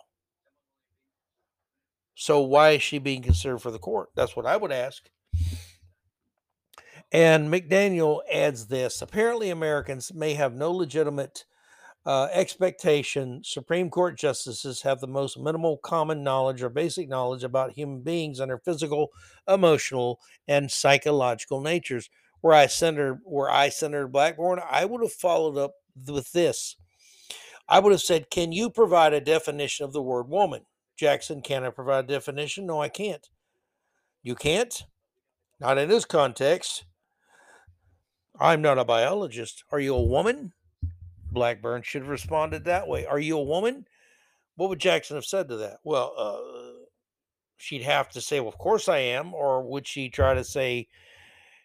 So 2.14 2.40
why 2.40 2.70
is 2.70 2.82
she 2.82 2.98
being 2.98 3.22
considered 3.22 3.58
for 3.58 3.70
the 3.70 3.78
court? 3.78 4.10
That's 4.14 4.36
what 4.36 4.46
I 4.46 4.56
would 4.56 4.72
ask. 4.72 5.08
And 7.10 7.48
McDaniel 7.48 8.20
adds 8.30 8.68
this 8.68 9.02
apparently, 9.02 9.50
Americans 9.50 10.12
may 10.14 10.34
have 10.34 10.54
no 10.54 10.70
legitimate 10.70 11.44
uh, 12.04 12.28
expectation 12.32 13.42
Supreme 13.44 13.88
Court 13.88 14.18
justices 14.18 14.82
have 14.82 15.00
the 15.00 15.06
most 15.06 15.38
minimal 15.38 15.76
common 15.76 16.24
knowledge 16.24 16.62
or 16.62 16.68
basic 16.68 17.08
knowledge 17.08 17.44
about 17.44 17.72
human 17.72 18.00
beings 18.00 18.40
and 18.40 18.50
their 18.50 18.58
physical, 18.58 19.08
emotional, 19.46 20.18
and 20.48 20.70
psychological 20.70 21.60
natures. 21.60 22.10
Where 22.40 22.54
I 22.54 22.66
Senator, 22.66 23.20
where 23.24 23.48
I 23.48 23.68
Senator 23.68 24.08
Blackburn, 24.08 24.58
I 24.68 24.84
would 24.84 25.00
have 25.02 25.12
followed 25.12 25.56
up 25.56 25.74
with 26.08 26.32
this. 26.32 26.74
I 27.68 27.78
would 27.78 27.92
have 27.92 28.02
said, 28.02 28.30
Can 28.30 28.52
you 28.52 28.70
provide 28.70 29.12
a 29.12 29.20
definition 29.20 29.84
of 29.84 29.92
the 29.92 30.02
word 30.02 30.28
woman? 30.28 30.62
Jackson, 30.96 31.40
can 31.40 31.64
I 31.64 31.70
provide 31.70 32.04
a 32.04 32.08
definition? 32.08 32.66
No, 32.66 32.80
I 32.80 32.88
can't. 32.88 33.28
You 34.22 34.34
can't? 34.34 34.84
Not 35.60 35.78
in 35.78 35.88
this 35.88 36.04
context. 36.04 36.84
I'm 38.38 38.62
not 38.62 38.78
a 38.78 38.84
biologist. 38.84 39.64
Are 39.70 39.80
you 39.80 39.94
a 39.94 40.02
woman? 40.02 40.52
Blackburn 41.30 41.82
should 41.82 42.02
have 42.02 42.10
responded 42.10 42.64
that 42.64 42.88
way. 42.88 43.06
Are 43.06 43.18
you 43.18 43.38
a 43.38 43.42
woman? 43.42 43.86
What 44.56 44.68
would 44.68 44.80
Jackson 44.80 45.16
have 45.16 45.24
said 45.24 45.48
to 45.48 45.56
that? 45.58 45.78
Well, 45.84 46.12
uh, 46.16 46.84
she'd 47.56 47.82
have 47.82 48.10
to 48.10 48.20
say, 48.20 48.40
"Well, 48.40 48.48
of 48.48 48.58
course 48.58 48.88
I 48.88 48.98
am," 48.98 49.32
or 49.32 49.62
would 49.62 49.86
she 49.86 50.10
try 50.10 50.34
to 50.34 50.44
say 50.44 50.88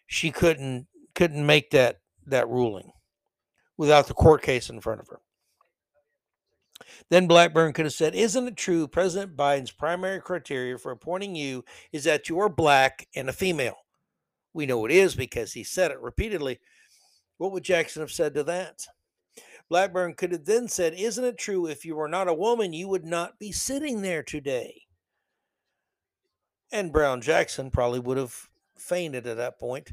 she 0.06 0.30
couldn't 0.30 0.86
couldn't 1.14 1.44
make 1.44 1.70
that 1.70 2.00
that 2.26 2.48
ruling 2.48 2.92
without 3.76 4.06
the 4.06 4.14
court 4.14 4.42
case 4.42 4.70
in 4.70 4.80
front 4.80 5.00
of 5.00 5.08
her? 5.08 5.20
Then 7.10 7.26
Blackburn 7.26 7.72
could 7.72 7.86
have 7.86 7.92
said, 7.92 8.14
Isn't 8.14 8.48
it 8.48 8.56
true 8.56 8.88
President 8.88 9.36
Biden's 9.36 9.70
primary 9.70 10.20
criteria 10.20 10.78
for 10.78 10.92
appointing 10.92 11.34
you 11.34 11.64
is 11.92 12.04
that 12.04 12.28
you're 12.28 12.48
black 12.48 13.06
and 13.14 13.28
a 13.28 13.32
female? 13.32 13.76
We 14.52 14.66
know 14.66 14.84
it 14.86 14.92
is 14.92 15.14
because 15.14 15.52
he 15.52 15.64
said 15.64 15.90
it 15.90 16.00
repeatedly. 16.00 16.58
What 17.36 17.52
would 17.52 17.62
Jackson 17.62 18.02
have 18.02 18.10
said 18.10 18.34
to 18.34 18.42
that? 18.44 18.86
Blackburn 19.68 20.14
could 20.14 20.32
have 20.32 20.44
then 20.44 20.68
said, 20.68 20.94
Isn't 20.94 21.24
it 21.24 21.38
true 21.38 21.66
if 21.66 21.84
you 21.84 21.94
were 21.94 22.08
not 22.08 22.28
a 22.28 22.34
woman, 22.34 22.72
you 22.72 22.88
would 22.88 23.04
not 23.04 23.38
be 23.38 23.52
sitting 23.52 24.02
there 24.02 24.22
today? 24.22 24.82
And 26.72 26.92
Brown 26.92 27.20
Jackson 27.20 27.70
probably 27.70 28.00
would 28.00 28.16
have 28.18 28.48
fainted 28.76 29.26
at 29.26 29.36
that 29.36 29.58
point. 29.58 29.92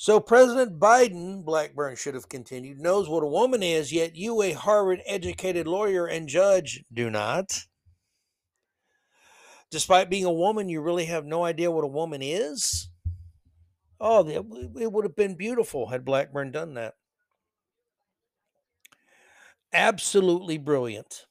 So 0.00 0.20
President 0.20 0.78
Biden, 0.78 1.44
Blackburn 1.44 1.96
should 1.96 2.14
have 2.14 2.28
continued, 2.28 2.78
knows 2.78 3.08
what 3.08 3.24
a 3.24 3.26
woman 3.26 3.64
is, 3.64 3.92
yet 3.92 4.14
you, 4.14 4.40
a 4.42 4.52
Harvard 4.52 5.02
educated 5.04 5.66
lawyer 5.66 6.06
and 6.06 6.28
judge, 6.28 6.84
do 6.92 7.10
not. 7.10 7.64
Despite 9.72 10.08
being 10.08 10.24
a 10.24 10.32
woman, 10.32 10.68
you 10.68 10.80
really 10.80 11.06
have 11.06 11.26
no 11.26 11.42
idea 11.44 11.72
what 11.72 11.82
a 11.82 11.88
woman 11.88 12.22
is? 12.22 12.90
Oh, 14.00 14.24
it 14.28 14.92
would 14.92 15.04
have 15.04 15.16
been 15.16 15.34
beautiful 15.34 15.88
had 15.88 16.04
Blackburn 16.04 16.52
done 16.52 16.74
that. 16.74 16.94
Absolutely 19.72 20.58
brilliant. 20.58 21.26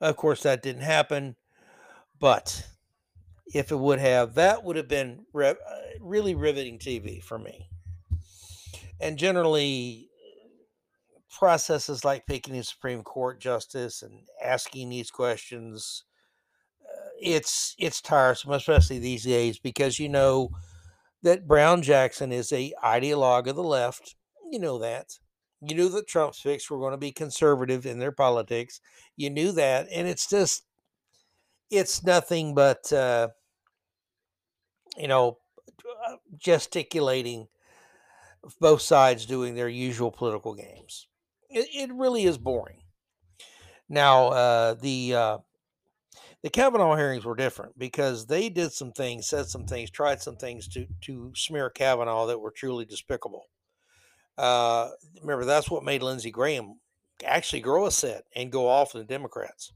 Of 0.00 0.16
course, 0.16 0.42
that 0.42 0.60
didn't 0.60 0.82
happen, 0.82 1.36
but 2.18 2.66
if 3.54 3.70
it 3.70 3.78
would 3.78 4.00
have, 4.00 4.34
that 4.34 4.64
would 4.64 4.74
have 4.74 4.88
been 4.88 5.24
re- 5.32 5.50
uh, 5.50 5.80
really 6.00 6.34
riveting 6.34 6.80
TV 6.80 7.20
for 7.20 7.38
me 7.38 7.68
and 9.02 9.18
generally 9.18 10.08
processes 11.30 12.04
like 12.04 12.26
picking 12.26 12.56
a 12.56 12.62
Supreme 12.62 13.02
Court 13.02 13.40
justice 13.40 14.02
and 14.02 14.20
asking 14.42 14.90
these 14.90 15.10
questions, 15.10 16.04
uh, 16.82 17.08
it's 17.20 17.74
it's 17.78 18.00
tiresome, 18.00 18.52
especially 18.52 19.00
these 19.00 19.24
days, 19.24 19.58
because 19.58 19.98
you 19.98 20.08
know 20.08 20.50
that 21.22 21.48
Brown 21.48 21.82
Jackson 21.82 22.32
is 22.32 22.52
a 22.52 22.72
ideologue 22.84 23.48
of 23.48 23.56
the 23.56 23.62
left. 23.62 24.14
You 24.50 24.60
know 24.60 24.78
that. 24.78 25.18
You 25.60 25.76
knew 25.76 25.88
that 25.90 26.08
Trump's 26.08 26.40
fix 26.40 26.68
were 26.70 26.78
going 26.78 26.92
to 26.92 26.98
be 26.98 27.12
conservative 27.12 27.86
in 27.86 27.98
their 28.00 28.12
politics. 28.12 28.80
You 29.16 29.30
knew 29.30 29.52
that, 29.52 29.86
and 29.92 30.08
it's 30.08 30.28
just 30.28 30.64
it's 31.70 32.04
nothing 32.04 32.54
but 32.54 32.92
uh, 32.92 33.28
you 34.96 35.08
know 35.08 35.38
uh, 36.06 36.16
both 38.60 38.82
sides 38.82 39.26
doing 39.26 39.54
their 39.54 39.68
usual 39.68 40.10
political 40.10 40.54
games. 40.54 41.06
It, 41.48 41.68
it 41.74 41.94
really 41.94 42.24
is 42.24 42.38
boring. 42.38 42.82
Now, 43.88 44.28
uh, 44.28 44.74
the 44.74 45.14
uh, 45.14 45.38
the 46.42 46.50
Kavanaugh 46.50 46.96
hearings 46.96 47.24
were 47.24 47.36
different 47.36 47.78
because 47.78 48.26
they 48.26 48.48
did 48.48 48.72
some 48.72 48.92
things, 48.92 49.28
said 49.28 49.46
some 49.46 49.66
things, 49.66 49.90
tried 49.90 50.20
some 50.20 50.36
things 50.36 50.66
to 50.68 50.86
to 51.02 51.32
smear 51.36 51.70
Kavanaugh 51.70 52.26
that 52.26 52.40
were 52.40 52.50
truly 52.50 52.84
despicable. 52.84 53.46
Uh, 54.38 54.88
remember, 55.20 55.44
that's 55.44 55.70
what 55.70 55.84
made 55.84 56.02
Lindsey 56.02 56.30
Graham 56.30 56.80
actually 57.24 57.60
grow 57.60 57.86
a 57.86 57.90
set 57.90 58.24
and 58.34 58.50
go 58.50 58.68
off 58.68 58.92
the 58.92 59.04
Democrats. 59.04 59.72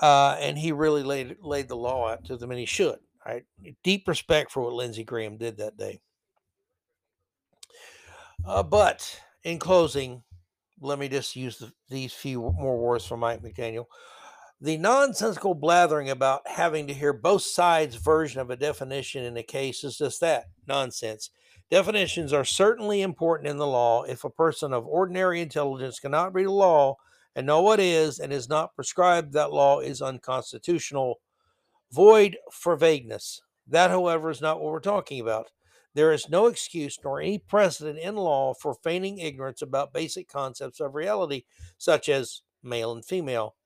Uh, 0.00 0.36
and 0.40 0.58
he 0.58 0.72
really 0.72 1.02
laid 1.02 1.36
laid 1.40 1.68
the 1.68 1.76
law 1.76 2.08
out 2.08 2.24
to 2.24 2.36
them, 2.36 2.50
and 2.50 2.60
he 2.60 2.66
should. 2.66 2.98
Right, 3.24 3.44
deep 3.84 4.08
respect 4.08 4.50
for 4.50 4.62
what 4.62 4.72
Lindsey 4.72 5.04
Graham 5.04 5.38
did 5.38 5.58
that 5.58 5.76
day. 5.76 6.00
Uh, 8.44 8.62
but 8.62 9.20
in 9.44 9.58
closing, 9.58 10.22
let 10.80 10.98
me 10.98 11.08
just 11.08 11.36
use 11.36 11.58
the, 11.58 11.72
these 11.88 12.12
few 12.12 12.40
more 12.40 12.78
words 12.78 13.06
from 13.06 13.20
Mike 13.20 13.42
McDaniel. 13.42 13.86
The 14.60 14.76
nonsensical 14.76 15.54
blathering 15.54 16.10
about 16.10 16.46
having 16.46 16.86
to 16.86 16.94
hear 16.94 17.12
both 17.12 17.42
sides' 17.42 17.96
version 17.96 18.40
of 18.40 18.50
a 18.50 18.56
definition 18.56 19.24
in 19.24 19.36
a 19.36 19.42
case 19.42 19.82
is 19.82 19.98
just 19.98 20.20
that 20.20 20.46
nonsense. 20.66 21.30
Definitions 21.70 22.32
are 22.32 22.44
certainly 22.44 23.02
important 23.02 23.48
in 23.48 23.56
the 23.56 23.66
law. 23.66 24.02
If 24.02 24.24
a 24.24 24.30
person 24.30 24.72
of 24.72 24.86
ordinary 24.86 25.40
intelligence 25.40 25.98
cannot 25.98 26.34
read 26.34 26.46
a 26.46 26.52
law 26.52 26.96
and 27.34 27.46
know 27.46 27.62
what 27.62 27.80
is 27.80 28.18
and 28.18 28.32
is 28.32 28.48
not 28.48 28.74
prescribed, 28.76 29.32
that 29.32 29.52
law 29.52 29.80
is 29.80 30.02
unconstitutional. 30.02 31.20
Void 31.90 32.36
for 32.52 32.76
vagueness. 32.76 33.40
That, 33.66 33.90
however, 33.90 34.30
is 34.30 34.40
not 34.40 34.60
what 34.60 34.70
we're 34.72 34.80
talking 34.80 35.20
about. 35.20 35.50
There 35.94 36.12
is 36.12 36.28
no 36.28 36.46
excuse 36.46 36.98
nor 37.04 37.20
any 37.20 37.38
precedent 37.38 37.98
in 37.98 38.16
law 38.16 38.54
for 38.54 38.74
feigning 38.74 39.18
ignorance 39.18 39.62
about 39.62 39.92
basic 39.92 40.28
concepts 40.28 40.80
of 40.80 40.94
reality, 40.94 41.44
such 41.76 42.08
as 42.08 42.42
male 42.62 42.92
and 42.92 43.04
female, 43.04 43.56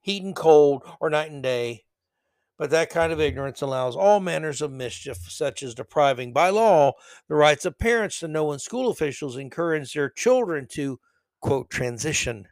heat 0.00 0.22
and 0.22 0.36
cold, 0.36 0.82
or 1.00 1.10
night 1.10 1.30
and 1.30 1.42
day. 1.42 1.84
But 2.58 2.70
that 2.70 2.90
kind 2.90 3.10
of 3.10 3.20
ignorance 3.20 3.62
allows 3.62 3.96
all 3.96 4.20
manners 4.20 4.60
of 4.60 4.70
mischief, 4.70 5.16
such 5.30 5.62
as 5.62 5.74
depriving 5.74 6.34
by 6.34 6.50
law 6.50 6.92
the 7.26 7.34
rights 7.34 7.64
of 7.64 7.78
parents 7.78 8.20
to 8.20 8.28
know 8.28 8.44
when 8.46 8.58
school 8.58 8.90
officials 8.90 9.38
encourage 9.38 9.94
their 9.94 10.10
children 10.10 10.66
to 10.72 11.00
quote, 11.40 11.70
transition 11.70 12.46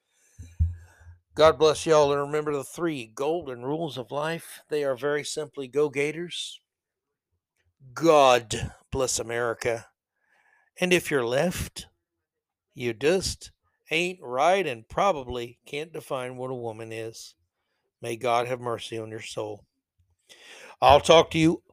God 1.33 1.57
bless 1.57 1.87
y'all. 1.87 2.11
And 2.11 2.21
remember 2.21 2.53
the 2.53 2.63
three 2.63 3.11
golden 3.15 3.63
rules 3.63 3.97
of 3.97 4.11
life. 4.11 4.61
They 4.69 4.83
are 4.83 4.95
very 4.95 5.23
simply 5.23 5.67
go 5.67 5.89
Gators. 5.89 6.61
God 7.95 8.73
bless 8.91 9.17
America. 9.17 9.87
And 10.79 10.93
if 10.93 11.09
you're 11.09 11.25
left, 11.25 11.87
you 12.75 12.93
just 12.93 13.49
ain't 13.89 14.19
right 14.21 14.67
and 14.67 14.87
probably 14.87 15.57
can't 15.65 15.91
define 15.91 16.37
what 16.37 16.51
a 16.51 16.53
woman 16.53 16.91
is. 16.91 17.33
May 18.03 18.17
God 18.17 18.45
have 18.45 18.61
mercy 18.61 18.99
on 18.99 19.09
your 19.09 19.19
soul. 19.19 19.65
I'll 20.79 21.01
talk 21.01 21.31
to 21.31 21.39
you 21.39 21.63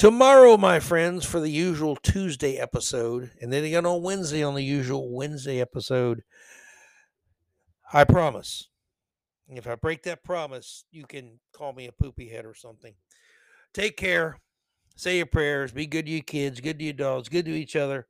tomorrow, 0.00 0.56
my 0.56 0.80
friends, 0.80 1.26
for 1.26 1.40
the 1.40 1.50
usual 1.50 1.94
Tuesday 1.94 2.56
episode. 2.56 3.32
And 3.42 3.52
then 3.52 3.64
again 3.64 3.84
on 3.84 4.02
Wednesday 4.02 4.42
on 4.42 4.54
the 4.54 4.64
usual 4.64 5.14
Wednesday 5.14 5.60
episode. 5.60 6.22
I 7.92 8.04
promise. 8.04 8.70
If 9.46 9.66
I 9.66 9.74
break 9.74 10.04
that 10.04 10.24
promise, 10.24 10.86
you 10.90 11.04
can 11.06 11.38
call 11.52 11.74
me 11.74 11.86
a 11.86 11.92
poopy 11.92 12.30
head 12.30 12.46
or 12.46 12.54
something. 12.54 12.94
Take 13.74 13.98
care. 13.98 14.40
Say 14.96 15.18
your 15.18 15.26
prayers. 15.26 15.70
Be 15.70 15.84
good 15.86 16.06
to 16.06 16.12
your 16.12 16.22
kids, 16.22 16.62
good 16.62 16.78
to 16.78 16.84
your 16.84 16.94
dogs, 16.94 17.28
good 17.28 17.44
to 17.44 17.50
each 17.50 17.76
other. 17.76 18.06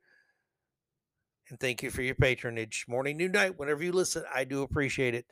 And 1.48 1.58
thank 1.58 1.82
you 1.82 1.90
for 1.90 2.02
your 2.02 2.14
patronage. 2.14 2.84
Morning, 2.86 3.16
noon, 3.16 3.32
night, 3.32 3.58
whenever 3.58 3.82
you 3.82 3.90
listen, 3.90 4.22
I 4.32 4.44
do 4.44 4.62
appreciate 4.62 5.16
it. 5.16 5.26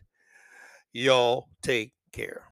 Y'all 0.93 1.51
take 1.63 1.93
care. 2.11 2.43